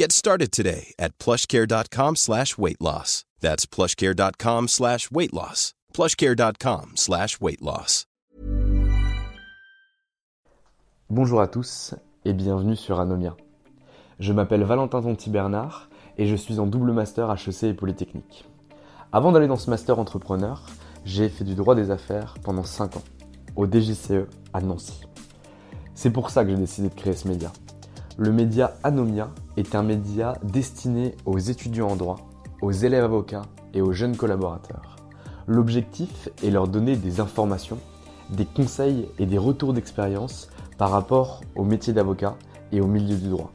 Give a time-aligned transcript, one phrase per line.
[0.00, 3.24] Get started today at plushcare.com slash weight loss.
[3.40, 5.74] That's plushcare.com slash weight loss.
[11.10, 13.36] Bonjour à tous et bienvenue sur Anomia.
[14.20, 18.44] Je m'appelle Valentin Tonti Bernard et je suis en double master HEC et Polytechnique.
[19.10, 20.64] Avant d'aller dans ce master entrepreneur,
[21.04, 23.04] j'ai fait du droit des affaires pendant 5 ans,
[23.56, 25.00] au DGCE à Nancy.
[25.96, 27.50] C'est pour ça que j'ai décidé de créer ce média.
[28.20, 32.28] Le média Anomia est un média destiné aux étudiants en droit,
[32.62, 33.42] aux élèves avocats
[33.74, 34.96] et aux jeunes collaborateurs.
[35.46, 37.78] L'objectif est leur donner des informations,
[38.30, 42.34] des conseils et des retours d'expérience par rapport au métier d'avocat
[42.72, 43.52] et au milieu du droit.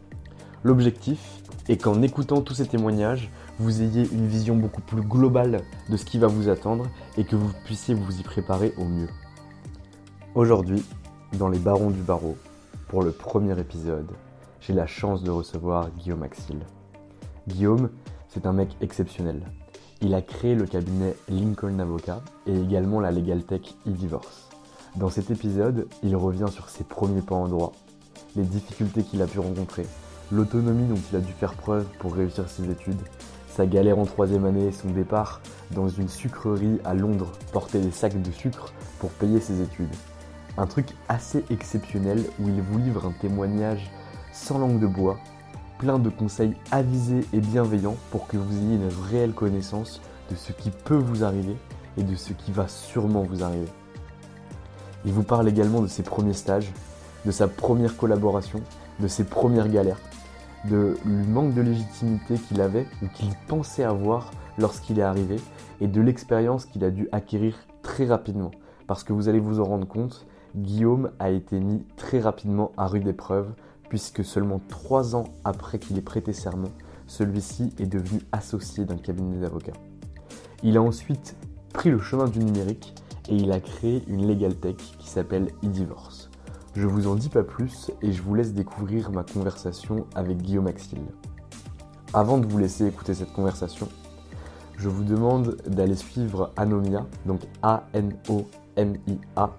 [0.64, 3.30] L'objectif est qu'en écoutant tous ces témoignages,
[3.60, 5.60] vous ayez une vision beaucoup plus globale
[5.90, 6.86] de ce qui va vous attendre
[7.18, 9.10] et que vous puissiez vous y préparer au mieux.
[10.36, 10.86] Aujourd'hui,
[11.34, 12.38] dans les barons du barreau,
[12.88, 14.08] pour le premier épisode,
[14.66, 16.60] j'ai la chance de recevoir Guillaume Axil.
[17.48, 17.90] Guillaume,
[18.30, 19.42] c'est un mec exceptionnel.
[20.02, 24.50] Il a créé le cabinet Lincoln Avocat et également la Legal Tech e-Divorce.
[24.96, 27.74] Dans cet épisode, il revient sur ses premiers pas en droit,
[28.38, 29.86] les difficultés qu'il a pu rencontrer,
[30.32, 33.02] l'autonomie dont il a dû faire preuve pour réussir ses études,
[33.48, 35.42] sa galère en troisième année et son départ
[35.72, 39.94] dans une sucrerie à Londres porter des sacs de sucre pour payer ses études.
[40.58, 43.92] Un truc assez exceptionnel où il vous livre un témoignage
[44.34, 45.20] sans langue de bois,
[45.78, 50.02] plein de conseils avisés et bienveillants pour que vous ayez une réelle connaissance
[50.32, 51.56] de ce qui peut vous arriver
[51.98, 53.68] et de ce qui va sûrement vous arriver.
[55.06, 56.72] Il vous parle également de ses premiers stages,
[57.26, 58.62] de sa première collaboration,
[59.00, 60.00] de ses premières galères,
[60.66, 65.36] de manque de légitimité qu'il avait ou qu'il pensait avoir lorsqu'il est arrivé
[65.80, 68.52] et de l'expérience qu'il a dû acquérir très rapidement.
[68.88, 72.88] Parce que vous allez vous en rendre compte, Guillaume a été mis très rapidement à
[72.88, 73.54] rude épreuve
[73.94, 76.72] puisque seulement trois ans après qu'il ait prêté serment,
[77.06, 79.78] celui-ci est devenu associé d'un cabinet d'avocats.
[80.64, 81.36] Il a ensuite
[81.74, 82.96] pris le chemin du numérique
[83.30, 86.32] et il a créé une legal tech qui s'appelle e-divorce.
[86.76, 90.66] Je vous en dis pas plus et je vous laisse découvrir ma conversation avec Guillaume
[90.66, 90.98] Axil.
[92.16, 93.88] Avant de vous laisser écouter cette conversation,
[94.76, 99.52] je vous demande d'aller suivre Anomia, donc A-N-O-M-I-A,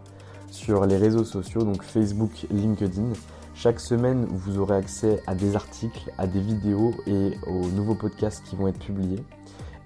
[0.50, 3.12] sur les réseaux sociaux, donc Facebook, LinkedIn.
[3.56, 8.44] Chaque semaine, vous aurez accès à des articles, à des vidéos et aux nouveaux podcasts
[8.44, 9.22] qui vont être publiés.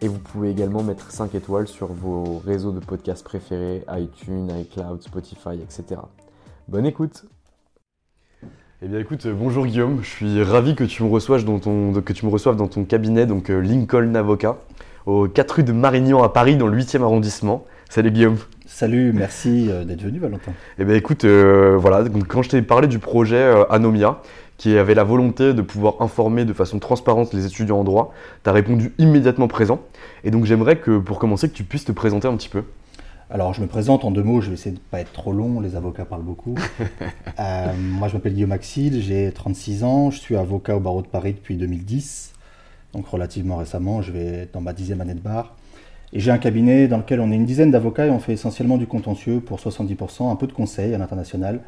[0.01, 5.03] Et vous pouvez également mettre 5 étoiles sur vos réseaux de podcasts préférés, iTunes, iCloud,
[5.03, 6.01] Spotify, etc.
[6.67, 7.27] Bonne écoute
[8.81, 11.93] Eh bien écoute, euh, bonjour Guillaume, je suis ravi que tu me reçoives dans ton,
[12.01, 14.57] que tu me reçoives dans ton cabinet, donc euh, Lincoln Avocat,
[15.05, 17.67] aux 4 rue de Marignan à Paris, dans le 8e arrondissement.
[17.91, 18.39] Salut Guillaume
[18.71, 20.53] Salut, merci euh, d'être venu Valentin.
[20.79, 24.21] Eh bien écoute, euh, voilà, donc, quand je t'ai parlé du projet euh, Anomia,
[24.59, 28.13] qui avait la volonté de pouvoir informer de façon transparente les étudiants en droit,
[28.45, 29.81] tu as répondu immédiatement présent.
[30.23, 32.63] Et donc j'aimerais que pour commencer, que tu puisses te présenter un petit peu.
[33.31, 35.33] Alors je me présente en deux mots, je vais essayer de ne pas être trop
[35.33, 36.55] long, les avocats parlent beaucoup.
[37.41, 41.07] Euh, moi je m'appelle Guillaume Axil, j'ai 36 ans, je suis avocat au barreau de
[41.07, 42.33] Paris depuis 2010,
[42.95, 45.55] donc relativement récemment, je vais dans ma dixième année de bar.
[46.13, 48.79] Et j'ai un cabinet dans lequel on est une dizaine d'avocats et on fait essentiellement
[48.79, 51.61] du contentieux pour 70%, un peu de conseil à l'international.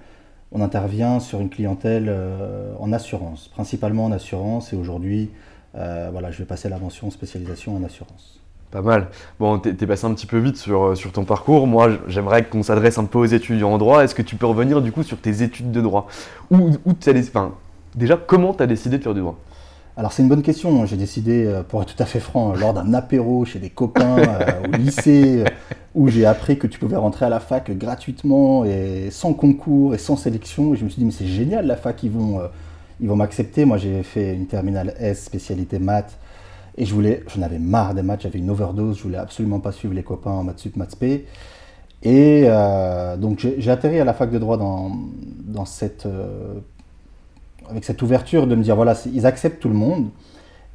[0.53, 5.31] On intervient sur une clientèle euh, en assurance, principalement en assurance et aujourd'hui,
[5.77, 8.41] euh, voilà, je vais passer à la mention spécialisation en assurance.
[8.71, 9.09] Pas mal.
[9.41, 11.67] Bon, t'es passé un petit peu vite sur, sur ton parcours.
[11.67, 14.05] Moi, j'aimerais qu'on s'adresse un peu aux étudiants en droit.
[14.05, 16.07] Est-ce que tu peux revenir du coup sur tes études de droit?
[16.53, 16.95] Où, où
[17.97, 19.37] Déjà, comment tu as décidé de faire du droit?
[20.01, 20.87] Alors c'est une bonne question.
[20.87, 24.17] J'ai décidé, euh, pour être tout à fait franc, lors d'un apéro chez des copains
[24.19, 25.45] euh, au lycée, euh,
[25.95, 29.99] où j'ai appris que tu pouvais rentrer à la fac gratuitement et sans concours et
[29.99, 30.73] sans sélection.
[30.73, 32.41] Et je me suis dit, mais c'est génial, la fac, ils vont,
[33.03, 33.67] ils vont m'accepter.
[33.67, 36.17] Moi, j'ai fait une terminale S, spécialité maths,
[36.79, 39.73] et je voulais, j'en avais marre des maths, j'avais une overdose, je voulais absolument pas
[39.73, 41.27] suivre les copains en maths sup, maths p.
[42.03, 42.47] Et
[43.19, 44.93] donc j'ai atterri à la fac de droit dans,
[45.45, 46.07] dans cette
[47.71, 50.09] avec cette ouverture de me dire, voilà, ils acceptent tout le monde.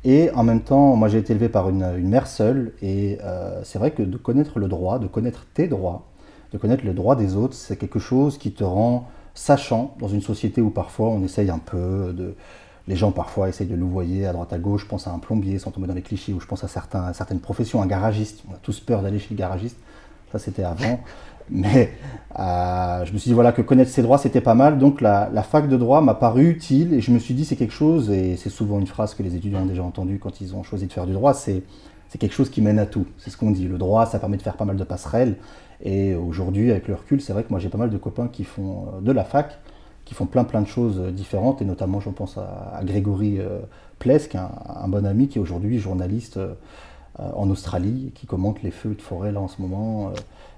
[0.04, 3.80] Et en même temps, moi j'ai été élevé par une, mère seule, et euh, c'est
[3.80, 6.06] vrai que de connaître le droit, de connaître tes droits,
[6.54, 10.22] de connaître le droit des autres, c'est quelque chose qui te rend sachant dans une
[10.22, 12.36] société où parfois on essaye un peu de...
[12.88, 15.58] Les gens parfois essayent de louvoyer à droite à gauche, je pense à un plombier
[15.58, 18.44] sans tomber dans les clichés, ou je pense à, certains, à certaines professions, un garagiste,
[18.48, 19.78] on a tous peur d'aller chez le garagiste,
[20.32, 21.00] ça c'était avant.
[21.50, 21.92] Mais
[22.40, 25.30] euh, je me suis dit voilà que connaître ses droits c'était pas mal, donc la,
[25.44, 28.36] fac de droit m'a paru utile et je me suis dit c'est quelque chose, et
[28.36, 30.94] c'est souvent une phrase que les étudiants ont déjà entendue quand ils ont choisi de
[30.94, 31.64] faire du droit, c'est
[32.20, 33.06] quelque chose qui mène à tout.
[33.18, 33.68] C'est ce qu'on dit.
[33.68, 35.36] Le droit, ça permet de faire pas mal de passerelles.
[35.84, 38.46] Et aujourd'hui, avec le recul, c'est vrai que moi j'ai pas mal de copains qui
[38.46, 39.60] font euh, de la fac,
[40.06, 43.40] qui font plein plein de choses euh, différentes, et notamment je pense à, Grégory
[44.00, 46.40] Plesk, un, bon ami qui est aujourd'hui journaliste
[47.18, 50.12] en Australie, qui commente les feux de forêt là en ce moment.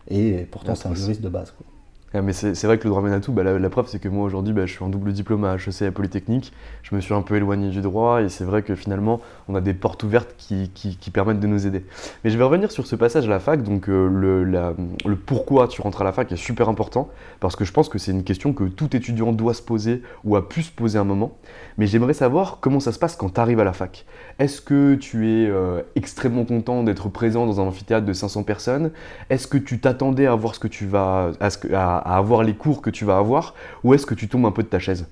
[0.09, 1.51] Et pourtant, c'est un juriste de base.
[1.51, 1.65] Quoi.
[2.13, 3.33] Ah, mais c'est vrai que le droit mène à tout.
[3.33, 5.81] Bah, la, preuve, c'est que moi aujourd'hui, bah, je suis en double diplôme à HEC
[5.81, 6.53] à Polytechnique.
[6.81, 9.19] Je me suis un peu éloigné du droit et c'est vrai que finalement,
[9.49, 10.69] on a des portes ouvertes qui,
[11.11, 11.85] permettent de nous aider.
[12.23, 13.61] Mais je vais revenir sur ce passage à la fac.
[13.61, 17.09] Donc, euh, le, le, pourquoi tu rentres à la fac est super important
[17.41, 20.37] parce que je pense que c'est une question que tout étudiant doit se poser ou
[20.37, 21.37] a pu se poser un moment.
[21.77, 24.05] Mais j'aimerais savoir comment ça se passe quand tu arrives à la fac.
[24.39, 28.91] Est-ce que tu es euh, extrêmement content d'être présent dans un amphithéâtre de 500 personnes?
[29.31, 31.31] Est-ce que tu t'attendais à voir ce que tu vas.
[31.39, 33.55] à, avoir les cours que tu vas avoir?
[33.83, 35.07] Ou est-ce que tu tombes un peu de ta chaise?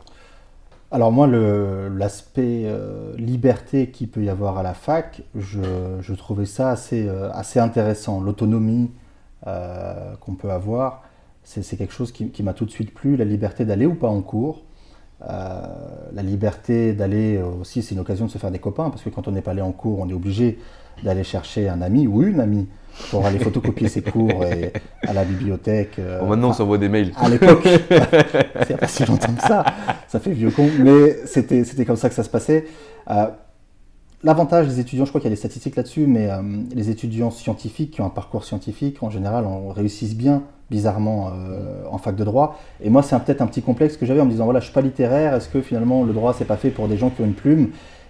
[0.92, 6.70] Alors moi, l'aspect euh, liberté qu'il peut y avoir à la fac, je, trouvais ça
[6.70, 8.22] assez, euh, intéressant.
[8.22, 8.92] L'autonomie
[9.44, 11.04] qu'on peut avoir,
[11.44, 13.18] c'est quelque chose qui, m'a tout de suite plu.
[13.18, 14.65] La liberté d'aller ou pas en cours.
[15.22, 19.28] La liberté d'aller aussi, c'est une occasion de se faire des copains, parce que quand
[19.28, 20.60] on n'est pas allé en cours, on est obligé
[21.04, 22.68] d'aller chercher un ami ou une amie
[23.10, 24.72] pour aller photocopier ses cours et,
[25.06, 26.00] à la bibliothèque.
[26.00, 27.12] Euh, bon, maintenant, on s'envoie des mails.
[27.18, 27.64] À l'époque,
[28.68, 29.66] c'est pas si longtemps que ça,
[30.08, 32.66] ça fait vieux con, mais c'était comme ça que ça se passait.
[33.10, 33.28] Euh,
[34.24, 36.42] l'avantage des étudiants, je crois qu'il y a des statistiques là-dessus, mais euh,
[36.74, 41.32] les étudiants scientifiques qui ont un parcours scientifique, en général, on réussissent bien, bizarrement,
[41.92, 42.60] en fac de droit.
[42.82, 44.74] Et moi, c'est peut-être un petit complexe que j'avais en me disant, voilà, je suis
[44.74, 47.26] pas littéraire, est-ce que finalement le droit, c'est pas fait pour des gens qui ont
[47.26, 47.70] une plume?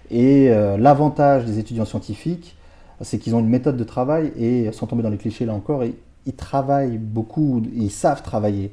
[0.09, 2.55] Et l'avantage des étudiants scientifiques,
[3.01, 5.83] c'est qu'ils ont une méthode de travail et, sans tomber dans les clichés là encore,
[5.83, 8.71] ils, travaillent beaucoup, ils savent travailler.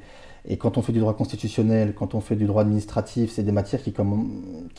[0.49, 3.53] Et quand on fait du droit constitutionnel, quand on fait du droit administratif, c'est des
[3.53, 3.93] matières qui,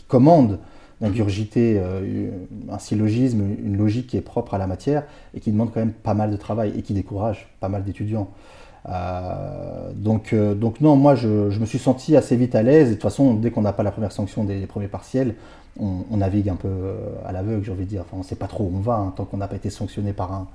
[0.07, 0.59] commandent
[1.01, 2.29] d'ingurgiter euh,
[2.69, 5.03] un syllogisme, une logique qui est propre à la matière
[5.33, 8.29] et qui demande quand même pas mal de travail et qui décourage pas mal d'étudiants.
[8.89, 12.93] Euh, donc, euh, donc non, moi je, me suis senti assez vite à l'aise de
[12.93, 15.35] toute façon, dès qu'on n'a pas la première sanction des premiers partiels,
[15.79, 16.95] on, navigue un peu euh,
[17.25, 18.01] à l'aveugle, j'ai envie de dire.
[18.01, 19.69] Enfin, on ne sait pas trop où on va, hein, tant qu'on n'a pas été
[19.69, 20.47] sanctionné par un,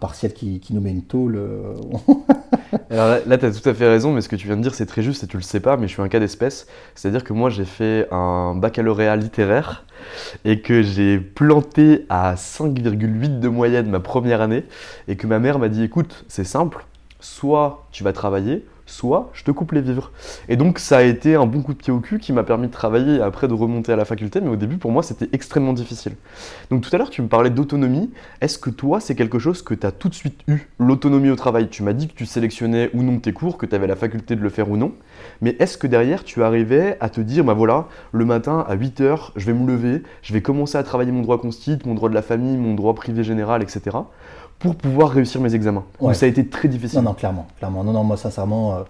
[0.00, 1.38] partiel qui, nous met une tôle.
[2.90, 4.74] Alors là, tu as tout à fait raison, mais ce que tu viens de dire,
[4.74, 6.66] c'est très juste et tu le sais pas, mais je suis un cas d'espèce.
[6.94, 9.84] C'est-à-dire que moi, j'ai fait un baccalauréat littéraire
[10.44, 14.64] et que j'ai planté à 5,8 de moyenne ma première année
[15.08, 16.84] et que ma mère m'a dit écoute, c'est simple,
[17.24, 20.12] soit tu vas travailler, soit je te coupe les vivres.
[20.50, 22.66] Et donc ça a été un bon coup de pied au cul qui m'a permis
[22.66, 25.28] de travailler et après de remonter à la faculté, mais au début pour moi c'était
[25.32, 26.16] extrêmement difficile.
[26.70, 28.10] Donc tout à l'heure tu me parlais d'autonomie,
[28.42, 31.36] est-ce que toi c'est quelque chose que tu as tout de suite eu, l'autonomie au
[31.36, 31.68] travail?
[31.68, 34.36] Tu m'as dit que tu sélectionnais ou non tes cours, que tu avais la faculté
[34.36, 34.92] de le faire ou non,
[35.40, 39.30] mais est-ce que derrière tu arrivais à te dire, bah voilà, le matin à 8h
[39.36, 42.14] je vais me lever, je vais commencer à travailler mon droit constit, mon droit de
[42.14, 43.96] la famille, mon droit privé général, etc
[44.58, 45.84] pour pouvoir réussir mes examens.
[46.12, 46.98] ça a été très difficile.
[47.00, 47.46] Non, non, clairement.
[47.58, 47.84] clairement.
[47.84, 48.82] Non, non, moi, sincèrement, euh,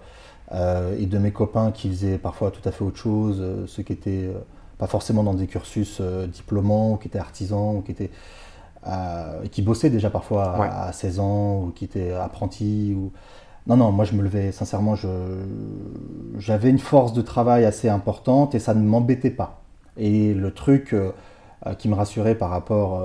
[0.53, 3.83] euh, et de mes copains qui faisaient parfois tout à fait autre chose, euh, ceux
[3.83, 4.29] qui étaient
[4.77, 8.11] pas forcément dans des cursus diplômants, ou qui étaient artisans, ou qui étaient.
[9.51, 12.93] qui bossaient déjà parfois à, 16 ans, ou qui étaient apprentis.
[12.95, 13.11] Ou...
[13.67, 14.95] Non, non, moi je me levais, sincèrement,
[16.37, 19.61] j'avais une force de travail assez importante et ça ne m'embêtait pas.
[19.97, 20.93] Et le truc
[21.79, 23.01] qui me rassurait par rapport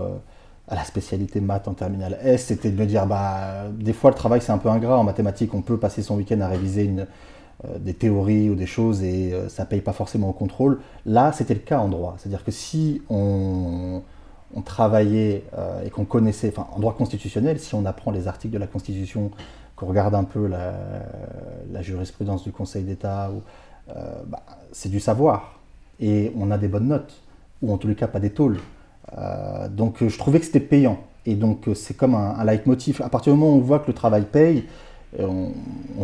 [0.71, 4.17] à la spécialité maths en terminale S, c'était de me dire, bah, des fois le
[4.17, 6.91] travail c'est un peu ingrat en mathématiques, on peut passer son week-end à réviser
[7.65, 10.81] euh, des théories ou des choses et euh, ça paye pas forcément au contrôle.
[11.05, 12.15] Là, c'était le cas en droit.
[12.19, 14.03] C'est-à-dire que si on,
[14.55, 18.53] on travaillait euh, et qu'on connaissait, enfin en droit constitutionnel, si on apprend les articles
[18.53, 19.31] de la Constitution,
[19.77, 23.31] qu'on regarde un peu la, jurisprudence du Conseil d'État,
[23.89, 25.59] euh, bah, c'est du savoir.
[26.01, 27.21] Et on a des bonnes notes,
[27.63, 28.59] ou en tous les cas pas des tôles.
[29.17, 30.99] Euh, donc je trouvais que c'était payant.
[31.27, 33.03] Et donc c'est comme un, un, leitmotiv.
[33.03, 34.65] À partir du moment où on voit que le travail paye,
[35.19, 35.53] on,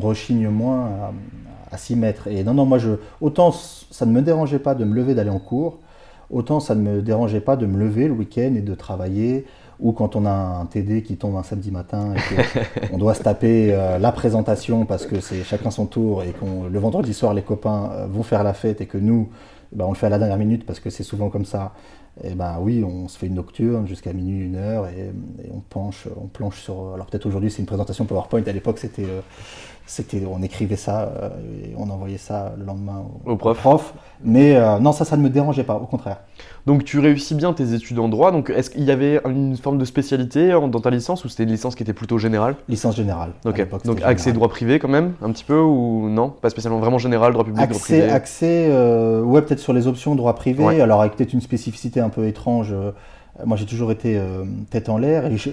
[0.01, 1.13] rechigne moins à,
[1.71, 2.29] à s'y mettre.
[2.29, 5.31] Et non, non, moi, je, autant ça ne me dérangeait pas de me lever, d'aller
[5.31, 5.79] en cours,
[6.31, 9.47] autant ça ne me dérangeait pas de me lever le week-end et de travailler,
[9.79, 13.23] ou quand on a un TD qui tombe un samedi matin et qu'on doit se
[13.23, 17.35] taper euh, la présentation parce que c'est chacun son tour et que le vendredi soir
[17.35, 19.29] les copains euh, vont faire la fête et que nous,
[19.73, 21.73] ben, on le fait à la dernière minute parce que c'est souvent comme ça.
[22.25, 25.11] Et ben oui, on se fait une nocturne jusqu'à minuit, une heure, et,
[25.53, 26.95] on penche, on planche sur.
[26.95, 28.43] Alors peut-être aujourd'hui c'est une présentation PowerPoint.
[28.47, 29.21] À l'époque c'était euh,
[29.87, 31.29] c'était, on écrivait ça euh,
[31.63, 33.95] et on envoyait ça le lendemain au, prof.
[34.25, 36.19] Mais euh, non, ça, ça ne me dérangeait pas, au contraire.
[36.67, 38.33] Donc tu réussis bien tes études en droit.
[38.33, 41.51] Donc est-ce qu'il y avait une forme de spécialité dans ta licence ou c'était une
[41.51, 42.57] licence qui était plutôt générale?
[42.69, 43.31] Licence générale.
[43.45, 43.65] Ok.
[43.85, 46.31] Donc accès droit privé quand même, un petit peu ou non?
[46.31, 48.11] Pas spécialement vraiment général, droit public, accès, droit privé?
[48.11, 50.81] Accès, euh, ouais, peut-être sur les options droit privé.
[50.81, 52.75] Alors avec peut-être une spécificité un peu étrange.
[53.45, 54.21] moi j'ai toujours été
[54.71, 55.51] tête en l'air et je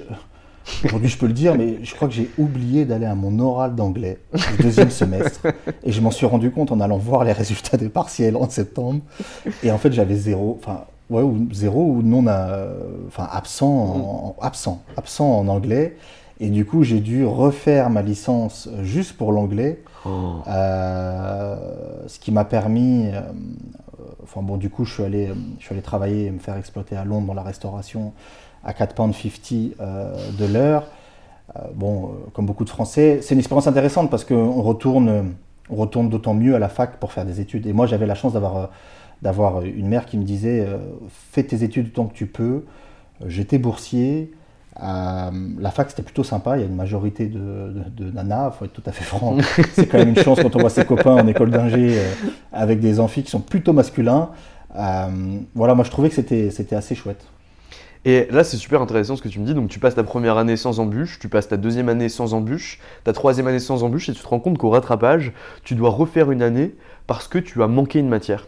[0.85, 3.75] Aujourd'hui, je peux le dire, mais je crois que j'ai oublié d'aller à mon oral
[3.75, 5.41] d'anglais le deuxième semestre.
[5.83, 9.01] Et je m'en suis rendu compte en allant voir les résultats des partiels en septembre.
[9.63, 12.73] Et en fait, j'avais zéro, enfin, ouais, ou zéro ou non, euh,
[13.07, 15.97] enfin, absent, en, absent, absent en anglais.
[16.39, 19.81] Et du coup, j'ai dû refaire ma licence juste pour l'anglais.
[20.05, 20.41] Oh.
[20.47, 21.55] Euh,
[22.07, 23.07] ce qui m'a permis.
[23.13, 23.21] Euh,
[24.23, 26.95] enfin, bon, du coup, je suis allé, je suis allé travailler et me faire exploiter
[26.95, 28.13] à Londres dans la restauration
[28.63, 30.87] à 4 pounds 50 euh, de l'heure.
[31.55, 35.33] Euh, bon, euh, comme beaucoup de Français, c'est une expérience intéressante parce qu'on retourne,
[35.69, 37.67] on retourne d'autant mieux à la fac pour faire des études.
[37.67, 38.69] Et moi, j'avais la chance d'avoir
[39.21, 40.67] d'avoir une mère qui me disait
[41.31, 42.65] fais tes études tant que tu peux.
[43.25, 44.33] J'étais boursier.
[44.77, 48.65] la fac c'était plutôt sympa, il y a une majorité de, de, nanas, il faut
[48.65, 49.37] être tout à fait franc.
[49.75, 52.01] C'est quand même une chance quand on voit ses copains en école d'ingé
[52.51, 54.31] avec des amphis qui sont plutôt masculins.
[54.73, 57.25] voilà, moi je trouvais que c'était assez chouette.
[58.05, 59.53] Et là, c'est super intéressant ce que tu me dis.
[59.53, 62.79] Donc, tu passes ta première année sans embûche, tu passes ta deuxième année sans embûche,
[63.05, 65.31] ta troisième année sans embûche, et tu te rends compte qu'au rattrapage,
[65.63, 66.75] tu dois refaire une année
[67.07, 68.47] parce que tu as manqué une matière.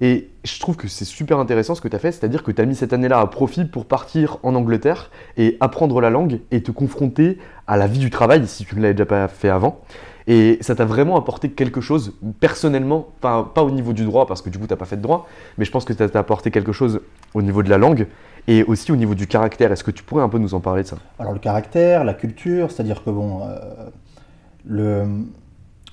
[0.00, 2.60] Et je trouve que c'est super intéressant ce que tu as fait, c'est-à-dire que tu
[2.60, 6.62] as mis cette année-là à profit pour partir en Angleterre et apprendre la langue et
[6.62, 9.80] te confronter à la vie du travail si tu ne l'avais déjà pas fait avant.
[10.26, 14.50] Et ça t'a vraiment apporté quelque chose personnellement, pas au niveau du droit parce que
[14.50, 16.50] du coup tu n'as pas fait de droit, mais je pense que ça t'a apporté
[16.50, 17.00] quelque chose
[17.32, 18.08] au niveau de la langue
[18.48, 19.72] et aussi au niveau du caractère.
[19.72, 20.96] Est-ce que tu pourrais un peu nous en parler de ça?
[21.18, 23.88] Alors le caractère, la culture, c'est-à-dire que bon, euh,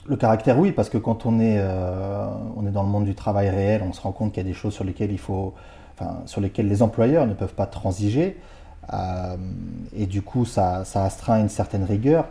[0.07, 3.15] le, caractère oui, parce que quand on est, euh, on est dans le monde du
[3.15, 5.53] travail réel, on se rend compte qu'il y a des choses sur lesquelles il faut,
[5.97, 8.37] enfin, sur lesquelles les employeurs ne peuvent pas transiger,
[8.93, 9.37] euh,
[9.95, 12.27] et du coup ça, ça astreint une certaine rigueur.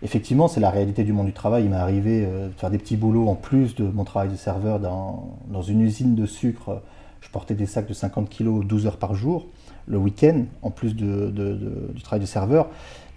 [0.00, 1.64] Effectivement, c'est la réalité du monde du travail.
[1.64, 4.78] Il m'est arrivé de faire des petits boulots en plus de mon travail de serveur
[4.78, 6.82] dans, dans une usine de sucre.
[7.20, 9.48] Je portais des sacs de 50 kg 12 heures par jour
[9.88, 12.68] le week-end, en plus du travail de serveur,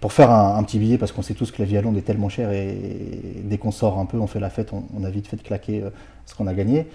[0.02, 2.28] pour faire un, petit billet, parce qu'on sait tous que la vie à est tellement
[2.28, 5.36] chère, et, dès qu'on sort un peu, on fait la fête, on, a vite fait
[5.36, 5.90] de claquer euh,
[6.26, 6.88] ce qu'on a gagné.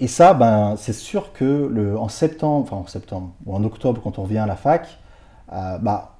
[0.00, 4.18] Et ça, ben, c'est sûr que en septembre, enfin en septembre, ou en octobre, quand
[4.18, 4.98] on revient à la fac,
[5.52, 6.16] euh, bah,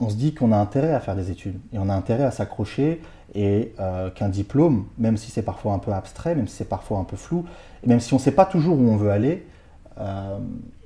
[0.00, 2.32] on se dit qu'on a intérêt à faire des études, et on a intérêt à
[2.32, 3.00] s'accrocher,
[3.36, 6.98] et euh, qu'un diplôme, même si c'est parfois un peu abstrait, même si c'est parfois
[6.98, 7.44] un peu flou,
[7.84, 9.46] et même si on ne sait pas toujours où on veut aller,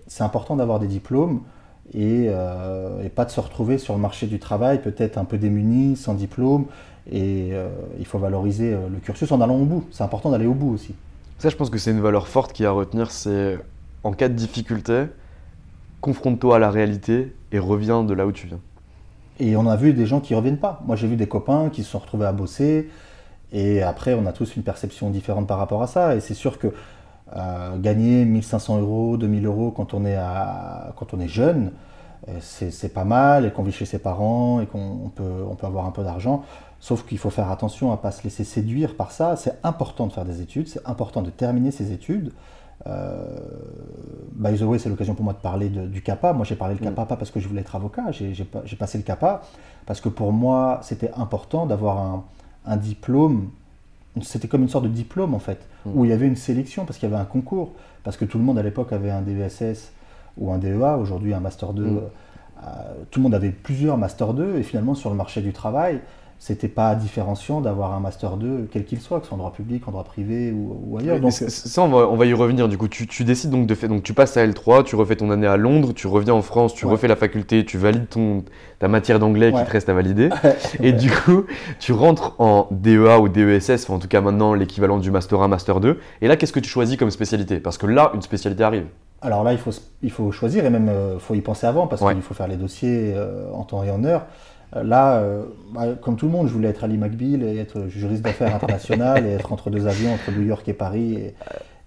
[0.07, 1.41] c'est important d'avoir des diplômes
[1.97, 5.97] euh, et, pas de se retrouver sur le marché du travail peut-être un peu démuni,
[5.97, 6.67] sans diplôme.
[7.11, 7.69] Et euh,
[7.99, 9.85] il faut valoriser euh, le cursus en allant au bout.
[9.91, 10.95] C'est important d'aller au bout aussi.
[11.39, 13.59] Ça, je pense que c'est une valeur forte qui à retenir, c'est
[14.05, 15.05] en cas de difficulté,
[16.01, 18.61] confronte-toi à la réalité et reviens de là où tu viens.
[19.41, 20.83] Et on a vu des gens qui reviennent pas.
[20.87, 22.91] Moi, j'ai vu des copains qui se sont retrouvés à bosser.
[23.53, 26.15] Et après, on a tous une perception différente par rapport à ça.
[26.15, 26.69] Et c'est sûr que
[27.37, 31.73] euh, gagner 1500 euros, 2000 euros quand on est, à, quand on est jeune,
[32.41, 35.87] c'est pas mal et qu'on vit chez ses parents et qu'on peut, on peut avoir
[35.87, 36.45] un peu d'argent.
[36.79, 39.37] Sauf qu'il faut faire attention à ne pas se laisser séduire par ça.
[39.37, 42.33] C'est important de faire des études, c'est important de terminer ses études.
[42.87, 43.39] Euh,
[44.33, 46.33] by the way, c'est l'occasion pour moi de parler du CAPA.
[46.33, 49.05] Moi, j'ai parlé le CAPA pas parce que je voulais être avocat, j'ai passé le
[49.05, 49.43] CAPA
[49.87, 52.25] parce que pour moi, c'était important d'avoir un,
[52.65, 53.51] un diplôme
[54.23, 55.91] c'était comme une sorte de diplôme en fait, mm.
[55.95, 58.39] où il y avait une sélection parce qu'il y avait un concours, parce que tout
[58.39, 59.93] le monde à l'époque avait un DESS
[60.37, 61.83] ou un DEA, aujourd'hui un Master 2.
[61.83, 62.01] Mm.
[62.63, 62.69] Euh,
[63.11, 66.01] tout le monde avait plusieurs Master 2 et finalement sur le marché du travail,
[66.41, 69.53] c'était pas différenciant d'avoir un master 2, quel qu'il soit, que ce soit en droit
[69.53, 71.21] public, en droit privé ou, ailleurs.
[71.21, 72.67] donc, ça, on va, on va, y revenir.
[72.67, 75.31] Du coup, tu, décides donc de faire, donc tu passes à L3, tu refais ton
[75.31, 78.43] année à Londres, tu reviens en France, tu refais la faculté, tu valides ton,
[78.79, 80.31] ta matière d'anglais qui te reste à valider,
[80.83, 81.45] et du coup,
[81.79, 85.49] tu rentres en DEA ou DESS, enfin, en tout cas maintenant l'équivalent du master 1,
[85.49, 86.01] master 2.
[86.23, 87.61] Et là, qu'est-ce que tu choisis comme spécialité?
[87.61, 88.87] Parce que là, une spécialité arrive.
[89.23, 91.87] Alors là, il faut, il faut choisir et même il euh, faut y penser avant
[91.87, 94.23] parce qu'il faut faire les dossiers euh, en temps et en heure.
[94.77, 97.89] Euh, là, euh, bah, comme tout le monde, je voulais être Ali McBeal et être
[97.89, 101.19] juriste d'affaires international et être entre deux avions, entre New York et Paris.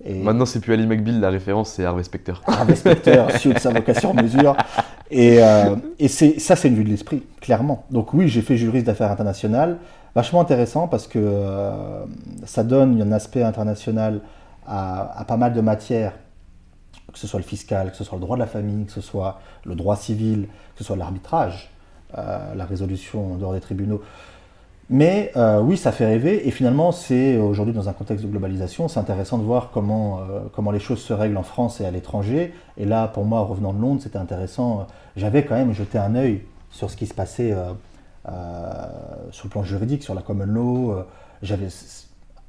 [0.06, 2.34] Et, Maintenant, c'est plus Ali McBeal, la référence, c'est Harvey Specter.
[2.48, 4.58] Harvey Specter, de sa vocation mesure.
[5.10, 7.86] Et, euh, et ça, c'est une vue de l'esprit, clairement.
[7.90, 9.78] Donc oui, j'ai fait juriste d'affaires international.
[10.16, 11.40] Vachement intéressant parce que
[12.46, 14.22] ça donne un aspect international
[14.68, 16.14] à, à, pas mal de matières,
[17.12, 19.02] que ce soit le fiscal, que ce soit le droit de la famille, que ce
[19.02, 21.73] soit le droit civil, que ce soit l'arbitrage
[22.16, 24.02] la résolution en dehors des tribunaux.
[24.90, 26.48] Mais euh, oui, ça fait rêver.
[26.48, 30.42] Et finalement, c'est aujourd'hui dans un contexte de globalisation, c'est intéressant de voir comment, euh,
[30.54, 32.54] comment les choses se règlent en France et à l'étranger.
[32.78, 34.88] Et là, pour moi, revenant de Londres, c'était intéressant.
[35.16, 38.34] J'avais quand même jeté un œil sur ce qui se passait euh,
[39.32, 40.96] sur le plan juridique, sur la common law.
[41.42, 41.70] J'avais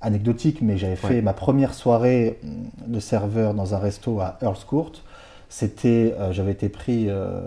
[0.01, 2.39] anecdotique, mais j'avais fait ma première soirée
[2.87, 4.93] de serveur dans un resto à Earl's Court
[5.55, 7.41] c'était, euh, j'avais été pris euh,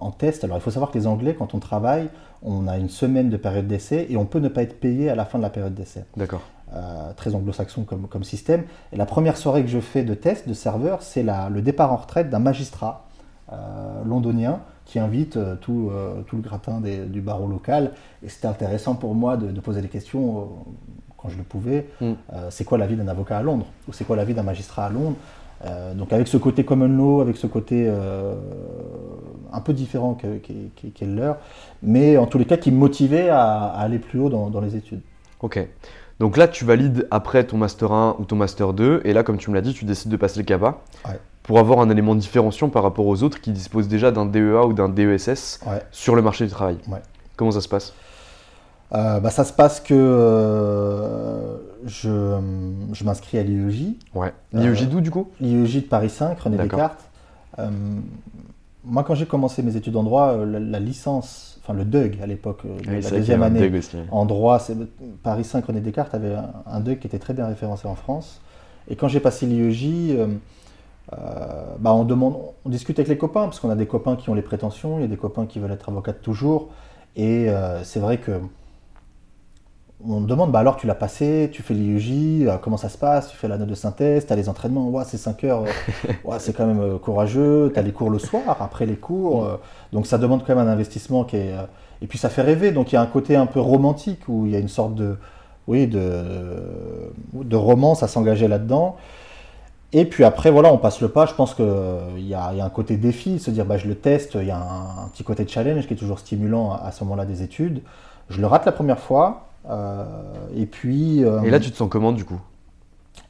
[0.00, 0.44] en test.
[0.44, 2.08] Alors il faut savoir que les Anglais, quand on travaille,
[2.42, 5.14] on a une semaine de période d'essai et on peut ne pas être payé à
[5.14, 6.06] la fin de la période d'essai.
[6.16, 6.40] D'accord.
[6.72, 8.64] Euh, très anglo-saxon comme, comme, système.
[8.94, 11.96] Et la première soirée que je fais de test de serveur, c'est le départ en
[11.96, 13.06] retraite d'un magistrat
[14.06, 15.90] londonien qui invite tout,
[16.28, 17.92] tout, le gratin du barreau local.
[18.22, 20.48] Et c'était intéressant pour moi de, poser des questions
[21.18, 21.88] quand je le pouvais.
[22.00, 22.12] Mm.
[22.48, 23.66] c'est quoi la vie d'un avocat à Londres?
[23.88, 25.16] Ou c'est quoi la vie d'un magistrat à Londres?
[25.66, 28.34] Euh, donc avec ce côté common law, avec ce côté euh,
[29.52, 31.36] un peu différent qu'est le leur,
[31.82, 35.00] mais en tous les cas qui me motivait à, aller plus haut dans, les études.
[35.40, 35.66] Ok.
[36.18, 39.38] Donc là, tu valides après ton Master 1 ou ton Master 2, et là, comme
[39.38, 40.78] tu me l'as dit, tu décides de passer le CAPA
[41.42, 44.72] pour avoir un élément différenciant par rapport aux autres qui disposent déjà d'un DEA ou
[44.72, 46.78] d'un DESS sur le marché du travail.
[47.36, 47.94] Comment ça se passe?
[48.92, 49.94] Euh, bah, Ça se passe que
[51.84, 52.38] je,
[52.92, 53.94] je m'inscris à l'IEJ.
[54.14, 54.32] Ouais.
[54.52, 55.28] L'IEJ d'où du coup?
[55.40, 57.10] L'IEJ de Paris 5, René Descartes.
[57.58, 57.70] Euh,
[58.84, 62.26] moi, quand j'ai commencé mes études en droit, euh, la, licence, enfin le DUG à
[62.26, 63.70] l'époque, euh, la deuxième année
[64.10, 64.58] en droit,
[65.22, 66.34] Paris 5, René Descartes avait
[66.66, 68.40] un, DUG qui était très bien référencé en France.
[68.88, 70.16] Et quand j'ai passé l'IEJ,
[71.10, 74.34] bah on, demande, on discute avec les copains, parce qu'on a des copains qui ont
[74.34, 76.70] les prétentions, il y a des copains qui veulent être avocats toujours.
[77.16, 77.48] Et
[77.82, 78.40] c'est vrai que
[80.08, 82.96] on me demande, bah alors tu l'as passé, tu fais l'IEJ, euh, comment ça se
[82.96, 85.64] passe, tu fais la note de synthèse, tu as les entraînements, ouais, c'est 5 heures,
[85.64, 88.96] euh, ouais, c'est quand même euh, courageux, tu as les cours le soir, après les
[88.96, 89.58] cours,
[89.92, 91.54] donc ça demande quand même un investissement qui est...
[92.00, 94.46] et puis ça fait rêver, donc il y a un côté un peu romantique où
[94.46, 95.16] il y a une sorte de,
[95.66, 96.24] oui, de,
[97.34, 98.96] de romance à s'engager là-dedans.
[99.92, 101.26] Et puis après, voilà, on passe le pas.
[101.26, 101.64] Je pense qu'il
[102.18, 104.36] y, a, y a un côté défi, se dire, bah, je le teste.
[104.36, 107.42] Il y a un, petit côté challenge qui est toujours stimulant à ce moment-là des
[107.42, 107.82] études.
[108.28, 109.49] Je le rate la première fois.
[109.68, 110.04] Euh,
[110.54, 111.24] et puis.
[111.24, 112.40] Euh, et là, tu te sens comment du coup?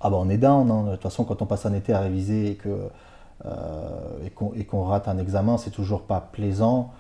[0.01, 0.71] Ah bah on est down.
[0.71, 0.85] Hein.
[0.85, 2.88] De toute façon, quand on passe un été à réviser et que
[3.47, 6.93] euh, et qu'on rate un examen, c'est toujours pas plaisant.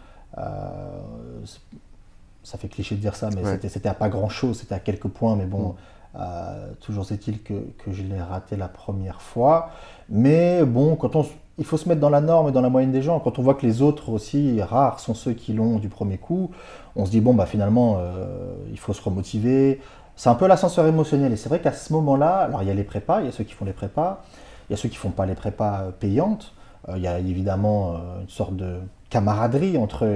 [2.42, 5.08] ça fait cliché de dire ça, mais c'était à pas grand chose, c'était à quelques
[5.08, 5.74] points, mais bon.
[6.14, 6.74] Mm.
[6.80, 9.70] toujours est-il que, que, je l'ai raté la première fois.
[10.08, 11.24] Mais bon, quand on,
[11.60, 13.20] il faut se mettre dans la norme et dans la moyenne des gens.
[13.20, 16.50] Quand on voit que les autres aussi, rares sont ceux qui l'ont du premier coup,
[16.96, 19.78] on se dit, bon, bah finalement, euh, il faut se remotiver.
[20.16, 21.34] C'est un peu l'ascenseur émotionnel.
[21.34, 23.32] Et c'est vrai qu'à ce moment-là, alors il y a les prépas, il y a
[23.32, 24.22] ceux qui font les prépas,
[24.68, 26.54] il y a ceux qui font pas les prépas euh, payantes.
[26.88, 28.78] Euh, il y a évidemment une sorte de
[29.10, 30.08] camaraderie entre,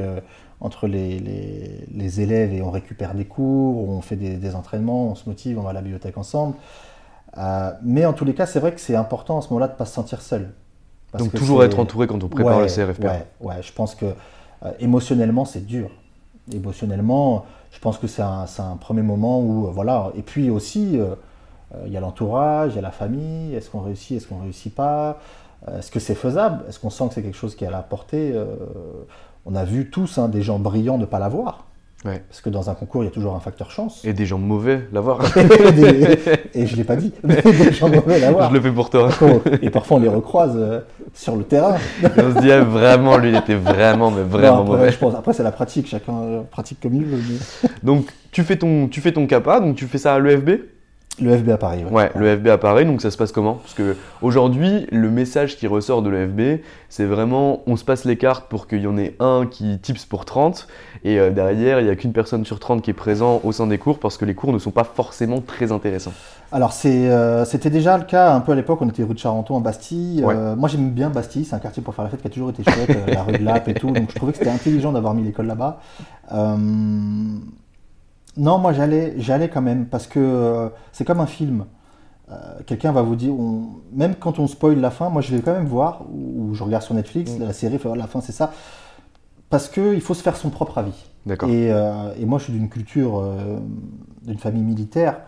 [0.60, 5.14] entre les, les, élèves et on récupère des cours, on fait des, des, entraînements, on
[5.14, 6.54] se motive, on va à la bibliothèque ensemble.
[7.82, 9.78] mais en tous les cas, c'est vrai que c'est important à ce moment-là de ne
[9.78, 10.54] pas se sentir seul.
[11.18, 13.04] Donc toujours être entouré quand on prépare le CRFP.
[13.04, 15.90] Ouais, ouais, je pense que euh, émotionnellement c'est dur.
[16.52, 20.10] Émotionnellement, je pense que c'est un, un, premier moment où euh, voilà.
[20.16, 21.14] Et puis aussi, euh,
[21.86, 23.54] il y a l'entourage, il y a la famille.
[23.54, 25.18] Est-ce qu'on réussit, est-ce qu'on réussit pas?
[25.78, 26.62] Est-ce que c'est faisable?
[26.68, 28.34] Est-ce qu'on sent que c'est quelque chose qui est à la portée?
[29.46, 31.64] On a vu tous hein, des gens brillants ne pas l'avoir.
[32.04, 34.04] Parce que dans un concours, il y a toujours un facteur chance.
[34.04, 35.20] Et des gens mauvais l'avoir.
[36.54, 38.50] et je ne l'ai pas dit, des gens mauvais l'avoir.
[38.50, 39.08] Je le fais pour toi.
[39.62, 40.80] Et parfois, on les recroise euh,
[41.14, 41.76] sur le terrain.
[42.02, 44.92] on se dit, ah, vraiment, lui, il était vraiment, mais vraiment après, mauvais.
[44.92, 47.22] Je pense, après, c'est la pratique, chacun euh, pratique comme il veut.
[47.82, 50.50] donc, tu fais, ton, tu fais ton CAPA, donc tu fais ça à l'EFB
[51.20, 51.84] Le FB à Paris.
[51.90, 53.54] Ouais, le FB à Paris, donc ça se passe comment?
[53.54, 58.16] Parce que aujourd'hui, le message qui ressort de l'EFB, c'est vraiment on se passe les
[58.16, 60.66] cartes pour qu'il y en ait un qui tips pour 30,
[61.04, 63.66] et euh, derrière, il n'y a qu'une personne sur 30 qui est présent au sein
[63.66, 66.14] des cours parce que les cours ne sont pas forcément très intéressants.
[66.50, 69.56] Alors euh, c'était déjà le cas un peu à l'époque, on était rue de Charenton
[69.56, 70.24] en Bastille.
[70.26, 72.50] Euh, moi j'aime bien Bastille, c'est un quartier pour faire la fête qui a toujours
[72.50, 75.12] été chouette, la rue de Lappe et tout, donc je trouvais que c'était intelligent d'avoir
[75.14, 75.80] mis l'école là-bas.
[78.36, 81.66] Non, moi j'allais, j'allais quand même parce que c'est comme un film.
[82.32, 83.34] Euh, quelqu'un va vous dire,
[83.92, 86.82] même quand on spoil la fin, moi je vais quand même voir ou, je regarde
[86.82, 87.44] sur Netflix mm.
[87.44, 88.52] la série, la fin c'est ça,
[89.54, 91.04] parce que il faut se faire son propre avis.
[91.28, 93.22] Et, euh, et, moi je suis d'une culture,
[94.26, 95.20] d'une famille militaire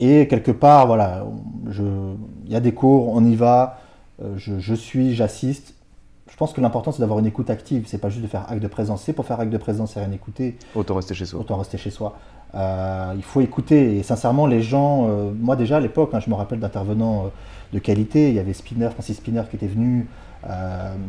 [0.00, 1.26] et quelque part voilà,
[1.66, 3.78] il y a des cours, on y va,
[4.36, 5.74] je, je suis, j'assiste,
[6.34, 8.62] je pense que l'important c'est d'avoir une écoute active, c'est pas juste de faire acte
[8.62, 9.02] de présence.
[9.02, 10.56] C'est pour faire acte de présence et rien écouter.
[10.74, 11.40] Autant rester chez soi.
[11.40, 12.16] Autant rester chez soi.
[12.54, 13.98] Euh, il faut écouter.
[13.98, 17.28] Et sincèrement, les gens, euh, moi déjà à l'époque, hein, je me rappelle d'intervenants euh,
[17.74, 18.30] de qualité.
[18.30, 20.06] Il y avait Spinner, Francis Spinner qui était venu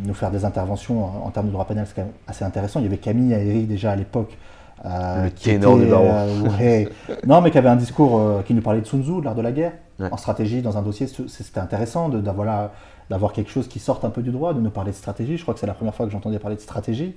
[0.06, 2.80] nous faire des interventions en, termes de droit pénal, c'est assez intéressant.
[2.80, 4.38] Il y avait Camille Aéry déjà à l'époque.
[4.86, 6.08] le ténor de barreau.
[7.28, 9.52] non, mais qui avait un discours qui nous parlait de Sun Tzu, l'art de la
[9.52, 11.08] guerre, en stratégie, dans un dossier.
[11.08, 12.72] C'était intéressant d'avoir
[13.10, 15.38] d'avoir quelque chose qui sorte un peu du droit, de nous parler de stratégie.
[15.38, 17.16] Je crois que c'est la première fois que j'entendais parler de stratégie.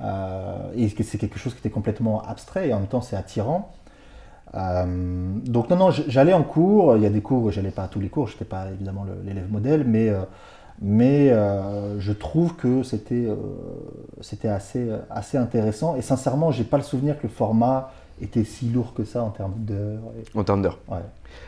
[0.00, 3.72] Euh, et c'est quelque chose qui était complètement abstrait et en même temps c'est attirant.
[4.54, 7.88] Euh, donc non, non, j'allais en cours, il y a des cours, j'allais pas à
[7.88, 10.20] tous les cours, je n'étais pas évidemment l'élève modèle, mais, euh,
[10.80, 11.28] mais
[11.98, 13.28] je trouve que c'était
[14.20, 18.68] c'était assez, assez intéressant et sincèrement, j'ai pas le souvenir que le format était si
[18.68, 20.00] lourd que ça en termes d'heures.
[20.34, 20.78] En termes d'heures.
[20.88, 20.98] Ouais.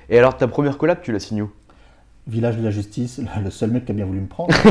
[0.09, 1.51] Et alors ta première collab, tu l'as signée où?
[2.27, 4.55] Village de la Justice, le seul mec qui a bien voulu me prendre.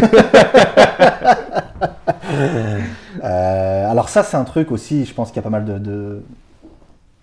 [3.23, 6.21] Euh, alors ça, c'est un truc aussi, je pense qu'il y a pas mal de,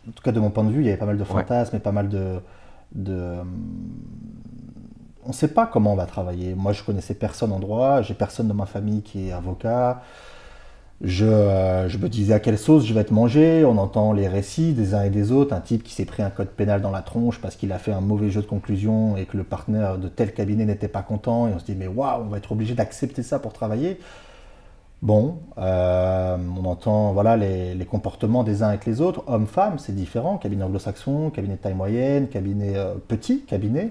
[0.08, 1.76] En tout cas, de mon point de vue, il y avait pas mal de fantasmes
[1.76, 2.40] et pas mal de...
[2.94, 3.34] de...
[5.24, 6.54] On ne sait pas comment on va travailler.
[6.54, 10.02] Moi, je connaissais personne en droit, j'ai personne dans ma famille qui est avocat.
[11.04, 13.64] Euh, je, me disais à quelle sauce je vais être mangé.
[13.64, 15.54] On entend les récits des uns et des autres.
[15.54, 17.92] Un type qui s'est pris un code pénal dans la tronche parce qu'il a fait
[17.92, 21.48] un mauvais jeu de conclusion et que le partenaire de tel cabinet n'était pas content.
[21.48, 24.00] Et on se dit, mais waouh, on va être obligé d'accepter ça pour travailler.
[25.02, 29.22] Bon, euh, on entend voilà les, comportements des uns avec les autres.
[29.26, 30.38] Hommes-femmes, c'est différent.
[30.38, 33.90] Cabinet anglo-saxon, cabinet de taille moyenne, cabinet euh, petit, cabinet.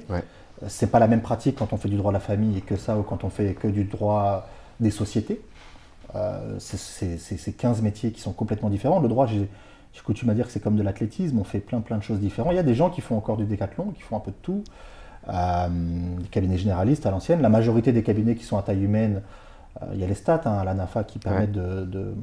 [0.68, 2.76] C'est pas la même pratique quand on fait du droit de la famille et que
[2.76, 4.48] ça ou quand on fait que du droit
[4.80, 5.42] des sociétés.
[6.16, 9.00] Euh, c'est 15 métiers qui sont complètement différents.
[9.00, 9.48] Le droit, j'ai
[10.04, 12.54] coutume à dire que c'est comme de l'athlétisme, on fait plein plein de choses différentes.
[12.54, 14.38] Il y a des gens qui font encore du décathlon, qui font un peu de
[14.42, 14.64] tout.
[15.28, 15.68] Euh,
[16.20, 17.42] des cabinets généralistes à l'ancienne.
[17.42, 19.45] La majorité des cabinets qui sont à taille humaine, euh,
[19.94, 22.16] il y a les stats hein, à la NAFA qui permettent de,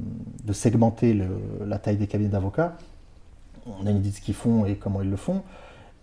[0.51, 1.19] segmenter
[1.65, 2.73] la taille des cabinets d'avocats.
[3.79, 5.41] On a une idée de ce qu'ils font et comment ils le font.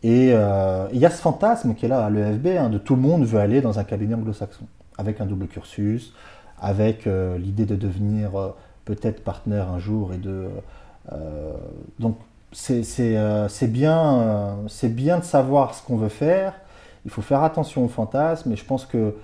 [0.03, 3.03] Et il y a ce fantasme qui est là à l'EFB, hein, de tout le
[3.03, 4.65] monde veut aller dans un cabinet anglo-saxon,
[4.97, 6.15] avec un double cursus,
[6.61, 10.49] avec euh, l'idée de devenir euh, peut-être partenaire un jour et de
[11.13, 11.53] euh,
[11.99, 12.19] donc
[12.53, 12.83] c'est
[13.69, 16.55] bien, bien de savoir ce qu'on veut faire.
[17.05, 19.15] Il faut faire attention aux fantasmes, et je pense que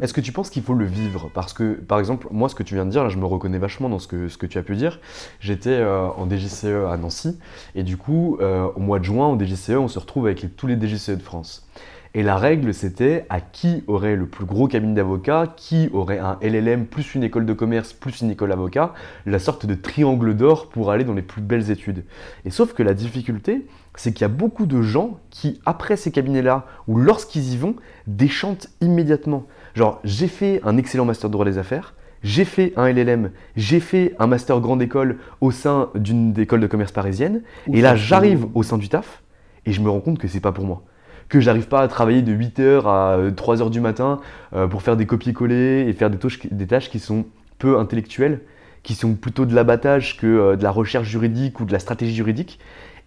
[0.00, 1.30] Est-ce que tu penses qu'il faut le vivre?
[1.34, 3.58] Parce que, par exemple, moi, ce que tu viens de dire, là, je me reconnais
[3.58, 5.00] vachement dans ce que, ce que tu as pu dire.
[5.40, 7.38] J'étais en DGCE à Nancy,
[7.74, 10.80] et du coup, au mois de juin, en DGCE, on se retrouve avec tous les
[10.80, 11.66] DGCE de France.
[12.14, 16.38] Et la règle, c'était à qui aurait le plus gros cabinet d'avocats, qui aurait un
[16.40, 18.94] LLM plus une école de commerce plus une école d'avocat,
[19.26, 22.04] la sorte de triangle d'or pour aller dans les plus belles études.
[22.46, 23.66] Et sauf que la difficulté,
[23.98, 27.74] c'est qu'il y a beaucoup de gens qui, après ces cabinets-là, ou lorsqu'ils y vont,
[28.06, 29.44] déchantent immédiatement.
[29.74, 33.80] Genre, j'ai fait un excellent master de droit des affaires, j'ai fait un LLM, j'ai
[33.80, 38.46] fait un master grande école au sein d'une école de commerce parisienne, et là j'arrive
[38.54, 39.22] au sein du taf,
[39.66, 40.82] et je me rends compte que c'est pas pour moi
[41.28, 44.20] que j'arrive pas à travailler de 8h à 3h euh, du matin
[44.54, 47.26] euh, pour faire des copier-coller et faire des tâches, des tâches qui sont
[47.58, 48.40] peu intellectuelles,
[48.82, 52.14] qui sont plutôt de l'abattage que euh, de la recherche juridique ou de la stratégie
[52.14, 52.58] juridique.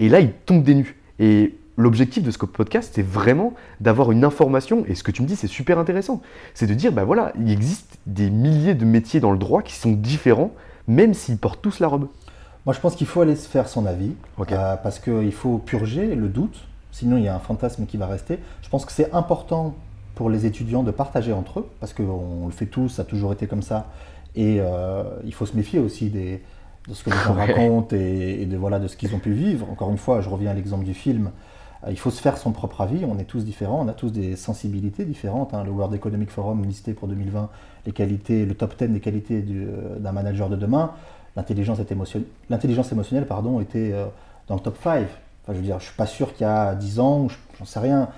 [0.01, 0.97] Et là, il tombe des nues.
[1.19, 5.27] Et l'objectif de ce podcast, c'est vraiment d'avoir une information, et ce que tu me
[5.27, 6.21] dis, c'est super intéressant.
[6.53, 9.75] C'est de dire, ben voilà, il existe des milliers de métiers dans le droit qui
[9.75, 10.51] sont différents,
[10.87, 12.07] même s'ils portent tous la robe.
[12.65, 14.11] Moi, je pense qu'il faut aller se faire son avis,
[14.83, 18.39] parce qu'il faut purger le doute, Sinon, il y a un fantasme qui va rester.
[18.61, 19.75] Je pense que c'est important
[20.15, 23.31] pour les étudiants de partager entre eux, parce qu'on le fait tous, ça a toujours
[23.31, 23.87] été comme ça.
[24.35, 26.41] Et euh, il faut se méfier aussi des,
[26.87, 29.69] de ce que les gens racontent et, de, voilà, de ce qu'ils ont pu vivre.
[29.69, 31.31] Encore une fois, je reviens à l'exemple du film.
[31.83, 33.05] Euh, il faut se faire son propre avis.
[33.05, 35.53] On est tous différents, on a tous des sensibilités différentes.
[35.53, 35.63] Hein.
[35.63, 37.49] Le World Economic Forum listé pour 2020
[37.85, 40.91] les qualités, le top 10 des qualités euh, d'un manager de demain.
[41.35, 41.79] L'intelligence
[42.91, 43.93] émotionnelle, pardon, était
[44.49, 45.07] dans le top 5
[45.43, 47.79] Enfin, je veux dire, je suis pas sûr qu'il y a 10 ans, j'en sais
[47.79, 48.09] rien,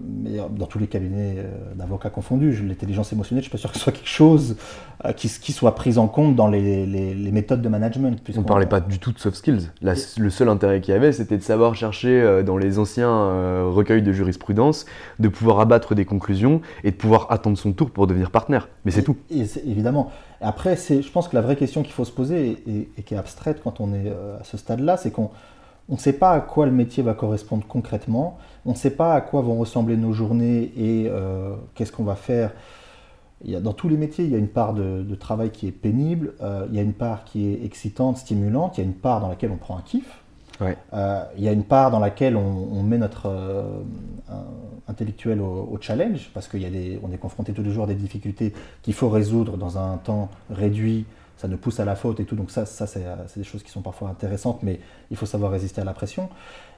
[0.00, 3.70] mais dans tous les cabinets euh, d'avocats confondus, l'intelligence émotionnelle, je ne suis pas sûr
[3.70, 4.56] que ce soit quelque chose
[5.04, 8.20] euh, qui, qui, soit pris en compte dans les, les, méthodes de management.
[8.36, 9.70] On ne parlait pas du tout de soft skills.
[9.80, 14.02] le seul intérêt qu'il y avait, c'était de savoir chercher euh, dans les anciens recueils
[14.02, 14.86] de jurisprudence,
[15.18, 18.68] de pouvoir abattre des conclusions et de pouvoir attendre son tour pour devenir partenaire.
[18.84, 19.16] Mais c'est tout.
[19.30, 20.10] Et évidemment.
[20.42, 23.16] Après, je pense que la vraie question qu'il faut se poser et, et, qui est
[23.16, 25.30] abstraite quand on est à ce stade-là, c'est qu'on
[25.88, 29.14] on ne sait pas à quoi le métier va correspondre concrètement, on ne sait pas
[29.14, 32.52] à quoi vont ressembler nos journées et euh, qu'est-ce qu'on va faire.
[33.44, 35.68] Il y a, dans tous les métiers, il y a une part de, travail qui
[35.68, 38.86] est pénible, euh, il y a une part qui est excitante, stimulante, il y a
[38.86, 40.20] une part dans laquelle on prend un kiff,
[40.62, 43.30] euh, il y a une part dans laquelle on, met notre
[44.88, 49.10] intellectuel au, challenge, parce qu'on est confronté tous les jours à des difficultés qu'il faut
[49.10, 51.04] résoudre dans un temps réduit
[51.36, 52.34] ça nous pousse à la faute et tout.
[52.34, 53.04] Donc ça, ça c'est
[53.36, 56.28] des choses qui sont parfois intéressantes, mais il faut savoir résister à la pression.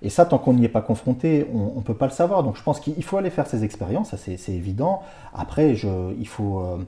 [0.02, 2.42] Et ça, tant qu'on n'y est pas confronté, on ne peut pas le savoir.
[2.42, 5.02] Donc je pense qu'il faut aller faire ces expériences, ça c'est évident.
[5.34, 6.60] Après, je, il faut...
[6.60, 6.78] Euh,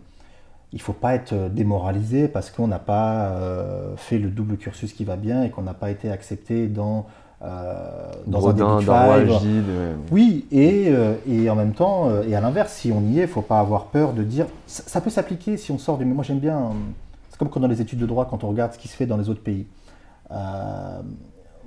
[0.73, 5.05] il faut pas être démoralisé parce qu'on n'a pas euh, fait le double cursus qui
[5.05, 7.07] va bien et qu'on n'a pas été accepté dans,
[7.43, 10.93] euh, dans un début de Oui, et,
[11.29, 13.87] et, en même temps, et à l'inverse, si on y est, il faut pas avoir
[13.87, 14.47] peur de dire.
[14.69, 16.05] Ça, ça peut s'appliquer si on sort du.
[16.05, 16.71] Moi, j'aime bien
[17.41, 19.17] comme quand dans les études de droit, quand on regarde ce qui se fait dans
[19.17, 19.67] les autres pays.
[20.31, 21.01] Euh,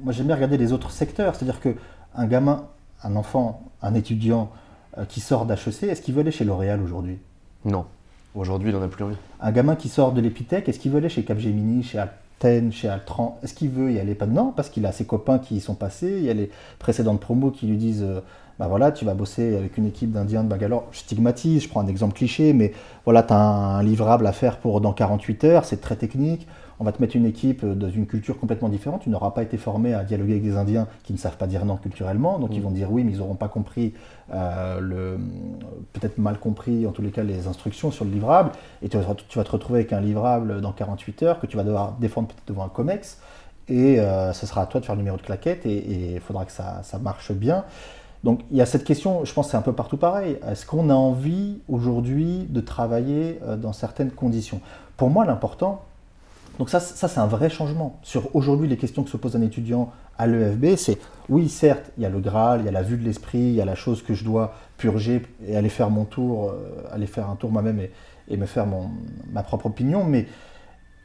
[0.04, 1.36] moi, j'aime bien regarder les autres secteurs.
[1.36, 2.68] C'est-à-dire qu'un gamin,
[3.04, 4.52] un enfant, un étudiant
[5.00, 7.18] euh, qui sort d'HEC, est-ce qu'il veut aller chez L'Oréal aujourd'hui?
[7.66, 7.88] Non.
[8.36, 9.16] Aujourd'hui, il n'en a plus envie.
[9.42, 12.88] Un gamin qui sort de l'Epitech, est-ce qu'il veut aller chez Capgemini, chez Alten, chez
[12.88, 13.40] Altran?
[13.42, 14.14] Est-ce qu'il veut y aller?
[14.14, 16.52] Pas Non, parce qu'il a ses copains qui y sont passés, il y a les
[16.78, 18.22] précédentes promos qui lui disent euh,
[18.60, 20.86] bah voilà, tu vas bosser avec une équipe d'Indiens de Bangalore.
[20.92, 22.74] Je stigmatise, je prends un exemple cliché, mais
[23.06, 26.48] voilà, tu as un, livrable à faire pour dans 48 heures, c'est très technique.
[26.80, 29.02] On va te mettre une équipe dans une culture complètement différente.
[29.04, 31.66] Tu n'auras pas été formé à dialoguer avec des Indiens qui ne savent pas dire
[31.66, 32.64] non culturellement, donc ils mm.
[32.64, 33.94] vont dire oui, mais ils n'auront pas compris,
[34.34, 35.18] euh, le,
[35.94, 38.52] peut-être mal compris en tous les cas les instructions sur le livrable.
[38.82, 41.58] Et tu vas, tu vas te retrouver avec un livrable dans 48 heures que tu
[41.58, 43.20] vas devoir défendre peut-être devant un COMEX.
[43.70, 46.44] Et euh, ce sera à toi de faire le numéro de claquette et il faudra
[46.46, 47.64] que ça, ça marche bien.
[48.24, 50.38] Donc il y a cette question, je pense que c'est un peu partout pareil.
[50.48, 54.62] Est-ce qu'on a envie aujourd'hui de travailler euh, dans certaines conditions?
[54.96, 55.84] Pour moi, l'important,
[56.60, 58.00] donc ça, ça c'est un vrai changement.
[58.04, 62.04] Sur aujourd'hui, les questions que se pose un étudiant à l'EFB, c'est oui, certes, il
[62.04, 63.76] y a le Graal, il y a la vue de l'esprit, il y a la
[63.76, 67.52] chose que je dois purger et aller faire mon tour, euh, aller faire un tour
[67.52, 67.80] moi-même
[68.30, 68.90] et, me faire mon,
[69.32, 70.28] ma propre opinion, mais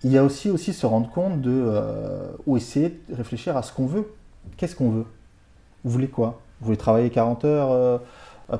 [0.02, 3.62] il y a aussi, aussi se rendre compte de, euh, ou essayer de réfléchir à
[3.62, 4.12] ce qu'on veut.
[4.56, 5.06] Qu'est-ce qu'on veut?
[5.84, 6.40] Vous voulez quoi?
[6.60, 7.98] Vous voulez travailler 40 heures euh,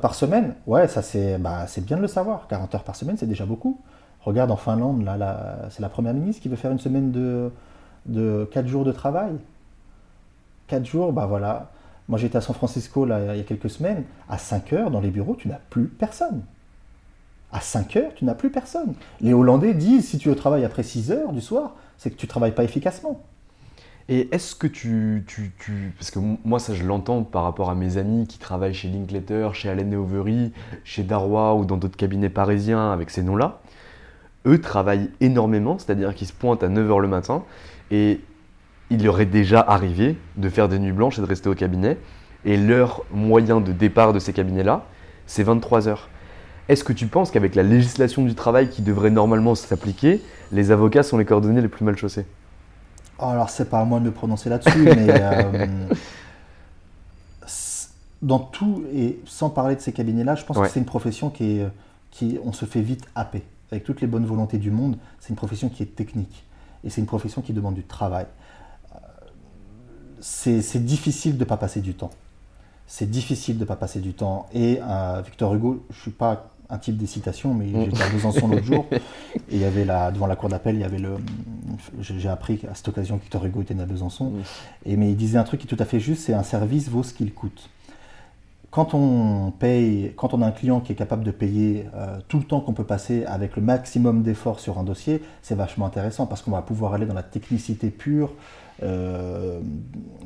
[0.01, 0.55] par semaine?
[0.67, 2.47] Ouais, ça c'est bah, bien de le savoir.
[2.49, 3.81] 40 heures par semaine, c'est déjà beaucoup.
[4.23, 7.51] Regarde en Finlande, là, c'est la première ministre qui veut faire une semaine de,
[8.07, 9.33] de 4 jours de travail.
[10.67, 11.71] 4 jours, bah voilà.
[12.09, 14.05] Moi j'étais à San Francisco il y a quelques semaines.
[14.29, 16.43] À 5 heures dans les bureaux, tu n'as plus personne.
[17.53, 18.95] À 5 heures, tu n'as plus personne.
[19.21, 22.27] Les Hollandais disent si tu veux travailler après 6 heures du soir, c'est que tu
[22.27, 23.21] ne travailles pas efficacement.
[24.11, 27.99] Et est-ce que tu, tu, Parce que moi, ça, je l'entends par rapport à mes
[27.99, 32.91] amis qui travaillent chez Linklater, chez Allen Overy, chez Darrois ou dans d'autres cabinets parisiens
[32.91, 33.61] avec ces noms-là.
[34.47, 37.45] Eux travaillent énormément, c'est-à-dire qu'ils se pointent à 9h le matin
[37.91, 38.21] et
[38.89, 41.99] il leur est déjà arrivé de faire des nuits blanches et de rester au cabinet.
[42.47, 44.87] Et leur moyen de départ de ces cabinets-là,
[45.27, 45.99] c'est 23 h
[46.71, 51.03] Est-ce que tu penses qu'avec la législation du travail qui devrait normalement s'appliquer, les avocats
[51.03, 52.25] sont les coordonnées les plus mal chaussés
[53.19, 55.67] alors, c'est pas à moi de me prononcer là-dessus, mais euh,
[58.23, 61.59] dans tout, et sans parler de ces cabinets-là, je pense que c'est une profession qui
[61.59, 61.69] est,
[62.11, 63.43] qui, on se fait vite happer.
[63.71, 66.45] Avec toutes les bonnes volontés du monde, c'est une profession qui est technique.
[66.85, 68.27] Et c'est une profession qui demande du travail.
[68.95, 68.99] Euh,
[70.21, 72.11] c'est difficile de ne pas passer du temps.
[72.87, 74.49] C'est difficile de ne pas passer du temps.
[74.53, 77.85] Et euh, Victor Hugo, je ne suis pas un type des citations, mais mm.
[77.87, 79.01] j'étais à Besançon l'autre jour, et
[79.51, 81.17] il y avait la, devant la cour d'appel, il y avait le.
[82.01, 84.43] J'ai appris à cette occasion que Victor Hugo était né à Besançon, mm.
[84.87, 86.89] et, mais il disait un truc qui est tout à fait juste c'est un service
[86.89, 87.71] vaut ce qu'il coûte.
[88.79, 92.39] Quand on paye, quand on a un client qui est capable de payer euh, tout
[92.39, 96.27] le temps qu'on peut passer avec le maximum d'efforts sur un dossier, c'est vachement intéressant
[96.27, 98.35] parce qu'on va pouvoir aller dans la technicité pure,
[98.85, 99.59] euh,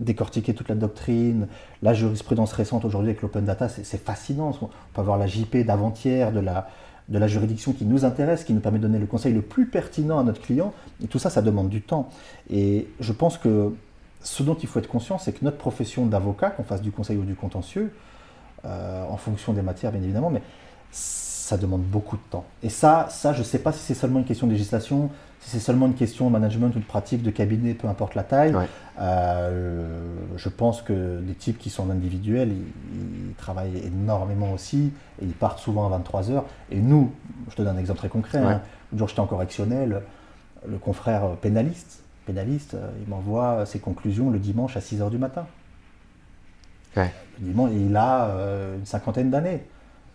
[0.01, 1.49] décortiquer toute la doctrine,
[1.81, 4.53] la jurisprudence récente aujourd'hui avec l'open data, c'est fascinant.
[4.61, 6.69] On peut avoir la JP d'avant-hier de la,
[7.09, 9.65] de la juridiction qui nous intéresse, qui nous permet de donner le conseil le plus
[9.65, 10.75] pertinent à notre client.
[11.03, 12.11] Et tout ça, ça demande du temps.
[12.51, 13.75] Et je pense que
[14.21, 17.17] ce dont il faut être conscient, c'est que notre profession d'avocat, qu'on fasse du conseil
[17.17, 17.91] ou du contentieux,
[18.65, 20.43] euh, en fonction des matières bien évidemment, mais
[20.91, 22.45] ça demande beaucoup de temps.
[22.63, 25.51] Et ça, ça je ne sais pas si c'est seulement une question de législation, si
[25.51, 28.55] c'est seulement une question de management ou de pratique de cabinet, peu importe la taille.
[29.01, 35.33] Euh, je pense que des types qui sont individuels, ils, travaillent énormément aussi et ils
[35.33, 36.45] partent souvent à 23 heures.
[36.71, 37.11] Et nous,
[37.51, 38.61] je te donne un exemple très concret, hein,
[38.93, 40.03] le jour j'étais en correctionnel,
[40.69, 45.19] le confrère pénaliste, pénaliste euh, il m'envoie ses conclusions le dimanche à 6 heures du
[45.19, 45.47] matin.
[46.97, 47.07] Et
[47.41, 49.65] il a euh, une cinquantaine d'années.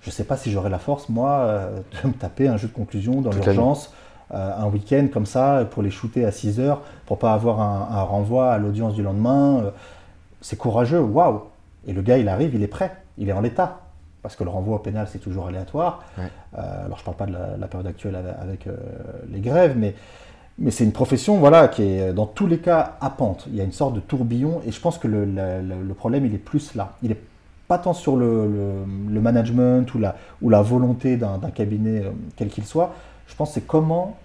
[0.02, 2.68] Je ne sais pas si j'aurais la force, moi, euh, de me taper un jeu
[2.68, 3.94] de conclusion dans l'urgence,
[4.34, 8.04] euh, un week-end comme ça, pour les shooter à 6 heures, pour pas avoir un,
[8.04, 9.72] renvoi à l'audience du lendemain.
[10.42, 11.44] C'est courageux, waouh.
[11.88, 13.82] Et le gars, il arrive, il est prêt, il est en l'état.
[14.22, 16.04] Parce que le renvoi au pénal, c'est toujours aléatoire.
[16.54, 18.68] alors, je ne parle pas de la, période actuelle avec,
[19.32, 19.96] les grèves, mais,
[20.60, 23.46] mais c'est une profession voilà, qui est dans tous les cas à pente.
[23.50, 26.40] Il y a une sorte de tourbillon, et je pense que le, problème, il est
[26.40, 26.94] plus là.
[27.04, 27.22] Il est
[27.68, 30.00] pas tant sur le, management ou
[30.50, 32.94] la, volonté d'un cabinet, euh, quel qu'il soit.
[33.28, 34.18] Je pense c'est comment,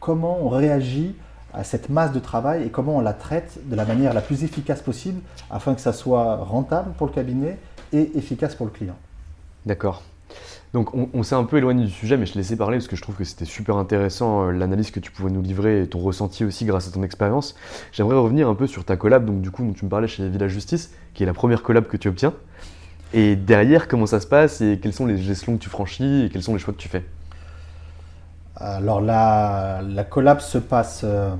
[0.00, 1.14] comment on réagit
[1.52, 4.44] à cette masse de travail et comment on la traite de la manière la plus
[4.44, 5.20] efficace possible
[5.50, 7.58] afin que ça soit rentable pour le cabinet
[7.92, 8.96] et efficace pour le client.
[9.66, 10.02] D'accord.
[10.74, 12.96] Donc on, s'est un peu éloigné du sujet, mais je te laissais parler parce que
[12.96, 15.98] je trouve que c'était super intéressant euh, l'analyse que tu pouvais nous livrer et ton
[15.98, 17.54] ressenti aussi grâce à ton expérience.
[17.90, 20.50] J'aimerais revenir un peu sur ta collab, donc du coup tu me parlais chez Village
[20.50, 22.34] Justice, qui est la première collab que tu obtiens.
[23.14, 26.28] Et derrière, comment ça se passe et quels sont les gestions que tu franchis et
[26.28, 27.04] quels sont les choix que tu fais?
[28.56, 31.34] Alors la, la collab se passe, euh,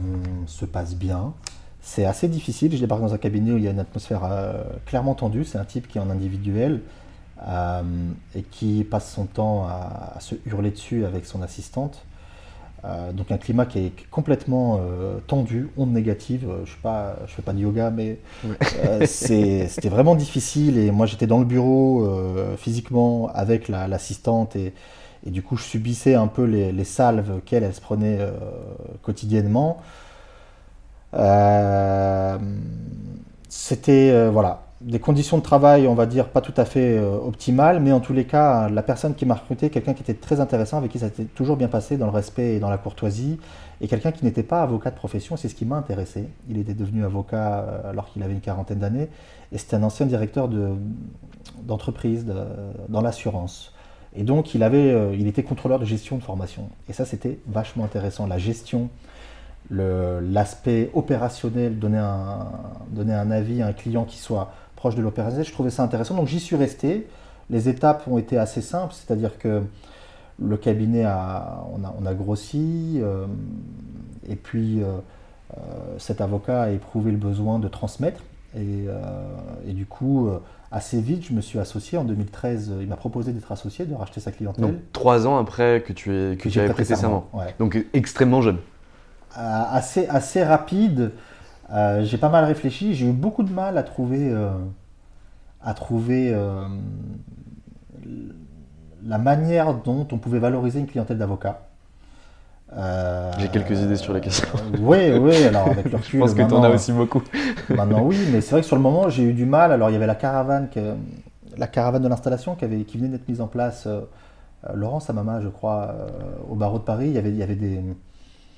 [0.47, 1.35] se passe bien.
[1.83, 2.73] C'est assez difficile.
[2.73, 5.45] Je débarque dans un cabinet où il y a une atmosphère euh, clairement tendue.
[5.45, 6.81] C'est un type qui est en individuel.
[7.47, 7.83] Euh,
[8.35, 12.05] et qui passe son temps à, se hurler dessus avec son assistante.
[12.85, 16.49] Euh, donc un climat qui est complètement euh, tendu, onde négative.
[16.65, 18.19] Je ne fais pas de yoga, mais
[19.07, 20.79] c'était vraiment difficile.
[20.79, 22.09] Et moi, j'étais dans le bureau
[22.57, 24.75] physiquement avec l'assistante et,
[25.27, 28.19] et, du coup, je subissais un peu les, les salves qu'elle elle se prenait
[29.03, 29.81] quotidiennement.
[33.49, 37.81] C'était voilà, des conditions de travail, on va dire, pas tout à fait euh, optimales,
[37.81, 40.79] mais en tous les cas, la personne qui m'a recruté, quelqu'un qui était très intéressant,
[40.79, 43.41] avec qui ça s'était toujours bien passé dans le respect et dans la courtoisie,
[43.81, 46.29] et quelqu'un qui n'était pas avocat de profession, c'est ce qui m'a intéressé.
[46.49, 49.09] Il était devenu avocat euh, alors qu'il avait une quarantaine d'années,
[49.51, 50.49] et c'était un ancien directeur
[51.63, 52.25] d'entreprise
[52.89, 53.73] dans l'assurance.
[54.15, 56.69] Et donc, il, avait, euh, il était contrôleur de gestion de formation.
[56.89, 58.27] Et ça, c'était vachement intéressant.
[58.27, 58.91] La gestion
[59.71, 62.47] l'aspect opérationnel, donner un,
[62.91, 66.15] donner un avis à un client qui soit proche de l'opérationnel, je trouvais ça intéressant.
[66.15, 67.09] Donc j'y suis resté.
[67.51, 69.63] Les étapes ont été assez simples, c'est-à-dire que
[70.41, 73.27] le cabinet a, on, a, grossi, euh,
[74.29, 74.99] et puis euh,
[75.57, 75.61] euh,
[75.99, 78.21] cet avocat a éprouvé le besoin de transmettre.
[78.57, 80.31] Et, du coup,
[80.73, 81.99] assez vite, je me suis associé.
[81.99, 84.65] En 2013, il m'a proposé d'être associé, de racheter sa clientèle.
[84.65, 87.29] Donc trois ans après que tu, es, que, tu avais prêté serment.
[87.59, 88.59] Donc extrêmement jeune.
[89.35, 91.13] assez, assez rapide.
[91.73, 94.51] Euh, j'ai pas mal réfléchi, j'ai eu beaucoup de mal à trouver, euh,
[95.63, 96.67] à trouver euh,
[99.05, 101.61] la manière dont on pouvait valoriser une clientèle d'avocats.
[103.39, 104.49] j'ai quelques idées sur la question.
[104.81, 106.13] oui, oui, alors avec le recul.
[106.13, 107.23] Je pense que tu en as aussi beaucoup.
[107.69, 109.71] maintenant, oui, mais c'est vrai que sur le moment, j'ai eu du mal.
[109.71, 110.95] Alors, il y avait la caravane, que,
[111.59, 113.87] la caravane de l'installation qui, avait, qui venait d'être mise en place.
[114.75, 115.95] Laurence Amama, je crois,
[116.49, 117.09] au barreau de Paris.
[117.09, 117.81] Il y avait, il y avait des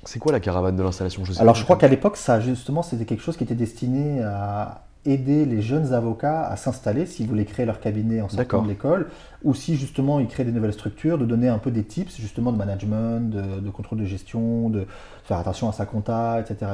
[0.04, 1.22] c'est quoi la caravane de l'installation?
[1.38, 5.46] Alors je crois qu'à l'époque, ça justement, c'était quelque chose qui était destiné à aider
[5.46, 9.08] les jeunes avocats à s'installer s'ils voulaient créer leur cabinet en sortant de l'école,
[9.44, 12.52] ou si justement ils créaient des nouvelles structures, de donner un peu des tips justement
[12.52, 14.86] de management, de, contrôle de gestion, de
[15.24, 16.72] faire attention à sa compta, etc.,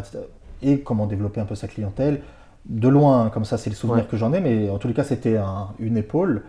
[0.62, 2.22] et comment développer un peu sa clientèle.
[2.64, 5.04] De loin, comme ça c'est le souvenir que j'en ai, mais en tous les cas
[5.04, 5.38] c'était
[5.78, 6.42] une épaule.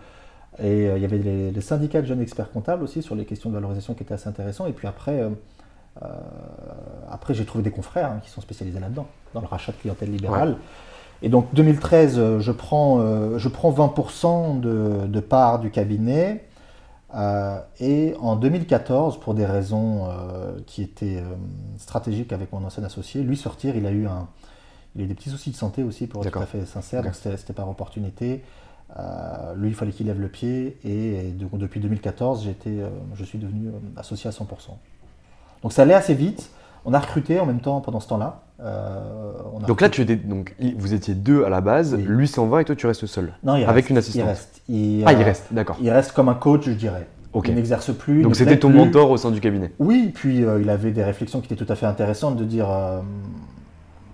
[0.60, 3.48] Et euh, il y avait les, syndicats de jeunes experts comptables aussi sur les questions
[3.48, 4.66] de valorisation qui étaient assez intéressants.
[4.66, 5.30] Et puis après, euh,
[7.10, 10.10] après, j'ai trouvé des confrères hein, qui sont spécialisés là-dedans, dans le rachat de clientèle
[10.10, 10.56] libérale.
[11.22, 16.44] Et donc 2013, euh, je prends, euh, je prends 20% de, de part du cabinet.
[17.80, 20.08] et en 2014, pour des raisons
[20.66, 21.22] qui étaient
[21.78, 24.28] stratégiques avec mon ancien associé, lui sortir, il a eu un,
[24.94, 27.14] il a des petits soucis de santé aussi, pour être tout à fait sincère, donc
[27.14, 28.44] c'était par opportunité.
[29.56, 32.46] lui, il fallait qu'il lève le pied, et, depuis 2014,
[33.14, 34.44] je suis devenu associé à 100%.
[35.62, 36.50] Donc ça allait assez vite.
[36.84, 38.42] On a recruté en même temps pendant ce temps-là.
[38.60, 39.30] Euh,
[39.66, 42.64] donc là, tu étais, donc, vous étiez deux à la base, lui s'en va et
[42.64, 44.24] toi tu restes seul Non, il Avec reste, une assistante.
[44.24, 44.62] Il reste.
[44.68, 45.76] Il, ah, il reste, d'accord.
[45.80, 47.06] Il reste comme un coach, je dirais.
[47.46, 48.22] Il n'exerce plus.
[48.22, 51.40] Donc c'était ton mentor au sein du cabinet Oui, puis euh, il avait des réflexions
[51.40, 53.00] qui étaient tout à fait intéressantes de dire, euh,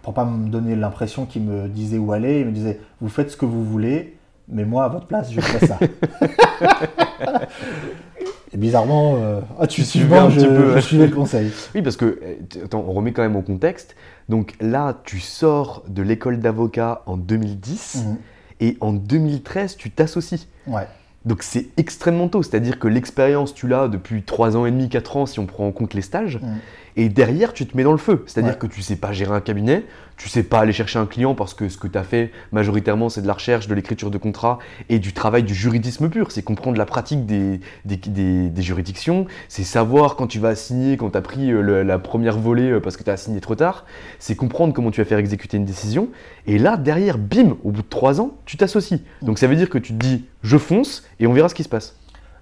[0.03, 3.31] pour pas me donner l'impression qu'il me disait où aller, il me disait Vous faites
[3.31, 4.19] ce que vous voulez,
[4.49, 5.79] mais moi à votre place, je fais ça.
[8.55, 10.41] Et bizarrement, euh, intuitivement, je,
[10.77, 11.51] je suivais le conseil.
[11.75, 13.97] Oui, parce que, euh, attends, on remet quand même au contexte.
[14.29, 18.17] Donc là, tu sors de l'école d'avocat en 2010 Mhm.
[18.61, 20.47] et en 2013, tu t'associes.
[20.69, 20.87] Ouais.
[21.25, 25.17] Donc c'est extrêmement tôt, c'est-à-dire que l'expérience, tu l'as depuis 3 ans et demi, 4
[25.17, 26.39] ans si on prend en compte les stages.
[26.41, 26.59] Mhm.
[26.97, 28.23] Et derrière, tu te mets dans le feu.
[28.27, 28.59] C'est-à-dire Ouais.
[28.59, 29.85] que tu sais pas gérer un cabinet,
[30.17, 33.09] tu sais pas aller chercher un client parce que ce que tu as fait majoritairement,
[33.09, 36.31] c'est de la recherche, de l'écriture de contrat et du travail du juridisme pur.
[36.31, 40.97] C'est comprendre la pratique des, des, des- des juridictions, c'est savoir quand tu vas signer,
[40.97, 43.41] quand tu as pris euh, le- la première volée euh, parce que tu as signé
[43.41, 43.87] trop tard,
[44.21, 46.11] c'est comprendre comment tu vas faire exécuter une décision.
[46.47, 49.01] Et là, derrière, bim, au bout de 3 ans, tu t'associes.
[49.23, 51.65] Donc ça veut dire que tu te dis, je fonce et on verra ce qui
[51.65, 51.97] se passe.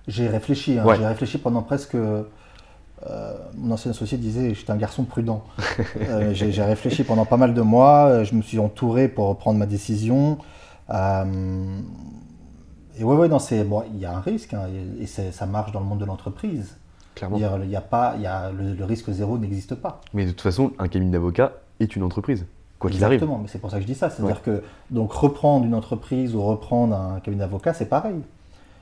[0.08, 0.96] J'ai réfléchi, hein, Ouais.
[0.98, 1.96] j'ai réfléchi pendant presque.
[3.10, 5.44] Euh, mon ancien associé disait j'étais un garçon prudent.
[6.00, 9.58] Euh, j'ai réfléchi pendant pas mal de mois, euh, je me suis entouré pour prendre
[9.58, 10.38] ma décision.
[10.90, 11.80] Euh,
[12.98, 14.66] et ouais, ouais, non, c'est bon, il y a un risque hein,
[15.00, 16.76] et, ça marche dans le monde de l'entreprise.
[17.14, 17.36] Clairement.
[17.36, 20.00] Il y a pas, il y a, le, le risque zéro n'existe pas.
[20.12, 22.46] Mais de toute façon, un cabinet d'avocat est une entreprise,
[22.78, 23.16] quoi qu'il arrive.
[23.16, 24.10] Exactement, mais c'est pour ça que je dis ça.
[24.10, 28.20] C'est-à-dire que donc reprendre une entreprise ou reprendre un cabinet d'avocat, c'est pareil.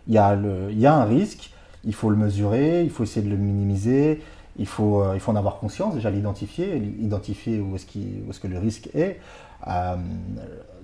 [0.07, 1.53] Il y, a le, il y a un risque,
[1.85, 4.21] il faut le mesurer, il faut essayer de le minimiser,
[4.59, 8.41] il faut, euh, il faut en avoir conscience, déjà l'identifier, identifier où est-ce, où est-ce
[8.41, 9.21] que le risque est.
[9.67, 9.97] Euh,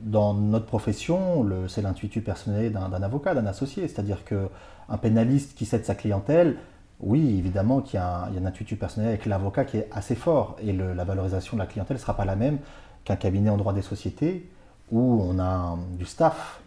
[0.01, 3.89] dans notre profession, c'est l'intuitu personnel d'un, avocat, d'un associé.
[3.89, 6.57] C'est-à-dire qu'un pénaliste qui cède sa clientèle,
[7.01, 10.15] oui, évidemment qu'il y a un, il y a personnel avec l'avocat qui est assez
[10.15, 12.59] fort et la valorisation de la clientèle ne sera pas la même
[13.05, 14.49] qu'un cabinet en droit des sociétés
[14.91, 16.61] où on a du staff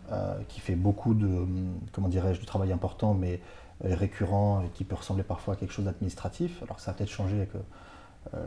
[0.48, 3.40] qui fait beaucoup de, hum, comment dirais-je, du travail important mais
[3.86, 6.62] euh, récurrent et qui peut ressembler parfois à quelque chose d'administratif.
[6.64, 8.40] Alors que ça a peut-être changé avec euh,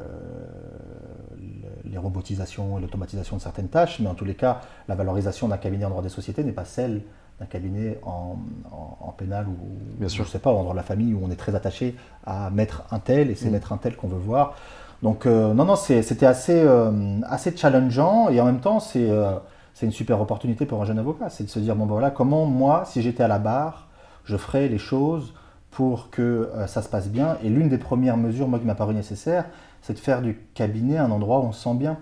[1.41, 5.49] le- les robotisations et l'automatisation de certaines tâches, mais en tous les cas, la valorisation
[5.49, 7.03] d'un cabinet en droit des sociétés n'est pas celle
[7.41, 8.37] d'un cabinet en,
[8.71, 9.57] en- en pénal ou,
[9.99, 10.25] Bien sûr.
[10.25, 11.97] je sais pas, en droit de la famille où on est très attaché
[12.27, 13.53] à mettre un tel et c'est Mm.
[13.53, 14.55] mettre un tel qu'on veut voir.
[15.03, 19.33] Donc euh, non, non, c'était assez, euh, assez challengeant et en même temps, c'est euh,
[19.75, 21.29] c'est une super opportunité pour un jeune avocat.
[21.29, 23.89] C'est de se dire, bon ben voilà, comment moi, si j'étais à la barre,
[24.25, 25.35] je ferais les choses
[25.71, 27.39] pour que euh, ça se passe bien.
[27.43, 29.47] Et l'une des premières mesures, moi, qui m'a paru nécessaire,
[29.81, 31.99] c'est de faire du cabinet un endroit où on se sent bien.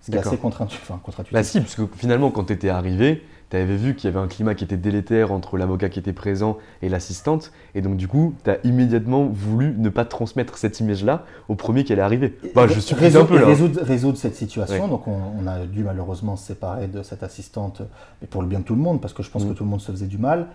[0.00, 0.32] Ce qui est D'accord.
[0.32, 0.90] assez contre-intuitif.
[0.90, 1.24] Enfin.
[1.32, 4.22] Bah si, parce que finalement, quand tu étais arrivé, tu avais vu qu'il y avait
[4.24, 8.06] un climat qui était délétère entre l'avocat qui était présent et l'assistante, et donc du
[8.08, 12.38] coup, tu as immédiatement voulu ne pas transmettre cette image-là au premier qui allait arriver.
[12.54, 13.46] Bah, je suis résoudre, un peu là.
[13.46, 14.84] résoudre, résoudre cette situation.
[14.84, 14.88] Ouais.
[14.88, 17.82] Donc on, on a dû malheureusement se séparer de cette assistante,
[18.22, 19.48] mais pour le bien de tout le monde, parce que je pense Mm.
[19.48, 20.46] que tout le monde se faisait du mal.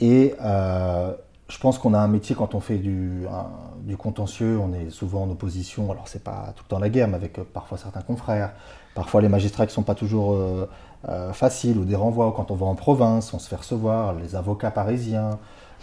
[0.00, 1.12] Et euh,
[1.48, 3.46] je pense qu'on a un métier quand on fait du, un-
[3.86, 5.90] du contentieux, on est souvent en opposition.
[5.92, 8.50] Alors c'est pas tout le temps la guerre, mais avec euh, parfois certains confrères,
[8.94, 10.68] parfois les magistrats qui sont pas toujours euh,
[11.08, 12.32] euh, faciles ou des renvois.
[12.36, 15.38] Quand on va en province, on se fait recevoir les avocats parisiens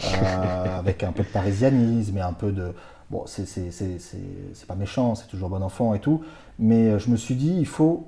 [0.05, 2.73] euh, avec un peu de parisianisme et un peu de
[3.09, 4.17] bon, c'est c'est- c'est- c'est-
[4.53, 6.21] c'est pas méchant, c'est toujours bon enfant et tout.
[6.59, 8.07] Mais euh, je me suis dit, il faut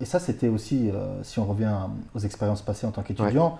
[0.00, 1.72] et ça, c'était aussi, euh, si on revient
[2.14, 3.58] aux expériences passées en tant qu'étudiant,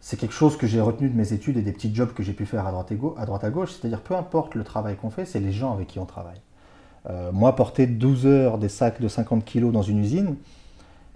[0.00, 2.32] c'est quelque chose que j'ai retenu de mes études et des petits jobs que j'ai
[2.32, 3.72] pu faire à droite, et à, droite à gauche.
[3.72, 6.40] C'est-à-dire, peu importe le travail qu'on fait, c'est les gens avec qui on travaille.
[7.08, 10.36] Euh, moi, porter 12 heures des sacs de 50 kilos dans une usine,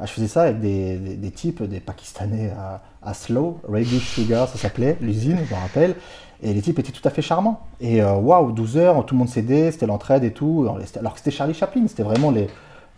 [0.00, 4.14] bah, je faisais ça avec des, des- des types, des Pakistanais à, à Slow, Reddish
[4.14, 5.94] Sugar, ça s'appelait, l'usine, je me rappelle.
[6.42, 7.60] Et les types étaient tout à fait charmants.
[7.80, 10.66] Et euh, waouh, 12 heures, tout le monde s'aidait, c'était l'entraide et tout.
[10.98, 12.48] Alors que c'était Charlie Chaplin, c'était vraiment les,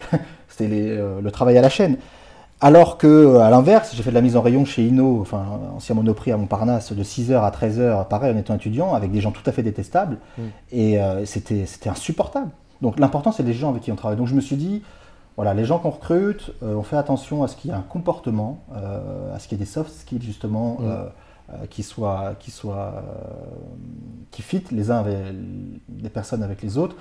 [0.49, 1.97] c'était les, euh, le travail à la chaîne.
[2.61, 5.45] Alors que, à l'inverse, j'ai fait de la mise en rayon chez Inno, enfin,
[5.75, 9.33] ancien Monoprix à Montparnasse, de 6h à 13h, pareil, en étant étudiant, avec des gens
[9.33, 10.19] tout à fait détestables.
[10.71, 12.51] Et euh, c'était c'était insupportable.
[12.81, 14.17] Donc l'important, c'est les gens avec qui on travaille.
[14.17, 14.83] Donc je me suis dit,
[15.37, 17.81] voilà, les gens qu'on recrute, euh, on fait attention à ce qu'il y ait un
[17.89, 20.85] comportement, euh, à ce qu'il y ait des soft skills, justement, Mm.
[20.85, 21.05] euh,
[21.69, 23.03] qui soient, qui soient,
[24.31, 25.17] qui fit les uns avec
[26.03, 26.97] les personnes avec les autres.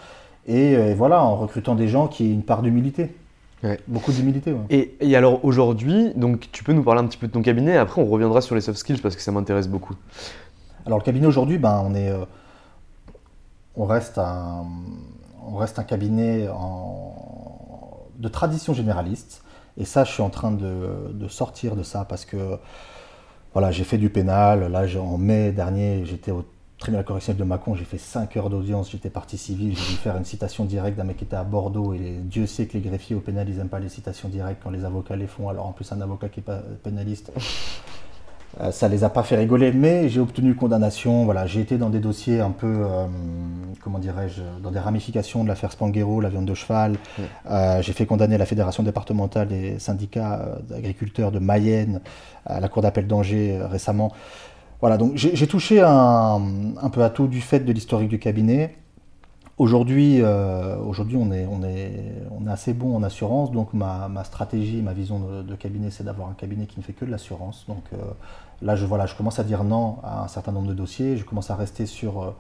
[0.48, 3.16] Et, voilà, en recrutant des gens qui aient une part d'humilité.
[3.64, 3.80] Ouais.
[3.88, 4.66] Beaucoup d'humilité, ouais.
[4.72, 7.74] Et, et alors aujourd'hui, donc tu peux nous parler un petit peu de ton cabinet,
[7.74, 9.94] et après on reviendra sur les soft skills parce que ça m'intéresse beaucoup.
[10.86, 12.12] Alors le cabinet aujourd'hui, ben, on, est,
[13.76, 14.66] on, reste un,
[15.48, 17.41] on reste un cabinet en-
[18.22, 19.44] de tradition généraliste.
[19.78, 22.58] Et ça, je suis en train de, sortir de ça parce que
[23.54, 24.72] voilà, j'ai fait du pénal.
[24.72, 26.46] Là, en mai dernier, j'étais au
[26.78, 27.76] tribunal correctionnel de Mâcon.
[27.76, 28.92] J'ai fait 5 heures d'audience.
[28.92, 29.76] J'étais partie civile.
[29.76, 31.94] J'ai dû faire une citation directe d'un mec qui était à Bordeaux.
[31.94, 34.72] Et Dieu sait que les greffiers au pénal, ils n'aiment pas les citations directes quand
[34.72, 35.50] les avocats les font.
[35.50, 37.32] Alors en plus, un avocat qui n'est pas pénaliste.
[38.60, 41.24] Euh, ça les a pas fait rigoler, mais j'ai obtenu condamnation.
[41.26, 43.06] Voilà, j'ai été dans des dossiers un peu, euh,
[43.82, 46.98] comment dirais-je, dans des ramifications de l'affaire Spanghero, la viande de cheval.
[47.50, 52.02] Euh, j'ai fait condamner la fédération départementale des syndicats euh, d'agriculteurs de Mayenne
[52.46, 54.12] à la cour d'appel d'Angers récemment.
[54.82, 56.42] Voilà, donc j'ai touché un,
[56.82, 58.74] un, peu à tout du fait de l'historique du cabinet.
[59.62, 61.92] Aujourd'hui, euh, aujourd'hui on, est, on, est,
[62.32, 66.04] on est assez bon en assurance, donc ma, ma stratégie, ma vision de, cabinet, c'est
[66.04, 67.66] d'avoir un cabinet qui ne fait que de l'assurance.
[67.68, 67.98] Donc euh,
[68.64, 71.24] là, je, voilà, je commence à dire non à un certain nombre de dossiers, je
[71.26, 72.34] commence à rester sur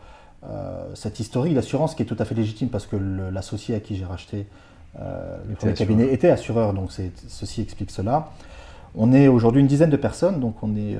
[0.49, 3.95] euh, cette historique d'assurance qui est tout à fait légitime parce que l'associé à qui
[3.97, 4.47] j'ai racheté
[4.97, 6.89] le premier cabinet était assureur, donc
[7.27, 8.31] ceci explique cela.
[8.95, 10.97] On est aujourd'hui une dizaine de personnes, donc on est,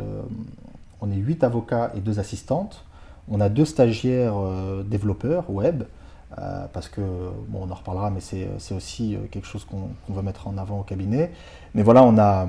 [1.01, 2.85] on est 8 avocats et deux assistantes.
[3.27, 4.35] On a deux stagiaires
[4.85, 5.81] développeurs web.
[6.39, 7.01] Euh, parce que,
[7.49, 10.79] bon, on en reparlera, mais c'est aussi euh, quelque chose qu'on va mettre en avant
[10.79, 11.31] au cabinet.
[11.73, 12.47] Mais voilà, on a,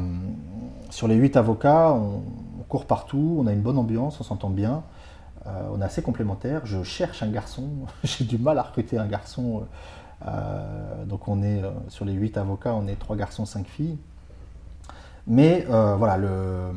[0.90, 2.22] sur les huit avocats, on,
[2.68, 4.82] court partout, on a une bonne ambiance, on s'entend bien,
[5.46, 6.64] euh, on est assez complémentaires.
[6.64, 7.68] Je cherche un garçon,
[8.04, 9.64] j'ai du mal à recruter un garçon.
[11.06, 13.98] donc on est, sur les huit avocats, on est trois garçons, cinq filles.
[15.26, 16.72] Mais voilà, le,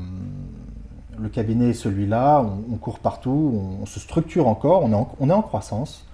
[1.31, 6.05] cabinet est celui-là, on, court partout, on, se structure encore, on est en croissance.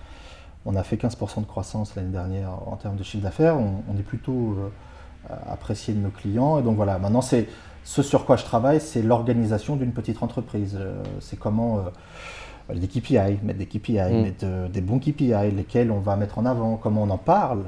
[0.66, 3.58] On a fait 15% de croissance l'année dernière en termes de chiffre d'affaires.
[3.58, 4.56] On, est plutôt
[5.30, 6.60] euh, apprécié de nos clients.
[6.60, 7.48] Et donc voilà, maintenant c'est
[7.84, 10.78] ce sur quoi je travaille, c'est l'organisation d'une petite entreprise.
[10.80, 14.22] Euh, c'est comment euh, des KPI, mettre des KPI, mm.
[14.22, 17.64] mettre des bons KPI, lesquels on va mettre en avant, comment on en parle,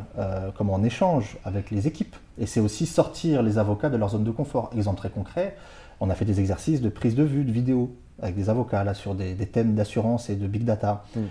[0.56, 2.16] comment on échange avec les équipes.
[2.38, 4.70] Et c'est aussi sortir les avocats de leur zone de confort.
[4.76, 5.58] Exemple très concret,
[6.00, 8.94] on a fait des exercices de prise de vue, de vidéo, avec des avocats là
[8.94, 11.04] sur des, thèmes d'assurance et de big data.
[11.16, 11.22] Mm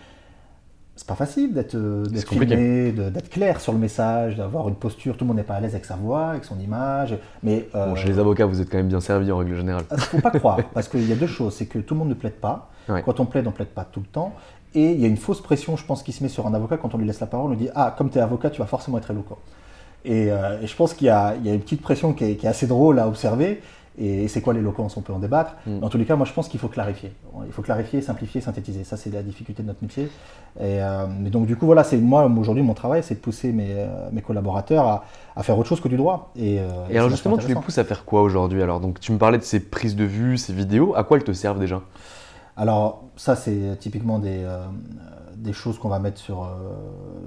[0.94, 5.16] c'est pas facile d'être euh, filmé, d'être clair sur le message, d'avoir une posture.
[5.16, 7.16] Tout le monde n'est pas à l'aise avec sa voix, avec son image.
[7.42, 9.84] Mais euh, chez les avocats, vous êtes quand même bien servi en règle générale.
[9.90, 11.54] Il ne faut pas croire, parce qu'il y a deux choses.
[11.54, 12.70] C'est que tout le monde ne plaide pas.
[13.04, 14.34] Quand on plaide, on plaide pas tout le temps.
[14.74, 16.76] Et il y a une fausse pression, je pense, qui se met sur un avocat
[16.76, 17.46] quand on lui laisse la parole.
[17.46, 19.38] On lui dit Ah, comme tu es avocat, tu vas forcément être éloquent.
[20.04, 22.46] Et, euh, et je pense qu'il y, y, a une petite pression qui est, qui
[22.46, 23.62] est assez drôle à observer.
[23.98, 25.54] Et c'est quoi l'éloquence On peut en débattre.
[25.66, 25.80] Mm.
[25.80, 27.12] Dans tous les cas, moi je pense qu'il faut clarifier.
[27.46, 28.84] Il faut clarifier, simplifier, synthétiser.
[28.84, 30.04] Ça, c'est la difficulté de notre métier.
[30.58, 33.52] Et, euh, mais donc, du coup, voilà, c'est moi aujourd'hui, mon travail, c'est de pousser
[33.52, 35.04] mes, euh, mes collaborateurs à,
[35.36, 36.32] à, faire autre chose que du droit.
[36.36, 39.12] Et, euh, et alors, justement, tu les pousses à faire quoi aujourd'hui Alors, donc, tu
[39.12, 40.94] me parlais de ces prises de vue, ces vidéos.
[40.96, 41.82] À quoi elles te servent déjà?
[42.56, 44.46] Alors, ça, c'est typiquement des,
[45.36, 46.48] des choses qu'on va mettre sur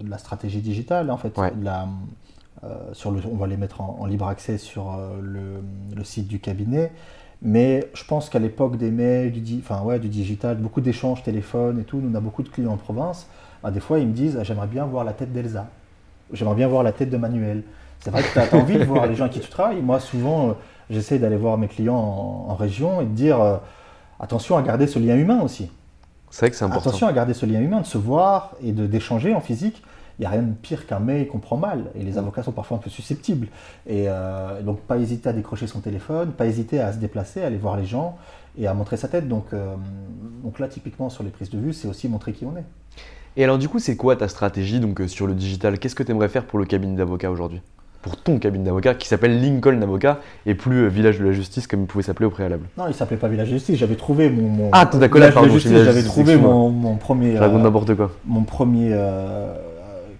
[0.07, 1.35] la stratégie digitale, en fait.
[1.61, 1.87] La,
[2.63, 6.39] euh, sur le, on va les mettre en, libre accès sur euh, le, site du
[6.39, 6.91] cabinet.
[7.41, 11.79] Mais je pense qu'à l'époque des mails, du, enfin, ouais, du digital, beaucoup d'échanges téléphone
[11.79, 13.27] et tout, nous on a beaucoup de clients en province.
[13.61, 15.67] Bah, des fois, ils me disent ah, J'aimerais bien voir la tête d'Elsa.
[16.31, 17.63] J'aimerais bien voir la tête de Manuel.
[17.99, 19.81] C'est vrai que tu as, envie de voir les gens qui tu travailles.
[19.81, 20.53] Moi, souvent, euh,
[20.89, 23.59] j'essaie d'aller voir mes clients en, région et de dire
[24.19, 25.69] Attention à garder ce lien humain aussi.
[26.31, 26.89] C'est vrai que c'est important.
[26.89, 29.83] Attention à garder ce lien humain, de se voir et d'échanger en physique
[30.17, 31.85] il n'y a rien de pire qu'un mail qu'on prend mal.
[31.95, 33.47] Et les avocats sont parfois un peu susceptibles.
[33.87, 37.47] Et euh, donc, pas hésiter à décrocher son téléphone, pas hésiter à se déplacer, à
[37.47, 38.17] aller voir les gens
[38.57, 39.27] et à montrer sa tête.
[39.27, 39.75] Donc, euh,
[40.43, 42.63] donc là, typiquement, sur les prises de vue, c'est aussi montrer qui on est.
[43.37, 45.79] Et alors, du coup, c'est quoi ta stratégie donc, euh, sur le digital?
[45.79, 47.61] Qu'est-ce que tu aimerais faire pour le cabinet d'avocat aujourd'hui?
[48.01, 51.81] Pour ton cabinet d'avocat qui s'appelle Lincoln Avocat et plus Village de la Justice comme
[51.81, 52.67] il pouvait s'appeler au préalable.
[52.77, 53.77] Non, il s'appelait pas Village de la Justice.
[53.77, 55.19] J'avais trouvé mon, ah d'accord
[55.57, 57.33] J'avais trouvé mon, mon, premier.
[57.33, 58.11] n'importe quoi.
[58.27, 58.95] Mon premier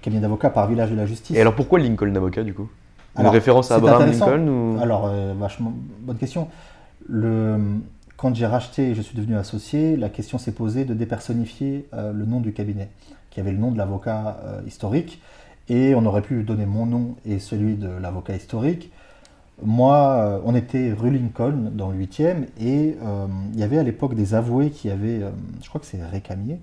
[0.06, 1.36] cabinet d'avocat par village de la justice.
[1.36, 2.70] Et alors pourquoi Lincoln Avocat du coup?
[3.18, 4.78] Une référence à Abraham Lincoln ou...
[4.82, 6.48] Alors, euh, vachement bonne question.
[7.10, 7.58] Le,
[8.18, 12.12] quand j'ai racheté et je suis devenu associé, la question s'est posée de dépersonnifier euh,
[12.12, 12.90] le nom du cabinet,
[13.32, 15.22] qui avait le nom de l'avocat euh, historique,
[15.70, 18.92] et on aurait pu donner mon nom et celui de l'avocat historique.
[19.64, 22.98] Moi, on était rue Lincoln dans le 8e, et
[23.54, 25.22] il y avait à l'époque des avoués qui avaient,
[25.64, 26.60] je crois que c'est Récamier,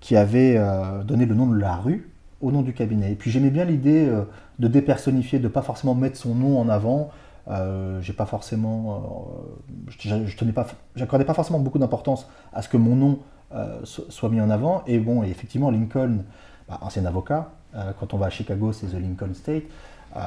[0.00, 0.60] qui avaient
[1.04, 2.10] donné le nom de la rue
[2.40, 3.12] au nom du cabinet.
[3.12, 4.24] Et puis j'aimais bien l'idée euh,
[4.58, 7.10] de dépersonnifier, de pas forcément mettre son nom en avant.
[7.48, 9.44] Euh, j'ai pas forcément,
[9.78, 10.66] euh, je, tenais pas,
[10.96, 13.18] j'accordais pas forcément beaucoup d'importance à ce que mon nom
[13.84, 14.82] soit mis en avant.
[14.86, 16.24] Et bon, effectivement, Lincoln,
[16.68, 17.52] bah, ancien avocat,
[18.00, 19.62] quand on va à Chicago, c'est The Lincoln State.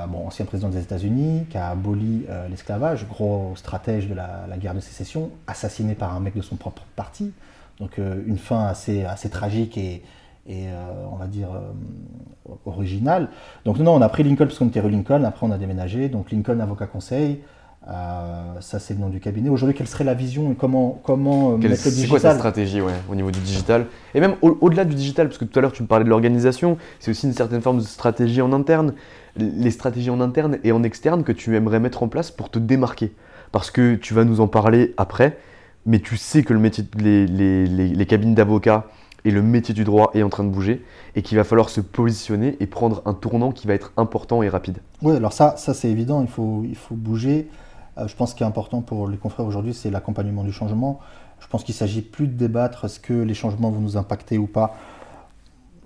[0.07, 4.75] bon, ancien président des États-Unis, qui a aboli l'esclavage, gros stratège de la, la, guerre
[4.75, 7.33] de sécession, assassiné par un mec de son propre parti.
[7.81, 10.03] Donc une fin assez, assez tragique et,
[10.47, 13.29] et euh, on va dire euh, original.
[13.65, 16.09] Donc non, on a pris Lincoln parce qu'on était rue Lincoln, après on a déménagé,
[16.09, 17.41] donc Lincoln Avocat Conseil,
[17.89, 19.49] euh, ça c'est le nom du cabinet.
[19.49, 22.81] Aujourd'hui, quelle serait la vision et comment, comment mettre le digital C'est quoi sa stratégie
[22.81, 23.87] ouais, au niveau du digital?
[24.13, 26.77] Et même au-delà du digital, parce que tout à l'heure tu me parlais de l'organisation,
[26.99, 28.93] c'est aussi une certaine forme de stratégie en interne.
[29.35, 32.57] Les stratégies en interne et en externe que tu aimerais mettre en place pour te
[32.57, 33.13] démarquer.
[33.51, 35.37] Parce que tu vas nous en parler après,
[35.85, 38.87] mais tu sais que le métier, les, les, les, les cabines d'avocats,
[39.27, 41.81] et le métier du droit est en train de bouger et qu'il va falloir se
[41.81, 44.77] positionner et prendre un tournant qui va être important et rapide.
[45.01, 47.49] Oui, alors ça, ça c'est évident, il faut, il faut bouger.
[47.97, 51.01] je pense qu'il est important pour les confrères aujourd'hui, c'est l'accompagnement du changement.
[51.41, 54.47] Je pense qu'il s'agit plus de débattre est-ce que les changements vont nous impacter ou
[54.47, 54.77] pas.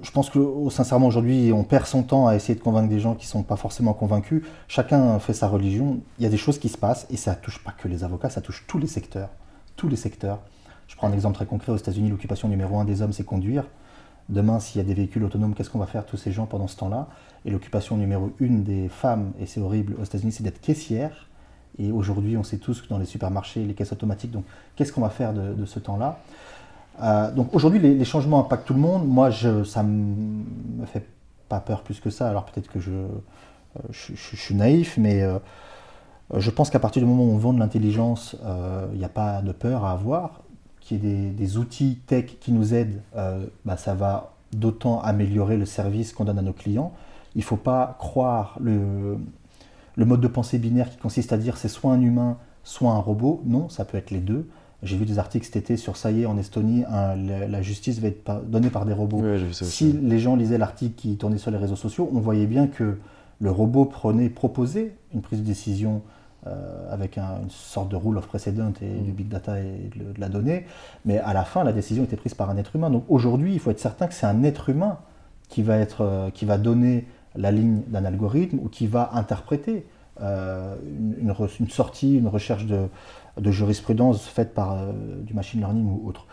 [0.04, 3.00] Je pense que oh, sincèrement aujourd'hui, on perd son temps à essayer de convaincre des
[3.00, 4.44] gens qui ne sont pas forcément convaincus.
[4.68, 6.00] Chacun fait sa religion.
[6.20, 8.30] Il y a des choses qui se passent et ça touche pas que les avocats,
[8.30, 9.30] ça touche tous les secteurs.
[9.76, 10.39] Tous les secteurs.
[10.92, 11.72] Je prends un exemple très concret.
[11.72, 13.64] Aux États-Unis, l'occupation numéro un des hommes, c'est conduire.
[14.28, 16.68] Demain, s'il y a des véhicules autonomes, qu'est-ce qu'on va faire tous ces gens pendant
[16.68, 17.08] ce temps-là?
[17.46, 21.30] Et l'occupation numéro une des femmes, et c'est horrible aux États-Unis, c'est d'être caissière.
[21.80, 24.44] Et aujourd'hui, on sait tous que dans les supermarchés, les caisses automatiques, donc
[24.76, 26.20] qu'est-ce qu'on va faire de, ce temps-là?
[27.02, 29.08] Euh, Donc aujourd'hui, les, changements impactent tout le monde.
[29.08, 31.08] Moi, je, ça me fait
[31.48, 32.30] pas peur plus que ça.
[32.30, 35.39] Alors peut-être que je, euh, suis naïf, mais euh,
[36.36, 38.36] je pense qu'à partir du moment où on vend de l'intelligence,
[38.92, 40.42] il n'y a pas de peur à avoir.
[40.98, 43.02] Des, outils tech qui nous aident,
[43.66, 46.94] bah, ça va d'autant améliorer le service qu'on donne à nos clients.
[47.36, 49.18] Il ne faut pas croire le,
[49.96, 53.00] le mode de pensée binaire qui consiste à dire c'est soit un humain, soit un
[53.00, 53.42] robot.
[53.46, 54.48] Non, ça peut être les deux.
[54.84, 58.08] J'ai vu des articles cet été sur ça y est, en Estonie, la, justice va
[58.08, 59.22] être donnée par des robots.
[59.52, 62.98] si les gens lisaient l'article qui tournait sur les réseaux sociaux, on voyait bien que
[63.39, 66.02] le robot prenait, proposait une prise de décision
[66.48, 69.14] euh, avec une sorte de rule of precedent et du mm.
[69.14, 70.66] big data et de, la donnée,
[71.06, 72.89] mais à la fin, la décision était prise par un être humain.
[72.89, 74.98] Donc aujourd'hui, il faut être certain que c'est un être humain
[75.50, 79.86] qui va, être, euh, qui va donner la ligne d'un algorithme ou qui va interpréter
[80.22, 80.76] euh,
[81.20, 82.89] une, une, sortie, une recherche de,
[83.52, 84.80] jurisprudence faite par
[85.22, 86.26] du machine learning ou autre.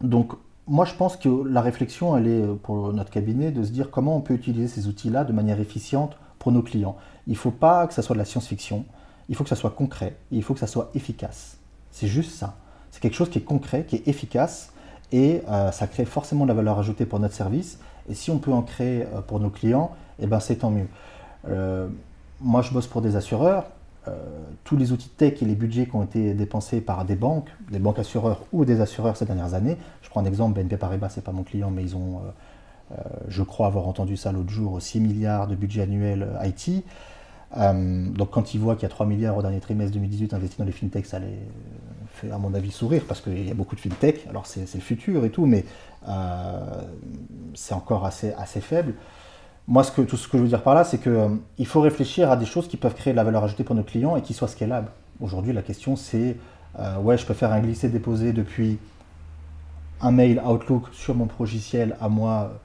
[0.00, 0.34] Donc,
[0.68, 4.16] moi, je pense que la réflexion, elle est pour notre cabinet de se dire comment
[4.16, 6.96] on peut utiliser ces outils-là de manière efficiente pour nos clients.
[7.26, 8.84] Il ne faut pas que ça soit de la science-fiction,
[9.28, 11.56] il faut que ça soit concret, il faut que ça soit efficace.
[11.90, 12.54] C'est juste ça.
[12.90, 14.72] C'est quelque chose qui est concret, qui est efficace,
[15.10, 15.42] et
[15.72, 17.78] ça crée forcément de la valeur ajoutée pour notre service,
[18.08, 19.90] et si on peut en créer euh, pour nos clients,
[20.20, 20.88] eh ben, c'est tant mieux.
[21.48, 21.88] Euh,
[22.40, 23.64] moi, je bosse pour des assureurs.
[24.06, 24.12] Euh,
[24.64, 27.78] tous les outils tech et les budgets qui ont été dépensés par des banques, des
[27.78, 29.78] banques assureurs ou des assureurs ces dernières années.
[30.02, 32.20] Je prends un exemple, BNP Paribas, c'est pas mon client, mais ils ont,
[33.28, 36.84] je crois avoir entendu ça l'autre jour, 6 milliards de budget annuel IT.
[37.56, 40.64] donc quand ils voient qu'il y a 3 milliards au dernier trimestre 2018 investis dans
[40.64, 41.18] les fintechs, ça
[42.14, 44.26] fait à mon avis sourire parce qu'il y a beaucoup de fintech.
[44.28, 45.64] Alors c'est le futur et tout, mais
[46.08, 46.82] euh,
[47.54, 48.94] c'est encore assez, faible.
[49.66, 51.28] Moi, ce que, tout ce que je veux dire par là, c'est qu'il euh,
[51.58, 53.82] il faut réfléchir à des choses qui peuvent créer de la valeur ajoutée pour nos
[53.82, 54.90] clients et qui soient scalables.
[55.20, 56.36] Aujourd'hui, la question, c'est
[56.78, 58.78] euh, ouais, je peux faire un glisser-déposer depuis
[60.00, 62.60] un mail Outlook sur mon logiciel à moi,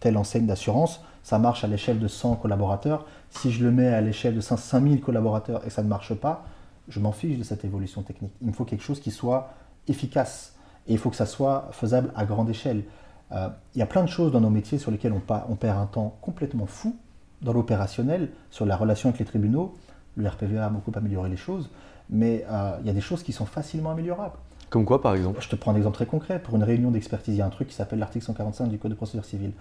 [0.00, 1.02] telle enseigne d'assurance.
[1.22, 3.06] Ça marche à l'échelle de 100 collaborateurs.
[3.30, 6.44] Si je le mets à l'échelle de 5000 collaborateurs et ça ne marche pas,
[6.88, 8.32] je m'en fiche de cette évolution technique.
[8.40, 9.50] Il me faut quelque chose qui soit
[9.88, 10.54] efficace.
[10.88, 12.84] Et il faut que ça soit faisable à grande échelle.
[13.30, 15.78] Euh, il y a plein de choses dans nos métiers sur lesquelles on, on perd
[15.78, 16.96] un temps complètement fou
[17.40, 19.74] dans l'opérationnel, sur la relation avec les tribunaux.
[20.16, 21.70] Le RPVA a beaucoup amélioré les choses,
[22.10, 24.36] mais euh, il y a des choses qui sont facilement améliorables.
[24.72, 26.38] Comme quoi, par exemple Je te prends un exemple très concret.
[26.38, 28.92] Pour une réunion d'expertise, il y a un truc qui s'appelle l'article 145 du Code
[28.92, 29.52] de procédure civile.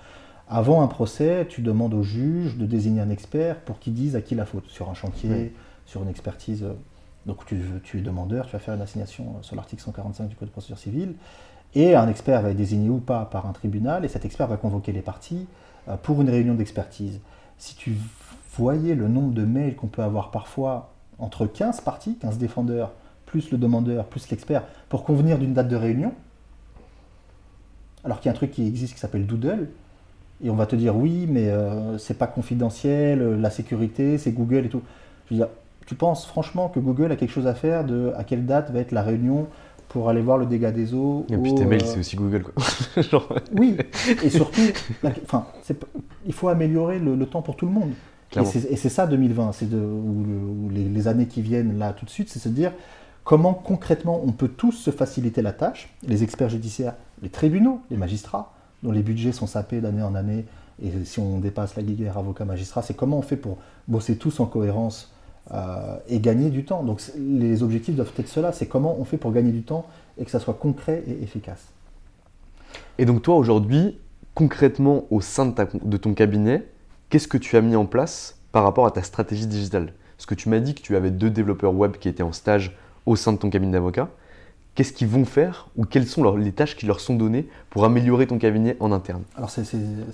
[0.47, 4.21] Avant un procès, tu demandes au juge de désigner un expert pour qu'il dise à
[4.21, 5.53] qui la faute, sur un chantier,
[5.85, 6.71] sur une expertise euh,
[7.25, 10.37] donc tu, tu, es demandeur, tu vas faire une assignation euh, sur l'article 145 du
[10.37, 11.15] Code de procédure civile,
[11.75, 14.55] et un expert va être désigné ou pas par un tribunal, et cet expert va
[14.55, 15.45] convoquer les parties
[15.89, 17.19] euh, pour une réunion d'expertise.
[17.57, 17.97] Si tu
[18.55, 22.93] voyais le nombre de mails qu'on peut avoir parfois entre 15 parties, 15 défendeurs,
[23.31, 26.13] plus le demandeur, plus l'expert, pour convenir d'une date de réunion,
[28.03, 29.69] alors qu'il y a un truc qui existe qui s'appelle Doodle,
[30.43, 34.65] et on va te dire oui, mais euh, c'est pas confidentiel, la sécurité, c'est Google
[34.65, 34.81] et tout.
[35.29, 35.47] Je veux dire,
[35.85, 38.79] tu penses franchement que Google a quelque chose à faire de à quelle date va
[38.79, 39.47] être la réunion
[39.87, 42.43] pour aller voir le dégât des eaux Et puis tes mails, euh, c'est aussi Google.
[42.43, 43.23] Quoi.
[43.57, 43.77] Oui,
[44.23, 44.61] et surtout,
[45.23, 45.45] enfin,
[46.25, 47.91] il faut améliorer le, temps pour tout le monde.
[48.37, 48.45] Et
[48.77, 52.49] c'est ça 2020, c'est ou, les, années qui viennent là tout de suite, c'est se
[52.49, 52.71] dire
[53.23, 57.97] comment concrètement on peut tous se faciliter la tâche, les experts judiciaires, les tribunaux, les
[57.97, 58.53] magistrats,
[58.83, 60.45] dont les budgets sont sapés d'année en année,
[60.83, 63.57] et si on dépasse la guerre avocat-magistrat, c'est comment on fait pour
[63.87, 65.13] bosser tous en cohérence
[65.51, 66.83] euh, et gagner du temps.
[66.83, 69.85] Donc les objectifs doivent être cela, c'est comment on fait pour gagner du temps
[70.17, 71.67] et que ça soit concret et efficace.
[72.97, 73.99] Et donc toi aujourd'hui,
[74.33, 76.67] concrètement au sein de, de ton cabinet,
[77.09, 79.93] qu'est-ce que tu as mis en place par rapport à ta stratégie digitale?
[80.17, 82.75] Parce que tu m'as dit que tu avais deux développeurs web qui étaient en stage
[83.05, 84.09] au sein de ton cabinet d'avocat.
[84.75, 88.27] Qu'est-ce qu'ils vont faire ou quelles sont les tâches qui leur sont données pour améliorer
[88.27, 89.23] ton cabinet en interne?
[89.35, 89.63] Alors c'est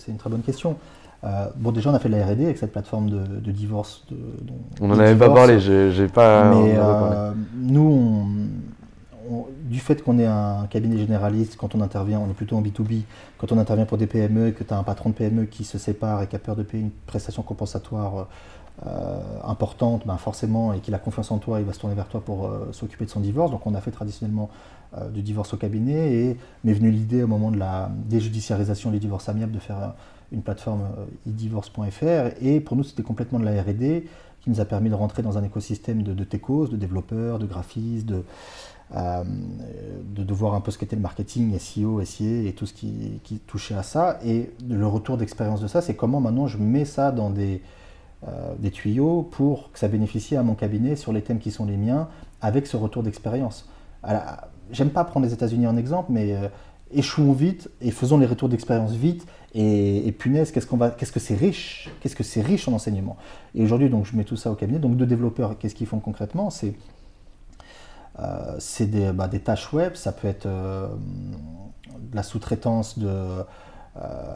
[0.08, 0.78] une très bonne question.
[1.24, 4.06] Euh, bon, déjà, on a fait de la RD avec cette plateforme de, divorce.
[4.10, 4.18] De,
[4.82, 6.50] on n'en avait pas parlé, j'ai pas.
[6.54, 8.28] Mais euh, nous,
[9.64, 13.02] du fait qu'on est un cabinet généraliste, quand on intervient, on est plutôt en B2B,
[13.38, 15.78] quand on intervient pour des PME, que tu as un patron de PME qui se
[15.78, 18.24] sépare et qui a peur de payer une prestation compensatoire euh,
[19.44, 22.22] importante, ben forcément, et qu'il a confiance en toi, il va se tourner vers toi
[22.22, 23.52] pour euh, s'occuper de son divorce.
[23.52, 24.50] Donc on a fait traditionnellement
[24.98, 29.00] euh, du divorce au cabinet et m'est venue l'idée au moment de la déjudiciarisation des
[29.00, 29.96] divorces amiables de faire
[30.32, 30.84] une plateforme
[31.28, 34.06] e-divorce.fr et pour nous c'était complètement de la R&D
[34.42, 37.46] qui nous a permis de rentrer dans un écosystème de, de techos, de développeurs, de
[37.46, 38.24] graphistes, de,
[38.94, 43.76] de, voir un peu ce qu'était le marketing, SEO, SIA et tout ce qui touchait
[43.76, 44.20] à ça.
[44.24, 47.62] Et le retour d'expérience de ça, c'est comment maintenant je mets ça dans des,
[48.28, 51.66] euh, des tuyaux pour que ça bénéficie à mon cabinet sur les thèmes qui sont
[51.66, 52.08] les miens
[52.42, 53.70] avec ce retour d'expérience.
[54.72, 56.48] J'aime pas prendre les États-Unis en exemple, mais euh,
[56.92, 59.28] échouons vite et faisons les retours d'expérience vite.
[59.54, 63.18] Et, punaise, qu'est-ce qu'on va, qu'est-ce que c'est riche, qu'est-ce que c'est riche en enseignement.
[63.54, 64.80] Et aujourd'hui, donc, je mets tout ça au cabinet.
[64.80, 66.50] Donc, deux développeurs, qu'est-ce qu'ils font concrètement?
[66.50, 66.74] C'est
[68.20, 70.48] euh, des, bah, des, tâches web, ça peut être
[72.14, 73.44] la sous-traitance de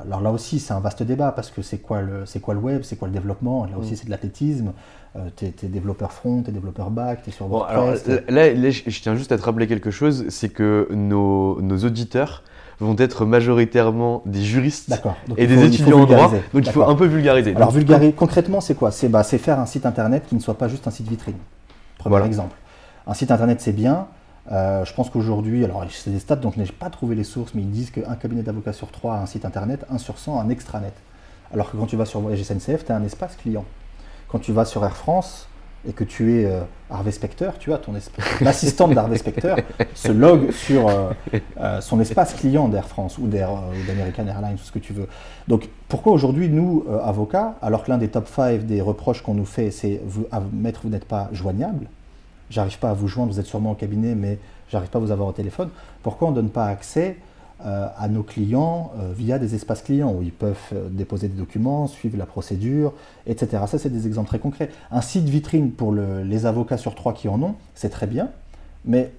[0.03, 2.81] alors là aussi, c'est un vaste débat parce que c'est quoi, le, quoi le web,
[2.83, 3.65] c'est quoi le développement?
[3.65, 3.95] Là aussi, mm.
[3.95, 4.73] c'est de l'athlétisme.
[5.15, 8.07] Euh, tu es, développeur front, tu es développeur back, tu es sur WordPress.
[8.07, 12.43] alors, là, je tiens juste à te rappeler quelque chose c'est que nos, auditeurs
[12.79, 15.01] vont être majoritairement des juristes
[15.37, 16.31] et des étudiants en droit.
[16.53, 17.55] Donc il faut un peu vulgariser.
[17.55, 18.91] Alors, vulgariser, concrètement, c'est quoi?
[19.09, 21.37] Bah, C'est faire un site internet qui ne soit pas juste un site vitrine.
[21.97, 22.55] Premier exemple.
[23.05, 24.07] Un site internet, c'est bien.
[24.51, 27.53] Euh, je pense qu'aujourd'hui, alors c'est des stats, donc je n'ai pas trouvé les sources,
[27.53, 30.39] mais ils disent qu'un cabinet d'avocats sur trois a un site internet, un sur 100
[30.39, 30.93] un extranet.
[31.53, 33.65] Alors que quand tu vas sur Voyage SNCF, tu as un espace client.
[34.29, 35.47] Quand tu vas sur Air France
[35.87, 37.93] et que tu es euh, Harvey Specter, tu as ton
[38.41, 39.55] l'assistante d'Harvey Specter
[39.93, 44.79] se log sur euh, son espace client d'Air France ou d'American Airlines, tout ce que
[44.79, 45.07] tu veux.
[45.47, 49.45] Donc pourquoi aujourd'hui, nous, avocats, alors que l'un des top 5 des reproches qu'on nous
[49.45, 51.87] fait, c'est vous, maître, vous n'êtes pas joignable,
[52.51, 54.37] j'arrive pas à vous joindre, vous êtes sûrement au cabinet, mais
[54.69, 55.69] j'arrive pas à vous avoir au téléphone.
[56.03, 57.17] Pourquoi on ne donne pas accès
[57.63, 61.37] euh, à nos clients euh, via des espaces clients où ils peuvent euh, déposer des
[61.37, 62.93] documents, suivre la procédure,
[63.27, 63.63] etc.
[63.67, 64.69] Ça, c'est des exemples très concrets.
[64.91, 68.29] Un site vitrine pour les avocats sur trois qui en ont, c'est très bien,
[68.85, 69.11] mais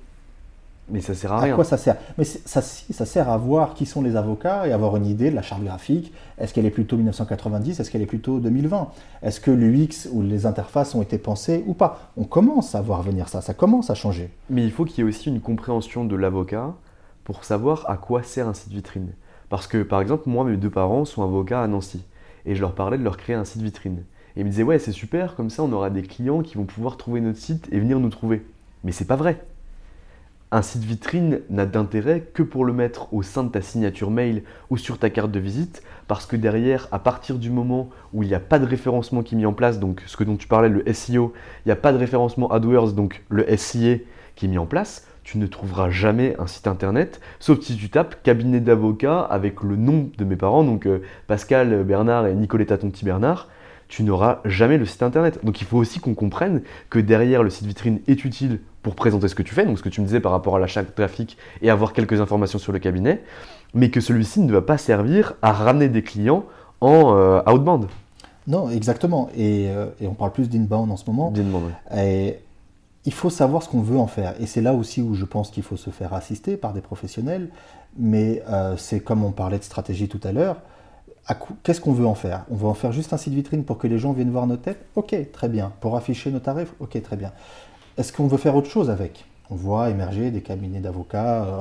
[0.89, 1.53] mais ça sert à, rien.
[1.53, 1.97] À quoi ça sert?
[2.19, 5.37] Mais ça, ça sert à voir qui sont les avocats et avoir une idée de
[5.37, 6.13] la charte graphique.
[6.39, 8.89] Est-ce qu'elle est plutôt 1990 Est-ce qu'elle est plutôt 2020
[9.23, 12.11] Est-ce que l'UX ou les interfaces ont été pensées ou pas?
[12.17, 14.31] On commence à voir venir ça, ça commence à changer.
[14.51, 16.75] Mais il faut qu'il y ait aussi une compréhension de l'avocat
[17.25, 19.13] pour savoir à quoi sert un site vitrine.
[19.49, 22.03] Parce que par exemple, moi, mes deux parents sont avocats à Nancy
[22.45, 24.03] et je leur parlais de leur créer un site vitrine.
[24.35, 26.65] Et ils me disaient, ouais, c'est super, comme ça on aura des clients qui vont
[26.65, 28.45] pouvoir trouver notre site et venir nous trouver.
[28.83, 29.45] Mais c'est pas vrai
[30.53, 34.43] un site vitrine n'a d'intérêt que pour le mettre au sein de ta signature mail
[34.69, 38.29] ou sur ta carte de visite, parce que derrière, à partir du moment où il
[38.29, 40.69] n'y a pas de référencement qui est mis en place, donc ce dont tu parlais,
[40.69, 41.33] le SEO,
[41.65, 43.97] il n'y a pas de référencement AdWords, donc le SIA
[44.37, 47.89] qui est mis en place, tu ne trouveras jamais un site internet, sauf si tu
[47.89, 52.77] tapes cabinet d'avocat avec le nom de mes parents, donc euh, Pascal Bernard et Nicoletta
[52.77, 53.49] Tonti Bernard,
[53.89, 55.45] tu n'auras jamais le site internet.
[55.45, 59.29] Donc il faut aussi qu'on comprenne que derrière le site vitrine est utile pour présenter
[59.29, 61.37] ce que tu fais, donc ce que tu me disais par rapport à l'achat graphique
[61.61, 63.23] et avoir quelques informations sur le cabinet,
[63.75, 66.45] mais que celui-ci ne va pas servir à ramener des clients
[66.81, 67.87] en euh, outbound.
[68.49, 69.29] Non, exactement.
[69.39, 71.31] Euh, et, on parle plus d'inbound en ce moment.
[71.31, 71.99] D'inbound, oui.
[71.99, 72.39] Et
[73.05, 74.35] il faut savoir ce qu'on veut en faire.
[74.41, 77.51] Et c'est là aussi où je pense qu'il faut se faire assister par des professionnels.
[77.97, 80.57] Mais euh, c'est comme on parlait de stratégie tout à l'heure
[81.63, 82.45] qu'est-ce qu'on veut en faire?
[82.51, 84.57] On veut en faire juste un site vitrine pour que les gens viennent voir nos
[84.57, 84.85] têtes?
[84.97, 85.73] Ok, très bien.
[85.81, 86.73] Pour afficher nos tarifs?
[86.81, 87.33] Ok, très bien.
[87.99, 89.25] Est-ce qu'on veut faire autre chose avec?
[89.51, 91.61] On voit émerger des cabinets d'avocats euh,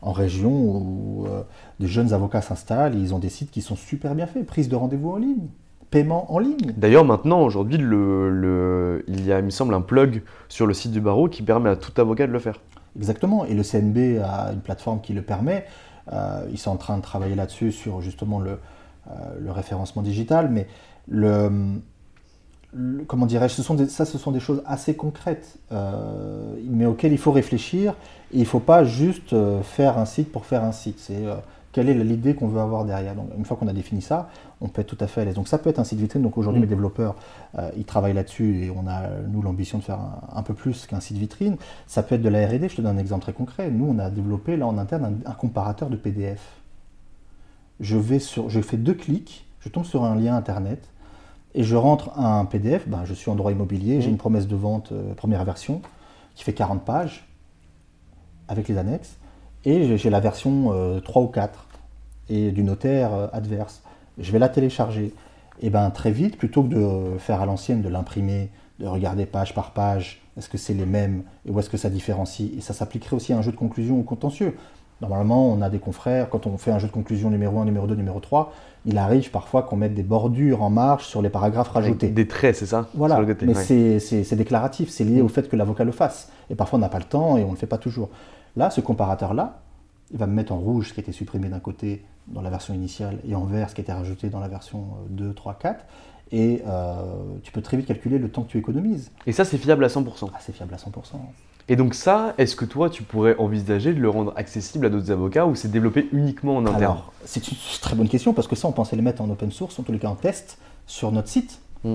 [0.00, 1.42] en, région où euh,
[1.78, 4.76] des jeunes avocats s'installent, ils ont des sites qui sont super bien faits, prise de
[4.76, 5.48] rendez-vous en ligne,
[5.90, 6.72] paiement en ligne.
[6.76, 10.92] D'ailleurs, maintenant, aujourd'hui, le, il y a, il me semble, un plug sur le site
[10.92, 12.60] du barreau qui permet à tout avocat de le faire.
[12.96, 15.66] Exactement, et le CNB a une plateforme qui le permet.
[16.12, 18.58] Euh, ils sont en train de travailler là-dessus sur justement le,
[19.08, 20.66] euh, le référencement digital, mais
[21.08, 21.50] le,
[23.06, 27.12] comment dirais-je, ce sont des, ça, ce sont des choses assez concrètes, euh, mais auxquelles
[27.12, 27.94] il faut réfléchir.
[28.32, 30.98] Et il ne faut pas juste euh, faire un site pour faire un site.
[30.98, 31.24] C'est
[31.72, 33.14] quelle est l'idée qu'on veut avoir derrière.
[33.14, 34.28] Donc, une fois qu'on a défini ça,
[34.60, 35.34] on peut être tout à fait à l'aise.
[35.34, 36.22] Donc, ça peut être un site vitrine.
[36.22, 36.64] Donc, aujourd'hui, mm.
[36.64, 37.14] mes développeurs,
[37.76, 39.98] ils travaillent là-dessus et on a, nous, l'ambition de faire
[40.34, 41.56] un, peu plus qu'un site vitrine.
[41.86, 42.68] Ça peut être de la R&D.
[42.68, 43.70] Je te donne un exemple très concret.
[43.70, 46.40] Nous, on a développé là en interne un comparateur de PDF
[47.82, 50.88] je, vais sur, je fais deux clics, je tombe sur un lien internet
[51.54, 52.88] et je rentre un PDF.
[52.88, 54.12] Ben, je suis en droit immobilier, j'ai mmh.
[54.12, 55.82] une promesse de vente euh, première version
[56.34, 57.28] qui fait 40 pages
[58.48, 59.16] avec les annexes
[59.64, 61.66] et j'ai la version 3 euh, ou 4
[62.28, 63.82] et du notaire euh, adverse.
[64.18, 65.14] Je vais la télécharger.
[65.60, 68.50] Et ben très vite, plutôt que de faire à l'ancienne, de l'imprimer,
[68.80, 71.90] de regarder page par page, est-ce que c'est les mêmes et où est-ce que ça
[71.90, 72.50] différencie.
[72.56, 74.56] Et ça s'appliquerait aussi à un jeu de conclusion ou contentieux.
[75.02, 77.88] Normalement, on a des confrères, quand on fait un jeu de conclusion numéro 1, numéro
[77.88, 78.52] 2, numéro 3,
[78.86, 82.08] il arrive parfois qu'on mette des bordures en marge sur les paragraphes rajoutés.
[82.08, 85.90] Des traits, c'est ça Voilà, mais c'est déclaratif, c'est lié au fait que l'avocat le
[85.90, 86.30] fasse.
[86.50, 88.10] Et parfois, on n'a pas le temps et on ne le fait pas toujours.
[88.56, 89.62] Là, ce comparateur-là,
[90.12, 92.50] il va me mettre en rouge ce qui a été supprimé d'un côté dans la
[92.50, 95.54] version initiale et en vert ce qui a été rajouté dans la version 2, 3,
[95.54, 95.84] 4.
[96.30, 96.94] Et euh,
[97.42, 99.10] tu peux très vite calculer le temps que tu économises.
[99.26, 101.16] Et ça, c'est fiable à 100% Ah, c'est fiable à 100%.
[101.68, 105.10] Et donc ça, est-ce que toi, tu pourrais envisager de le rendre accessible à d'autres
[105.10, 106.82] avocats ou c'est développé uniquement en interne?
[106.82, 109.52] Alors, c'est une très bonne question parce que ça, on pensait les mettre en open
[109.52, 111.60] source, en tous les cas en test, sur notre site.
[111.84, 111.94] Mm.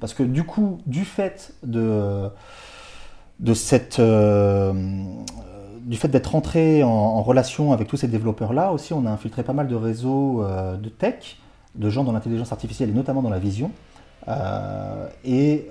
[0.00, 2.28] Parce que du coup, du fait de,
[3.40, 3.98] de cette...
[3.98, 4.72] Euh,
[5.86, 9.52] du fait d'être entré en, relation avec tous ces développeurs-là, aussi, on a infiltré pas
[9.52, 11.38] mal de réseaux euh, de tech,
[11.76, 13.70] de gens dans l'intelligence artificielle et notamment dans la vision,
[14.28, 15.68] euh, et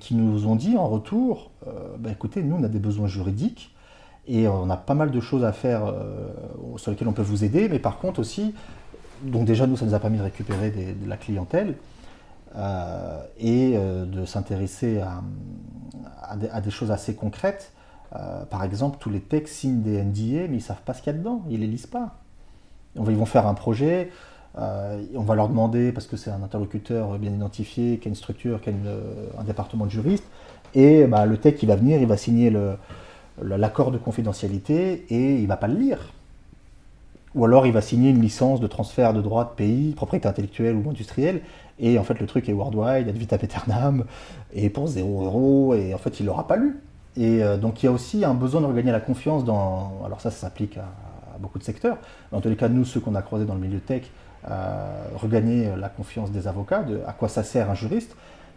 [0.00, 3.74] qui nous ont dit en retour, euh, bah, écoutez, nous, on a des besoins juridiques
[4.28, 6.28] et on a pas mal de choses à faire euh,
[6.76, 8.54] sur lesquelles on peut vous aider, mais par contre aussi,
[9.22, 11.76] donc déjà, nous, ça nous a permis de récupérer de la clientèle
[12.56, 17.72] euh, et de s'intéresser à, des, choses assez concrètes.
[18.50, 21.16] par exemple, tous les techs signent des NDA, mais ils savent pas ce qu'il y
[21.16, 22.18] a dedans, ils les lisent pas.
[22.96, 24.10] ils vont faire un projet,
[24.56, 28.60] on va leur demander, parce que c'est un interlocuteur bien identifié, qui a une structure,
[28.60, 28.72] qui a
[29.38, 30.24] un département de juristes,
[30.74, 32.52] et bah, le tech qui va venir, il va signer
[33.42, 36.12] l'accord de confidentialité et il va pas le lire.
[37.34, 40.74] Ou alors il va signer une licence de transfert de droits de pays, propriété intellectuelle
[40.74, 41.42] ou industrielle,
[41.78, 44.04] et en fait le truc est worldwide, ad vitam aeternam,
[44.54, 46.80] et pour 0 euros, et en fait il l'aura pas lu.
[47.16, 50.02] Et euh, donc il y a aussi un besoin de regagner la confiance dans.
[50.04, 50.84] Alors ça, ça s'applique à,
[51.38, 51.98] beaucoup de secteurs.
[52.32, 54.06] En tous les cas, nous, ceux qu'on a croisés dans le milieu tech, euh,
[55.16, 58.16] regagner la confiance des avocats, de à quoi ça sert un juriste.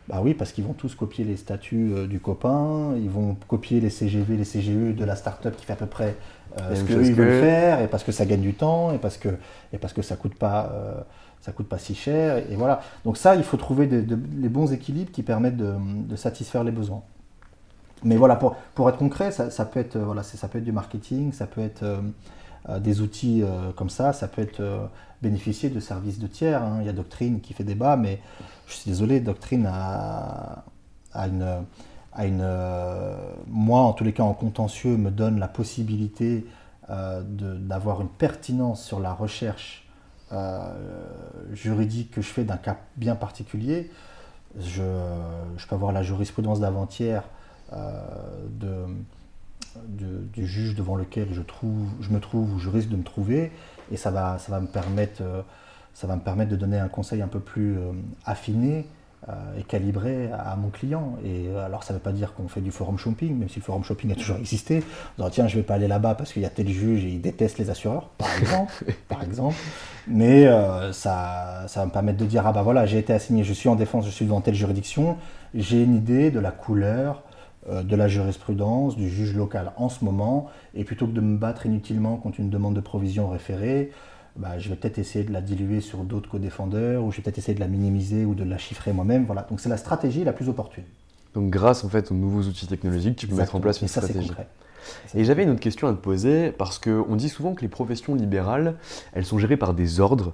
[0.10, 3.80] Bah oui, parce qu'ils vont tous copier les statuts euh, du copain, ils vont copier
[3.80, 6.16] les CGV, les CGE de la start-up qui fait à peu près
[6.60, 9.30] euh, ce qu'ils veulent faire, et parce que ça gagne du temps, et parce que,
[9.72, 10.96] et parce que ça coûte pas, euh,
[11.42, 12.82] ça coûte pas si cher, et, voilà.
[13.06, 17.04] Donc ça, il faut trouver les bons équilibres qui permettent de, satisfaire les besoins.
[18.04, 21.34] Mais voilà, pour, pour être concret, ça, peut être, voilà, ça peut être du marketing,
[21.34, 21.84] ça peut être
[22.80, 23.44] des outils
[23.76, 24.90] comme ça, ça peut être
[25.22, 26.62] bénéficier de services de tiers.
[26.62, 26.78] Hein.
[26.82, 28.20] Il y a Doctrine qui fait débat, mais
[28.68, 30.66] je suis désolé, Doctrine a,
[31.16, 31.64] une,
[32.18, 32.46] une,
[33.48, 36.46] moi en tous les cas en contentieux, me donne la possibilité
[36.90, 39.86] euh, d'avoir une pertinence sur la recherche
[40.32, 40.74] euh,
[41.54, 43.92] juridique que je fais d'un cas bien particulier.
[44.58, 44.82] Je,
[45.68, 47.22] peux avoir la jurisprudence d'avant-hier
[47.74, 48.10] euh,
[49.86, 53.52] du juge devant lequel je, trouve, je me trouve ou je risque de me trouver,
[53.92, 55.24] et ça va, ça va me permettre
[56.00, 57.92] ça va me permettre de donner un conseil un peu plus euh,
[58.26, 58.86] affiné
[59.28, 61.18] euh, et calibré à, mon client.
[61.26, 63.60] Et euh, alors, ça ne veut pas dire qu'on fait du forum shopping, même si
[63.60, 64.80] le forum shopping a toujours existé.
[65.18, 67.10] Dit, tiens, je ne vais pas aller là-bas parce qu'il y a tel juge et
[67.10, 68.86] il déteste les assureurs, par exemple.
[69.10, 69.58] par exemple.
[70.08, 70.46] Mais
[70.94, 73.68] ça, ça va me permettre de dire, ah bah voilà, j'ai été assigné, je suis
[73.68, 75.18] en défense, je suis devant telle juridiction,
[75.54, 77.24] j'ai une idée de la couleur
[77.72, 81.66] de la jurisprudence du juge local en ce moment, et plutôt que de me battre
[81.66, 83.92] inutilement contre une demande de provision référée,
[84.36, 87.40] bah, je vais peut-être essayer de la diluer sur d'autres co-défendeurs, ou je vais peut-être
[87.40, 89.26] essayer de la minimiser ou de la chiffrer moi-même.
[89.26, 89.46] Voilà.
[89.50, 90.86] Donc c'est la stratégie la plus opportune.
[91.34, 93.90] Donc grâce en fait aux nouveaux outils technologiques, tu peux mettre en place une Et
[93.90, 94.32] ça, stratégie.
[95.14, 98.16] Et j'avais une autre question à te poser, parce qu'on dit souvent que les professions
[98.16, 98.78] libérales,
[99.14, 100.34] elles sont gérées par des ordres,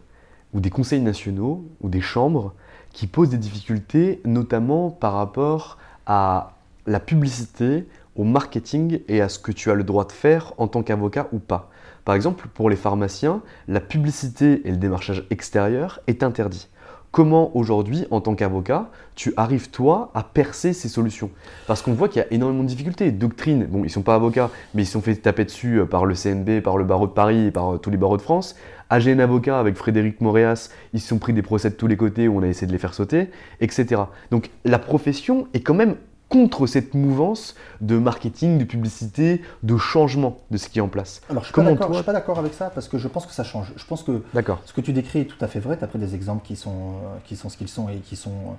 [0.53, 2.53] ou des conseils nationaux, ou des chambres,
[2.93, 6.54] qui posent des difficultés, notamment par rapport à
[6.87, 10.67] la publicité, au marketing et à ce que tu as le droit de faire en
[10.67, 11.69] tant qu'avocat ou pas.
[12.05, 16.67] Par exemple, pour les pharmaciens, la publicité et le démarchage extérieur est interdit.
[17.11, 21.31] Comment aujourd'hui, en tant qu'avocat, tu arrives toi à percer ces solutions?
[21.65, 23.09] Parce qu'on voit qu'il y a énormément de difficultés.
[23.11, 26.05] Doctrine, bon, ils ne sont pas avocats, mais ils sont fait taper dessus euh, par
[26.05, 28.57] le CNB, par le barreau de Paris et par euh, tous les barreaux de France.
[28.89, 32.27] AGN Avocat avec Frédéric Moréas, ils se sont pris des procès de tous les côtés
[32.27, 33.29] où on a essayé de les faire sauter,
[33.61, 34.01] etc.
[34.29, 35.95] Donc la profession est quand même
[36.29, 41.21] contre cette mouvance de marketing, de publicité, de changement de ce qui est en place.
[41.29, 43.73] Alors je ne suis, pas d'accord avec ça parce que je pense que ça change.
[43.75, 44.23] Je pense que
[44.65, 45.77] ce que tu décris est tout à fait vrai.
[45.77, 46.93] Tu as pris des exemples qui sont,
[47.25, 48.57] qui sont ce qu'ils sont et qui sont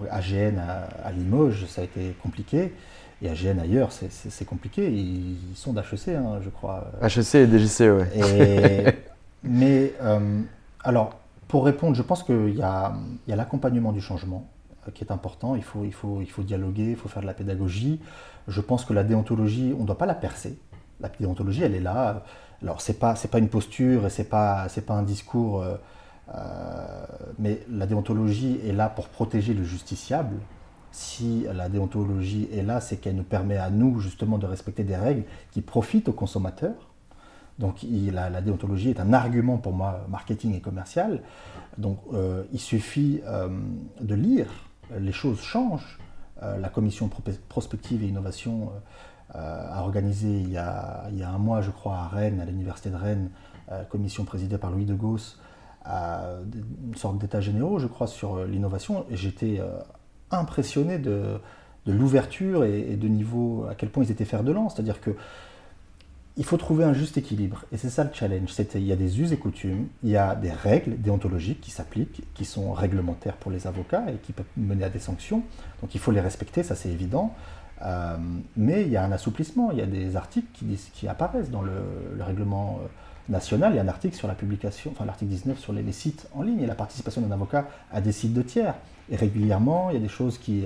[0.00, 2.72] euh, AGN à, Limoges, ça a été compliqué.
[3.20, 4.90] Et AGN ailleurs, c'est compliqué.
[4.90, 6.90] Ils, sont d'HEC, hein, je crois.
[7.02, 8.04] HEC et DGC, oui.
[9.44, 10.40] mais euh,
[10.82, 12.94] alors, pour répondre, je pense qu'il y a,
[13.28, 14.48] y a l'accompagnement du changement
[14.94, 15.54] qui est important.
[15.54, 18.00] Il faut, il, faut, il faut dialoguer, il faut faire de la pédagogie.
[18.48, 20.58] Je pense que la déontologie, on ne doit pas la percer.
[21.00, 22.24] La déontologie, elle est là.
[22.62, 25.76] Alors, ce n'est pas, pas une posture et ce n'est pas, un discours, euh,
[26.34, 27.06] euh,
[27.38, 30.36] mais la déontologie est là pour protéger le justiciable
[30.92, 34.96] si la déontologie est là, c'est qu'elle nous permet à nous justement de respecter des
[34.96, 36.92] règles qui profitent aux consommateurs.
[37.58, 41.22] Donc la, déontologie est un argument pour moi marketing et commercial.
[41.78, 43.48] Donc euh, il suffit euh,
[44.00, 44.48] de lire,
[44.98, 45.98] les choses changent.
[46.42, 47.10] Euh, la commission
[47.48, 48.72] prospective et innovation
[49.34, 53.30] a organisé il y a, un mois, je crois, à Rennes, à l'université de Rennes,
[53.88, 55.40] commission présidée par Louis de Gauss,
[55.86, 59.06] une sorte d'état généraux, je crois, sur l'innovation.
[59.10, 59.58] J'étais
[60.30, 61.40] impressionné de,
[61.86, 64.74] de l'ouverture et, de niveau, à quel point ils étaient fer de lance.
[64.74, 65.16] C'est-à-dire que
[66.36, 67.64] il faut trouver un juste équilibre.
[67.72, 68.54] Et c'est ça le challenge.
[68.74, 72.22] il y a des us et coutumes, il y a des règles déontologiques qui s'appliquent,
[72.34, 75.42] qui sont réglementaires pour les avocats et qui peuvent mener à des sanctions.
[75.82, 77.34] Donc il faut les respecter, ça c'est évident.
[77.84, 78.16] Euh,
[78.56, 79.70] mais il y a un assouplissement.
[79.72, 81.72] Il y a des articles qui, qui apparaissent dans le,
[82.20, 82.86] règlement euh,
[83.28, 83.72] national.
[83.72, 86.42] Il y a un article sur la publication, enfin l'article 19 sur les, sites en
[86.42, 88.74] ligne et la participation d'un avocat à des sites de tiers.
[89.10, 90.64] Et régulièrement, il y a des choses qui,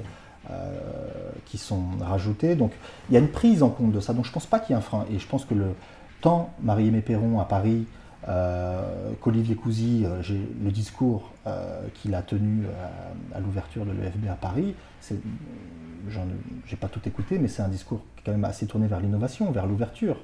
[1.45, 2.55] qui sont rajoutées.
[2.55, 2.73] Donc
[3.09, 4.13] il y a une prise en compte de ça.
[4.13, 5.05] Donc je ne pense pas qu'il y ait un frein.
[5.13, 5.75] Et je pense que le
[6.21, 7.87] temps Marie-Aimée Perron à Paris,
[8.29, 10.21] euh, qu'Olivier Cousy, euh,
[10.63, 11.31] le discours
[11.95, 12.65] qu'il a tenu
[13.33, 14.75] à, l'ouverture de l'EFB à Paris,
[16.09, 19.51] je n'ai pas tout écouté, mais c'est un discours quand même assez tourné vers l'innovation,
[19.53, 20.17] vers l'ouverture.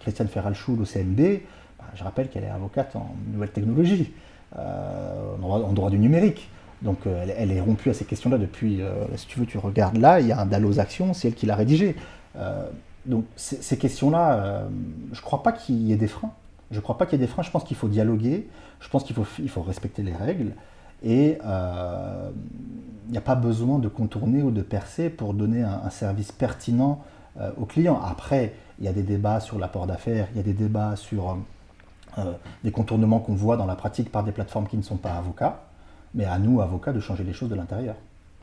[0.00, 1.42] Christiane Ferralchoul au CNB,
[1.78, 4.14] bah, je rappelle qu'elle est avocate en nouvelles technologies,
[4.56, 6.48] en droit du numérique.
[6.82, 9.96] Donc euh, elle, est rompue à ces questions-là depuis, euh, si tu veux, tu regardes
[9.96, 11.96] là, il y a un Dallos Action, c'est elle qui l'a rédigé.
[12.36, 12.68] Euh,
[13.06, 14.64] donc ces questions-là,
[15.12, 16.32] je ne crois pas qu'il y ait des freins.
[16.72, 18.48] Je ne crois pas qu'il y ait des freins, je pense qu'il faut dialoguer,
[18.80, 20.50] je pense qu'il faut, respecter les règles,
[21.04, 26.32] et il n'y a pas besoin de contourner ou de percer pour donner un, service
[26.32, 27.04] pertinent
[27.56, 28.00] aux clients.
[28.02, 31.38] Après, il y a des débats sur l'apport d'affaires, il y a des débats sur
[32.64, 35.65] des contournements qu'on voit dans la pratique par des plateformes qui ne sont pas avocats
[36.16, 37.94] mais à nous, avocats, de changer les choses de l'intérieur.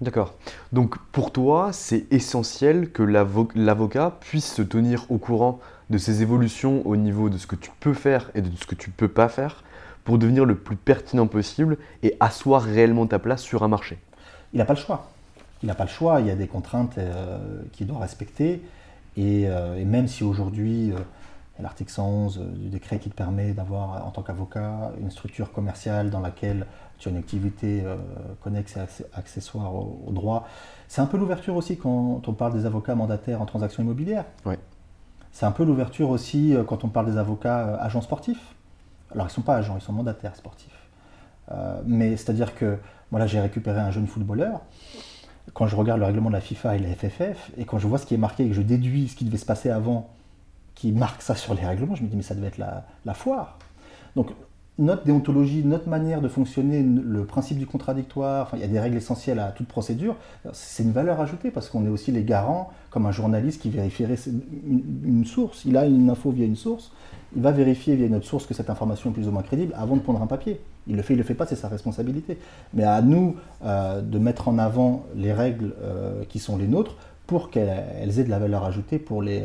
[0.01, 0.33] D'accord.
[0.71, 5.59] Donc pour toi, c'est essentiel que l'avocat puisse se tenir au courant
[5.89, 8.75] de ces évolutions au niveau de ce que tu peux faire et de ce que
[8.75, 9.63] tu ne peux pas faire
[10.03, 13.97] pour devenir le plus pertinent possible et asseoir réellement ta place sur un marché.
[14.53, 15.09] Il n'a pas le choix.
[15.61, 16.19] Il n'a pas le choix.
[16.19, 18.61] Il y a des contraintes euh, qu'il doit respecter.
[19.15, 20.97] Et, euh, même si aujourd'hui, euh,
[21.59, 26.19] l'article 111 du décret qui te permet d'avoir, en tant qu'avocat, une structure commerciale dans
[26.19, 26.65] laquelle
[27.09, 27.95] une activité euh,
[28.41, 30.47] connexe et accessoire au, droit.
[30.87, 34.25] C'est un peu l'ouverture aussi quand on parle des avocats mandataires en transactions immobilières.
[35.31, 38.55] C'est un peu l'ouverture aussi euh, quand on parle des avocats euh, agents sportifs.
[39.11, 40.89] Alors ils ne sont pas agents, ils sont mandataires sportifs.
[41.85, 42.77] mais c'est-à-dire que
[43.11, 44.61] moi là j'ai récupéré un jeune footballeur.
[45.53, 47.99] Quand je regarde le règlement de la FIFA et la FFF, et quand je vois
[47.99, 50.09] ce qui est marqué et que je déduis ce qui devait se passer avant,
[50.73, 53.13] qui marque ça sur les règlements, je me dis mais ça devait être la, la
[53.13, 53.59] foire.
[54.15, 54.31] Donc
[54.79, 58.79] notre déontologie, notre manière de fonctionner, le principe du contradictoire, enfin, il y a des
[58.79, 60.15] règles essentielles à toute procédure,
[60.51, 64.17] c'est une valeur ajoutée parce qu'on est aussi les garants, comme un journaliste qui vérifierait
[64.65, 65.65] une, source.
[65.65, 66.91] Il a une info via une source,
[67.35, 69.73] il va vérifier via une autre source que cette information est plus ou moins crédible
[69.77, 70.59] avant de prendre un papier.
[70.87, 72.39] Il le fait, il le fait pas, c'est sa responsabilité.
[72.73, 76.97] Mais à nous euh, de mettre en avant les règles euh, qui sont les nôtres
[77.27, 79.43] pour qu'elles aient de la valeur ajoutée pour les,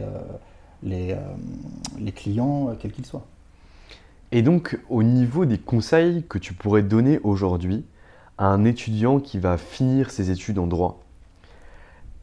[0.86, 3.26] euh, clients, quels qu'ils soient.
[4.30, 7.84] Et donc, au niveau des conseils que tu pourrais donner aujourd'hui
[8.36, 11.00] à un étudiant qui va finir ses études en droit,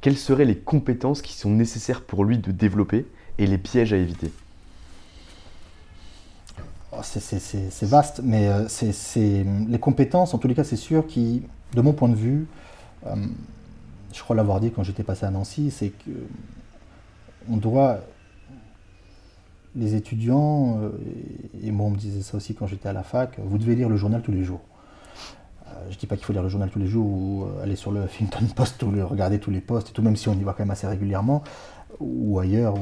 [0.02, 3.08] quelles seraient les compétences qui sont nécessaires pour lui de développer
[3.40, 4.32] et les pièges à éviter?
[6.92, 11.42] Oh, C'est vaste, mais euh, c'est les compétences, en tous les cas, c'est sûr, qui,
[11.74, 12.48] de mon point de vue,
[13.08, 13.16] euh,
[14.14, 16.12] je crois l'avoir dit quand j'étais passé à Nancy, c'est que
[17.50, 18.00] on doit
[19.76, 20.90] les étudiants, euh,
[21.62, 23.90] et moi on me disait ça aussi quand j'étais à la fac, vous devez lire
[23.90, 24.62] le journal tous les jours.
[25.68, 27.64] Euh, je ne dis pas qu'il faut lire le journal tous les jours ou euh,
[27.64, 30.34] aller sur le Huffington Post ou regarder tous les posts et tout, même si on
[30.34, 31.44] y va quand même assez régulièrement
[32.00, 32.76] ou ailleurs.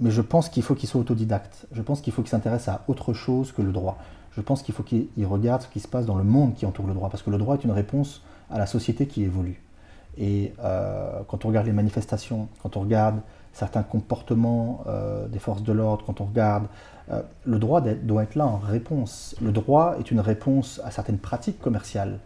[0.00, 1.66] Mais je pense qu'il faut qu'il soit autodidacte.
[1.72, 3.98] Je pense qu'il faut qu'il s'intéresse à autre chose que le droit.
[4.32, 6.86] Je pense qu'il faut qu'il regarde ce qui se passe dans le monde qui entoure
[6.86, 9.60] le droit, parce que le droit est une réponse à la société qui évolue.
[10.16, 10.52] Et
[11.28, 13.20] quand on regarde les manifestations, quand on regarde
[13.52, 16.66] certains comportements euh, des forces de l'ordre, quand on regarde,
[17.10, 19.34] euh, le droit doit être là en réponse.
[19.40, 22.18] Le droit est une réponse à certaines pratiques commerciales.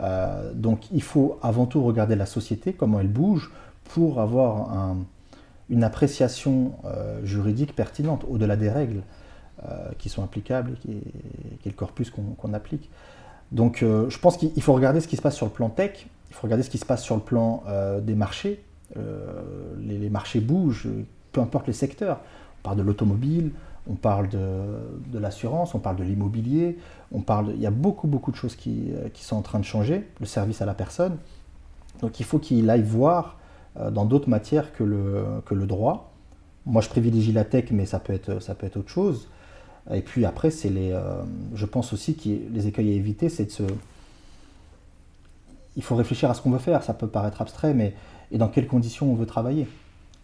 [0.00, 3.50] Euh, donc il faut avant tout regarder la société, comment elle bouge,
[3.84, 4.94] pour avoir
[5.68, 6.74] une appréciation
[7.24, 9.02] juridique pertinente au-delà des règles
[9.98, 12.88] qui sont applicables et qui, est, le corpus qu'on applique.
[13.50, 16.34] Donc je pense qu'il faut regarder ce qui se passe sur le plan tech, il
[16.36, 17.64] faut regarder ce qui se passe sur le plan
[18.00, 18.62] des marchés,
[18.96, 19.42] euh,
[19.78, 20.88] les, marchés bougent,
[21.32, 22.20] peu importe les secteurs.
[22.60, 23.52] On parle de l'automobile,
[23.88, 26.78] on parle de, l'assurance, on parle de l'immobilier,
[27.12, 29.58] on parle, il y a beaucoup beaucoup de choses qui, euh, qui, sont en train
[29.58, 31.16] de changer, le service à la personne.
[32.00, 33.38] Donc il faut qu'il aille voir
[33.78, 36.12] euh, dans d'autres matières que le, que le droit.
[36.66, 39.28] Moi, je privilégie la tech, mais ça peut être, ça peut être autre chose.
[39.92, 40.96] Et puis après, c'est les,
[41.54, 43.62] je pense aussi que les écueils à éviter, c'est de se...
[45.74, 47.94] Il faut réfléchir à ce qu'on veut faire, ça peut paraître abstrait, mais
[48.32, 49.66] et dans quelles conditions on veut travailler.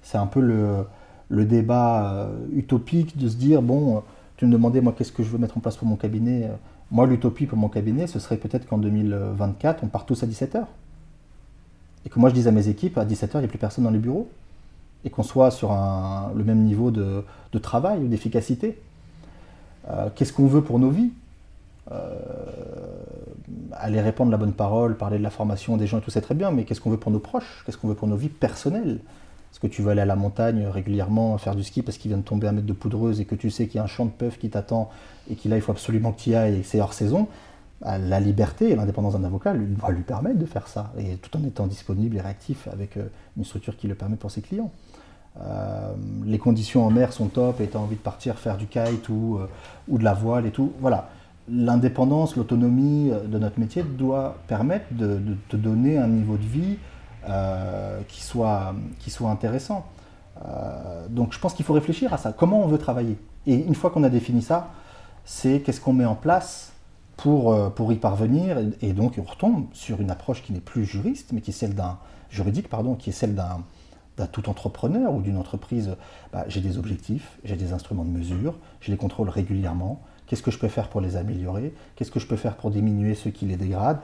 [0.03, 0.85] C'est un peu le,
[1.29, 4.03] le débat euh, utopique de se dire, bon,
[4.37, 6.51] tu me demandais, moi, qu'est-ce que je veux mettre en place pour mon cabinet
[6.91, 10.65] Moi, l'utopie pour mon cabinet, ce serait peut-être qu'en 2024, on part tous à 17h.
[12.05, 13.85] Et que moi, je dise à mes équipes, à 17h, il n'y a plus personne
[13.85, 14.29] dans les bureaux.
[15.05, 18.79] Et qu'on soit sur un, le même niveau de, de travail ou d'efficacité.
[19.89, 21.11] Euh, qu'est-ce qu'on veut pour nos vies?
[21.11, 21.26] euh,
[23.73, 26.35] Aller répandre la bonne parole, parler de la formation des gens et tout, c'est très
[26.35, 27.63] bien, mais qu'est-ce qu'on veut pour nos proches?
[27.65, 29.01] Qu'est-ce qu'on veut pour nos vies personnelles?
[29.53, 32.19] Est-ce que tu veux aller à la montagne régulièrement faire du ski parce qu'il vient
[32.19, 34.05] de tomber un mètre de poudreuse et que tu sais qu'il y a un champ
[34.05, 34.91] de peuf qui t'attend
[35.31, 37.29] et qu'il faut absolument que tu y ailles et que c'est hors saison?
[37.83, 41.37] La liberté et l'indépendance d'un avocat lui, va lui permettre de faire ça, et tout
[41.37, 44.71] en étant disponible et réactif avec euh, une structure qui le permet pour ses clients.
[45.41, 45.93] Euh,
[46.25, 49.11] les conditions en mer sont top et tu as envie de partir faire du kite
[49.11, 49.47] ou, euh,
[49.89, 50.73] ou de la voile et tout.
[50.81, 51.11] Voilà.
[51.49, 56.79] L'indépendance, l'autonomie euh, de notre métier doit permettre de, te donner un niveau de vie
[58.07, 59.85] qui, soit, qui soit intéressant.
[61.11, 62.33] donc je pense qu'il faut réfléchir à ça.
[62.33, 63.19] Comment on veut travailler?
[63.49, 64.71] Et une fois qu'on a défini ça,
[65.25, 66.73] c'est qu'est-ce qu'on met en place
[67.17, 68.59] pour, pour y parvenir.
[68.81, 71.75] Et, donc on retombe sur une approche qui n'est plus juriste, mais qui est celle
[71.75, 71.99] d'un
[72.31, 75.97] juridique, pardon, qui est celle d'un tout entrepreneur ou d'une entreprise,
[76.33, 80.03] bah, j'ai des objectifs, j'ai des instruments de mesure, je les contrôle régulièrement.
[80.27, 81.73] Qu'est-ce que je peux faire pour les améliorer?
[81.95, 84.01] Qu'est-ce que je peux faire pour diminuer ceux qui les dégradent?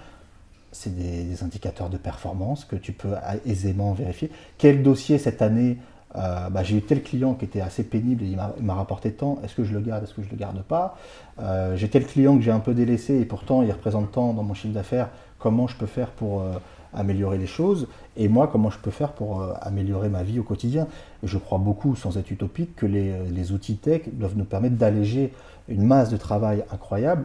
[0.70, 3.14] C'est des, indicateurs de performance que tu peux
[3.44, 4.30] aisément vérifier.
[4.56, 5.76] Quel dossier cette année
[6.16, 9.38] euh, bah, J'ai eu tel client qui était assez pénible et il m'a rapporté tant.
[9.44, 10.04] Est-ce que je le garde?
[10.04, 10.96] Est-ce que je ne le garde pas?
[11.40, 14.42] Euh, J'ai tel client que j'ai un peu délaissé et pourtant il représente tant dans
[14.42, 15.10] mon chiffre d'affaires.
[15.38, 16.40] Comment je peux faire pour...
[16.40, 16.52] Euh,
[16.94, 20.44] améliorer les choses, et moi, comment je peux faire pour euh, améliorer ma vie au
[20.44, 20.86] quotidien?
[21.22, 25.32] je crois beaucoup, sans être utopique, que les, les outils tech doivent nous permettre d'alléger
[25.68, 27.24] une masse de travail incroyable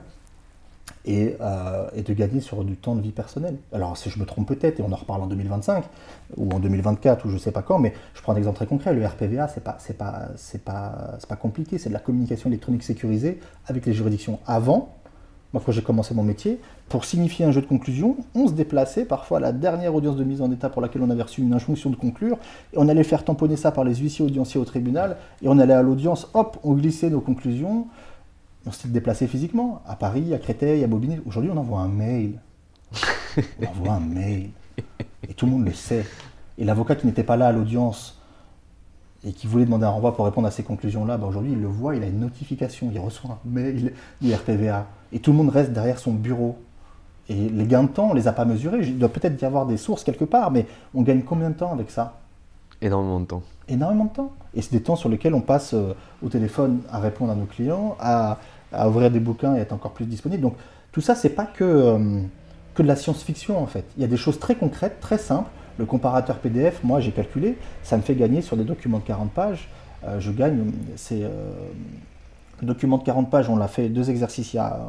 [1.06, 3.58] et, euh, et, de gagner sur du temps de vie personnelle.
[3.72, 5.86] Alors, si je me trompe peut-être, et on en reparle en 2025
[6.36, 8.68] ou en 2024 ou je ne sais pas quand, mais je prends un exemple très
[8.68, 8.94] concret.
[8.94, 12.50] Le RPVA, c'est pas, c'est pas, c'est pas, c'est pas compliqué, c'est de la communication
[12.50, 14.40] électronique sécurisée avec les juridictions.
[14.46, 14.97] Avant,
[15.54, 19.06] moi, quand j'ai commencé mon métier, pour signifier un jeu de conclusion, on se déplaçait
[19.06, 21.54] parfois à la dernière audience de mise en état pour laquelle on avait reçu une
[21.54, 22.38] injonction de conclure,
[22.74, 25.74] et on allait faire tamponner ça par les huissiers audienciers au tribunal, et on allait
[25.74, 27.88] à l'audience, hop, on glissait nos conclusions,
[28.66, 31.20] on s'était déplacé physiquement, à Paris, à Créteil, à Bobigny.
[31.26, 32.40] Aujourd'hui, on envoie un mail.
[33.62, 34.50] On envoie un mail.
[35.30, 36.06] Et tout le monde le sait.
[36.58, 38.22] Et l'avocat qui n'était pas là à l'audience
[39.26, 41.68] et qui voulait demander un renvoi pour répondre à ces conclusions-là, ben aujourd'hui il le
[41.68, 45.50] voit, il a une notification, il reçoit un mail du RPVA, et tout le monde
[45.50, 46.58] reste derrière son bureau.
[47.30, 48.80] Et les gains de temps, on ne les a pas mesurés.
[48.82, 51.74] Il doit peut-être y avoir des sources quelque part, mais on gagne combien de temps
[51.74, 52.20] avec ça?
[52.82, 53.44] Énormément de temps.
[53.68, 54.32] Énormément de temps.
[54.54, 55.94] Et c'est des temps sur lesquels on passe euh,
[56.24, 58.38] au téléphone à répondre à nos clients, à,
[58.88, 60.42] ouvrir des bouquins et être encore plus disponible.
[60.42, 60.56] Donc
[60.92, 62.22] tout ça, c'est pas que, euh,
[62.76, 63.86] que de la science-fiction en fait.
[63.98, 67.58] Il y a des choses très concrètes, très simples, le comparateur PDF, moi j'ai calculé,
[67.84, 69.70] ça me fait gagner sur des documents de 40 pages,
[70.06, 71.24] euh, je gagne, c'est...
[72.58, 74.54] Euh, le document de 40 pages, on l'a fait deux exercices.
[74.54, 74.80] Il y a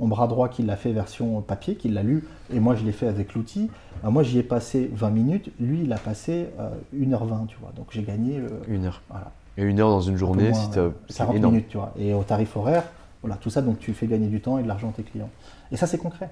[0.00, 2.92] mon bras droit qui l'a fait version papier, qui l'a lu, et moi je l'ai
[2.92, 3.70] fait avec l'outil.
[4.04, 6.48] Euh, moi j'y ai passé 20 minutes, lui il a passé
[6.96, 7.72] 1h20, tu vois.
[7.76, 8.40] Donc j'ai gagné.
[8.68, 9.02] une heure.
[9.08, 9.32] Voilà.
[9.56, 10.52] Et une heure dans une journée,
[11.08, 11.92] c'est 40 minutes, tu vois.
[11.98, 12.84] Et au tarif horaire,
[13.22, 15.30] voilà, tout ça, donc tu fais gagner du temps et de l'argent à tes clients.
[15.72, 16.30] Et ça c'est concret.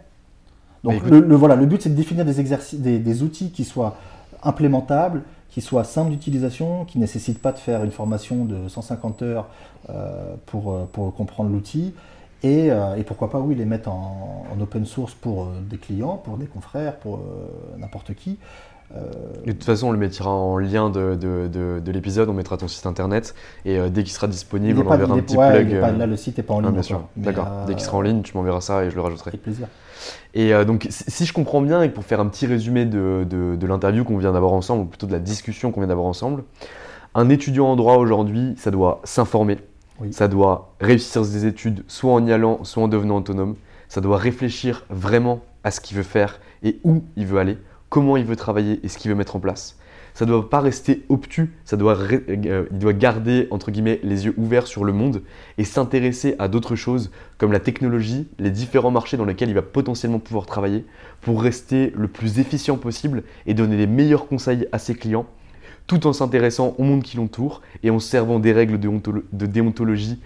[0.85, 3.97] Donc le, voilà, le but c'est de définir des, exercices, des, outils qui soient
[4.43, 9.23] implémentables, qui soient simples d'utilisation, qui ne nécessitent pas de faire une formation de 150
[9.23, 9.47] heures
[9.89, 11.95] euh, pour, euh, pour, comprendre l'outil.
[12.43, 16.37] Et, euh, et, pourquoi pas, oui, les mettre en, open source pour des clients, pour
[16.37, 17.21] des confrères, pour
[17.79, 18.39] n'importe qui.
[18.93, 21.49] de toute façon, on le mettra en lien de, de,
[21.81, 23.35] de, l'épisode, on mettra ton site internet
[23.65, 25.71] et dès qu'il sera disponible, on enverra un petit plug.
[25.73, 26.73] là, le site n'est pas en ah, ligne.
[26.73, 27.49] bien sûr, d'accord.
[27.67, 29.31] Dès qu'il sera en ligne, tu m'enverras ça et je le rajouterai.
[29.31, 29.69] Avec plaisir.
[30.35, 34.05] Et euh, donc, si je comprends bien, et pour faire un petit résumé de, l'interview
[34.05, 36.45] qu'on vient d'avoir ensemble, ou plutôt de la discussion qu'on vient d'avoir ensemble,
[37.15, 39.59] un étudiant en droit aujourd'hui, ça doit s'informer,
[40.11, 43.57] ça doit réussir ses études soit en y allant, soit en devenant autonome,
[43.89, 47.57] ça doit réfléchir vraiment à ce qu'il veut faire et où il veut aller,
[47.89, 49.79] comment il veut travailler et ce qu'il veut mettre en place
[50.17, 54.25] ça ne doit pas rester obtus, ça doit, euh, il doit garder entre guillemets les
[54.25, 55.21] yeux ouverts sur le monde
[55.59, 59.61] et s'intéresser à d'autres choses comme la technologie, les différents marchés dans lesquels il va
[59.61, 60.87] potentiellement pouvoir travailler
[61.21, 65.27] pour rester le plus efficient possible et donner les meilleurs conseils à ses clients
[65.87, 70.19] tout en s'intéressant au monde qui l'entoure et en servant des règles de déontologie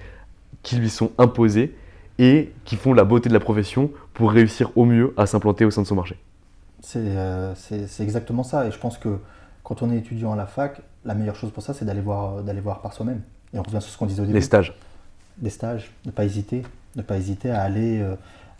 [0.62, 1.74] qui lui sont imposées
[2.20, 5.72] et qui font la beauté de la profession pour réussir au mieux à s'implanter au
[5.72, 6.16] sein de son marché.
[6.80, 7.12] C'est
[7.56, 8.68] c'est exactement ça.
[8.68, 9.18] Et je pense que
[9.62, 12.42] quand on est étudiant à la fac, la meilleure chose pour ça, c'est d'aller voir,
[12.42, 13.22] d'aller voir par soi-même.
[13.54, 14.34] Et on revient sur ce qu'on disait au début.
[14.34, 14.74] Les stages.
[15.38, 16.62] Des stages, ne pas hésiter,
[16.96, 18.04] ne pas hésiter à aller,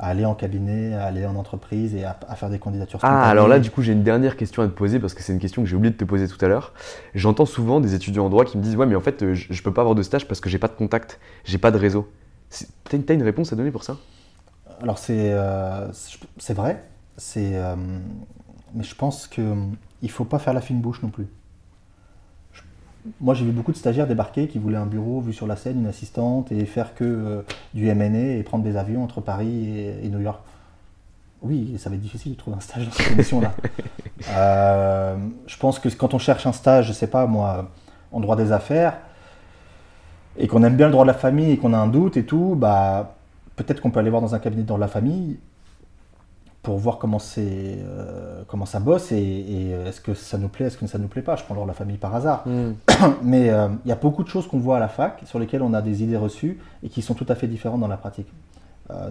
[0.00, 2.98] à aller en cabinet, à aller en entreprise et à, faire des candidatures.
[3.02, 5.32] Ah, alors là, du coup, j'ai une dernière question à te poser parce que c'est
[5.32, 6.72] une question que j'ai oublié de te poser tout à l'heure.
[7.14, 9.58] J'entends souvent des étudiants en droit qui me disent Ouais, mais en fait, je, ne
[9.58, 12.10] peux pas avoir de stage parce que j'ai pas de contact, j'ai pas de réseau.
[12.84, 13.98] T'as une, as une réponse à donner pour ça?
[14.82, 15.86] Alors, c'est euh,
[16.38, 16.82] c'est vrai,
[17.36, 17.76] euh,
[18.74, 19.44] mais je pense qu'il
[20.06, 21.26] ne faut pas faire la fine bouche non plus.
[23.20, 25.80] Moi, j'ai vu beaucoup de stagiaires débarquer qui voulaient un bureau vu sur la scène,
[25.80, 30.08] une assistante, et faire que euh, du MNE et prendre des avions entre Paris et,
[30.08, 30.40] New York.
[31.42, 33.52] Oui, ça va être difficile de trouver un stage dans cette condition-là.
[34.36, 35.16] Euh,
[35.46, 37.70] je pense que quand on cherche un stage, je sais pas moi,
[38.12, 38.98] en droit des affaires,
[40.36, 42.24] et qu'on aime bien le droit de la famille et qu'on a un doute et
[42.24, 43.16] tout, bah,
[43.56, 45.38] peut-être qu'on peut aller voir dans un cabinet de droit de la famille
[46.62, 50.76] pour voir comment, euh, comment ça bosse et, euh, est-ce que ça nous plaît, est-ce
[50.76, 51.36] que ça ne nous plaît pas?
[51.36, 52.44] Je prends alors la famille par hasard.
[52.46, 52.72] Hmm.
[53.22, 55.62] Mais euh, il y a beaucoup de choses qu'on voit à la fac sur lesquelles
[55.62, 58.28] on a des idées reçues et qui sont tout à fait différentes dans la pratique.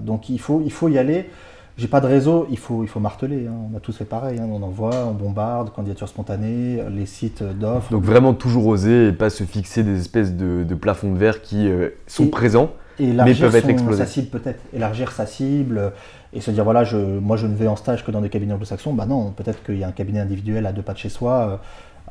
[0.02, 1.30] donc il faut, il faut y aller.
[1.78, 3.48] J'ai pas de réseau, il faut, il faut marteler.
[3.48, 3.54] Hein.
[3.72, 4.38] On a tous fait pareil.
[4.38, 4.50] Hein.
[4.52, 7.90] On envoie, on bombarde, candidature spontanée, les sites d'offres.
[7.90, 11.72] Donc vraiment toujours oser et pas se fixer des espèces de, plafonds de verre qui
[12.06, 14.04] sont présents mais peuvent être explosés.
[14.04, 14.60] sa cible peut-être.
[14.74, 15.94] Élargir sa cible
[16.34, 18.54] et se dire voilà, je, moi je ne vais en stage que dans des cabinets
[18.54, 21.10] anglo-saxons, bah non, peut-être qu'il y a un cabinet individuel à deux pas de chez
[21.10, 21.58] soi, euh,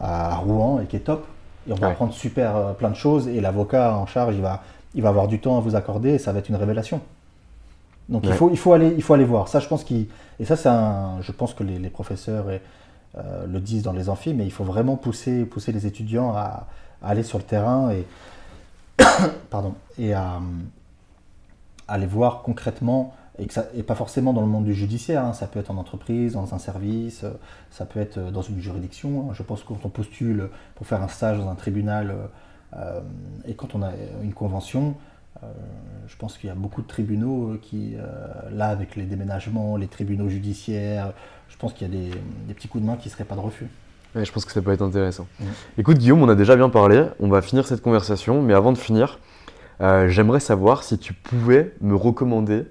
[0.01, 1.27] à Rouen, et qui est top,
[1.69, 4.63] et on va apprendre super euh, plein de choses, et l'avocat en charge, il va,
[4.95, 7.01] il va avoir du temps à vous accorder, et ça va être une révélation.
[8.09, 9.49] Donc il, faut, il, faut aller, il faut aller voir.
[9.49, 10.07] Ça, je pense qu'il,
[10.41, 14.33] et ça, c'est un, je pense que les, professeurs euh, le disent dans les amphis,
[14.33, 16.67] mais il faut vraiment pousser, pousser les étudiants à,
[17.03, 18.07] aller sur le terrain et,
[19.51, 20.41] pardon, et à,
[21.87, 25.33] à aller voir concrètement et, pas forcément dans le monde du judiciaire, hein.
[25.33, 27.31] ça peut être en entreprise, dans un service, euh,
[27.71, 29.33] ça peut être euh, dans une juridiction.
[29.33, 32.15] Je pense que quand on postule pour faire un stage dans un tribunal
[32.77, 33.01] euh,
[33.47, 33.93] et quand on a
[34.23, 34.95] une convention,
[36.09, 37.95] je pense qu'il y a beaucoup de tribunaux qui,
[38.51, 41.13] là, avec les déménagements, les tribunaux judiciaires,
[41.49, 42.11] je pense qu'il y a
[42.49, 43.69] des, petits coups de main qui ne seraient pas de refus.
[44.17, 45.29] je pense que ça peut être intéressant.
[45.79, 48.79] Écoute, Guillaume, on a déjà bien parlé, on va finir cette conversation, mais avant de
[48.79, 49.21] finir,
[49.81, 52.67] j'aimerais savoir si tu pouvais me recommander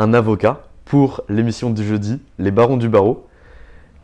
[0.00, 3.26] un avocat pour l'émission du jeudi, Les Barons du Barreau,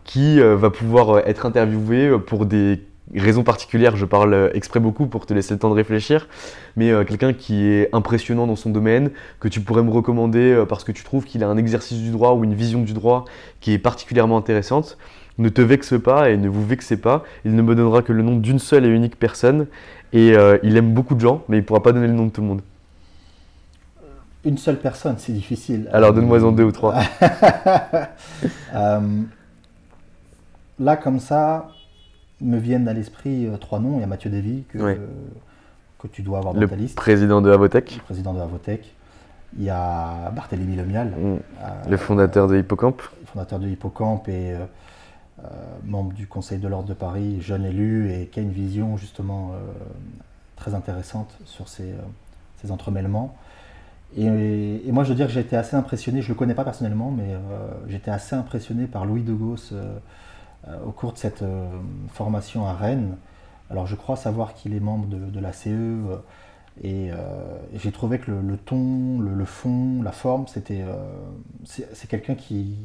[0.05, 2.83] qui euh, va pouvoir euh, être interviewé euh, pour des
[3.15, 3.97] raisons particulières.
[3.97, 6.29] Je parle exprès beaucoup pour te laisser le temps de réfléchir,
[6.77, 9.11] mais quelqu'un qui est impressionnant dans son domaine,
[9.41, 12.33] que tu pourrais me recommander parce que tu trouves qu'il a un exercice du droit
[12.33, 13.25] ou une vision du droit
[13.61, 14.99] qui est particulièrement intéressante.
[15.39, 17.23] Ne te vexe pas et ne vous vexez pas.
[17.45, 19.69] Il ne me donnera que le nom d'une seule et unique personne.
[20.13, 22.33] Et il aime beaucoup de gens, mais il ne pourra pas donner le nom de
[22.33, 22.63] tout le monde
[24.47, 25.91] une seule personne, c'est difficile.
[25.93, 26.95] Alors donne-moi en deux ou trois.
[28.75, 29.01] Euh,
[30.79, 31.69] là, comme ça,
[32.43, 33.97] me viennent à l'esprit euh, trois noms.
[33.97, 34.99] Il y a Mathieu Davy, que,
[35.99, 36.95] que tu dois avoir dans le ta liste.
[36.95, 37.97] président de Avotech.
[37.97, 38.95] Le président de Avotech.
[39.57, 41.09] Il y a Barthélemy Lemial.
[41.09, 41.15] Mm.
[41.15, 41.39] Euh,
[41.89, 43.03] le fondateur de Hippocampe.
[43.33, 44.55] Fondateur de Hippocampe et
[45.85, 49.53] membre du Conseil de l'Ordre de Paris, jeune élu, et qui a une vision justement
[50.57, 51.95] très intéressante sur ces,
[52.61, 53.35] ces entremêlements.
[54.15, 56.65] Et, moi, je veux dire que j'ai été assez impressionné, je ne le connais pas
[56.65, 57.39] personnellement, mais euh,
[57.89, 59.99] j'étais assez impressionné par Louis de Gauss euh,
[60.69, 61.45] euh, au cours de cette
[62.13, 63.17] formation à Rennes.
[63.71, 65.97] Alors, je crois savoir qu'il est membre de, la CE,
[66.83, 67.11] et,
[67.75, 70.85] j'ai trouvé que le, ton, le, fond, la forme, c'était,
[71.65, 72.77] c'est quelqu'un qui,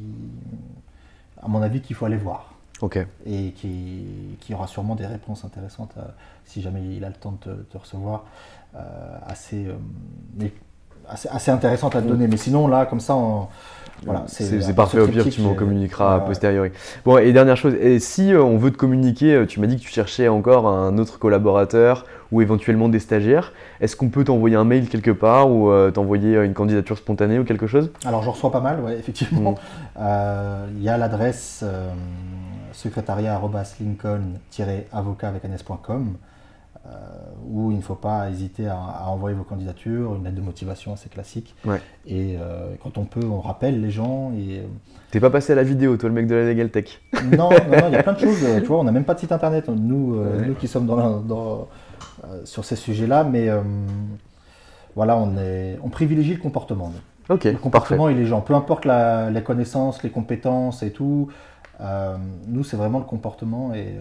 [1.40, 2.52] à mon avis, qu'il faut aller voir.
[2.80, 2.98] Ok.
[3.26, 4.04] Et qui,
[4.40, 5.94] qui, aura sûrement des réponses intéressantes
[6.44, 8.24] si jamais il a le temps de te, recevoir.
[9.24, 9.68] assez,
[11.08, 12.28] assez, intéressante à te donner.
[12.28, 13.16] Mais sinon, là, comme ça,
[14.04, 15.00] voilà, c'est parfait.
[15.00, 16.70] Au pire, tu m'en communiqueras a posteriori.
[17.04, 19.76] Bon, et dernière chose, et si euh, on veut te communiquer, euh, tu m'as dit
[19.76, 23.52] que tu cherchais encore un autre collaborateur ou éventuellement des stagiaires.
[23.80, 27.44] Est-ce qu'on peut t'envoyer un mail quelque part ou euh, t'envoyer une candidature spontanée ou
[27.44, 27.90] quelque chose?
[28.04, 29.54] Alors, j'en reçois pas mal, ouais, effectivement.
[29.96, 30.00] Mm.
[30.76, 31.64] Il y a l'adresse
[32.72, 35.48] secrétariat-lincoln-avocat avec euh,
[37.48, 41.08] où il ne faut pas hésiter à, envoyer vos candidatures, une lettre de motivation assez
[41.08, 41.54] classique.
[42.06, 44.32] Et euh, quand on peut, on rappelle les gens.
[44.32, 44.60] Et...
[44.60, 44.66] Euh,
[45.10, 47.88] T'es pas passé à la vidéo, toi, le mec de la Legal Tech Non, non,
[47.88, 48.44] il y a plein de choses.
[48.60, 51.68] Tu vois, on n'a même pas de site internet, nous, nous qui sommes dans,
[52.44, 53.48] sur ces sujets-là, mais
[54.94, 56.92] voilà, on, est, on privilégie le comportement.
[57.28, 61.28] Ok, le comportement et les gens, peu importe la, les connaissances, les compétences et tout.
[62.48, 63.96] nous, c'est vraiment le comportement et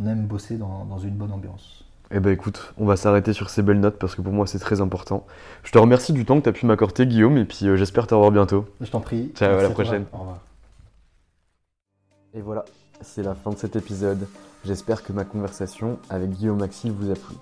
[0.00, 1.83] on aime bosser dans, dans une bonne ambiance.
[2.16, 4.60] Eh ben écoute, on va s'arrêter sur ces belles notes parce que pour moi c'est
[4.60, 5.26] très important.
[5.64, 8.06] Je te remercie du temps que tu as pu m'accorder Guillaume et puis euh, j'espère
[8.06, 8.66] te revoir bientôt.
[8.80, 9.32] Je t'en prie.
[9.34, 10.04] Ciao, à la prochaine.
[10.12, 10.38] Au revoir.
[12.32, 12.64] Et voilà,
[13.00, 14.28] c'est la fin de cet épisode.
[14.64, 17.34] J'espère que ma conversation avec Guillaume Maxil vous a plu.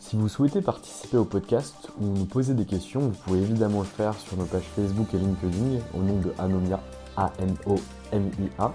[0.00, 3.84] Si vous souhaitez participer au podcast ou nous poser des questions, vous pouvez évidemment le
[3.84, 6.80] faire sur nos pages Facebook et LinkedIn au nom de Anomia,
[7.16, 8.72] A-N-O-M-I-A,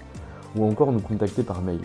[0.56, 1.80] ou encore nous contacter par mail.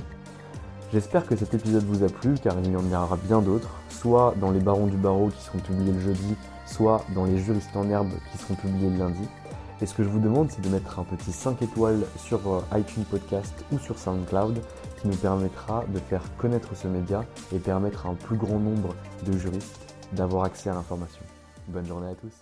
[0.91, 4.33] J'espère que cet épisode vous a plu car il y en aura bien d'autres, soit
[4.37, 6.35] dans les barons du barreau qui seront publiés le jeudi,
[6.65, 9.27] soit dans les juristes en herbe qui seront publiés le lundi.
[9.81, 12.61] Et ce que je vous demande, c'est de mettre un petit 5 étoiles sur euh,
[12.75, 14.59] iTunes Podcast ou sur SoundCloud
[14.99, 18.95] qui nous permettra de faire connaître ce média et permettre à un plus grand nombre
[19.27, 21.21] de juristes d'avoir accès à l'information.
[21.67, 22.33] Bonne journée à tous.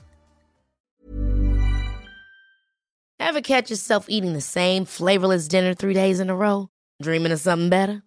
[3.19, 6.69] Ever catch yourself eating the same flavorless dinner three days in a row?
[7.01, 8.06] Dreaming of something better?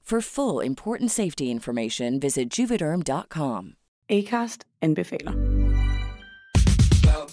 [0.05, 3.65] For full important safety information, visit juvederm.com.
[4.09, 5.31] Acast anbefaler.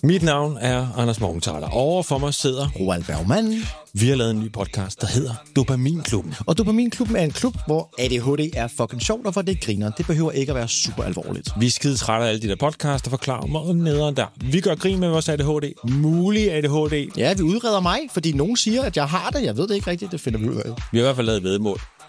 [0.02, 1.68] Mit navn er Anders Morgenthaler.
[1.68, 3.54] Over for mig sidder Roald Bergmann.
[3.94, 6.34] Vi har lavet en ny podcast, der hedder Dopaminklubben.
[6.46, 9.90] Og Dopaminklubben er en klub, hvor ADHD er fucking sjovt, og hvor det griner.
[9.90, 11.50] Det behøver ikke at være super alvorligt.
[11.60, 14.26] Vi er skide trætte af alle de der podcasts, der forklarer mig nederen der.
[14.50, 15.72] Vi gør grin med vores ADHD.
[15.90, 17.16] Mulig ADHD.
[17.16, 19.42] Ja, vi udreder mig, fordi nogen siger, at jeg har det.
[19.42, 20.70] Jeg ved det ikke rigtigt, det finder vi ud af.
[20.92, 21.80] Vi har i hvert fald lavet vedmål.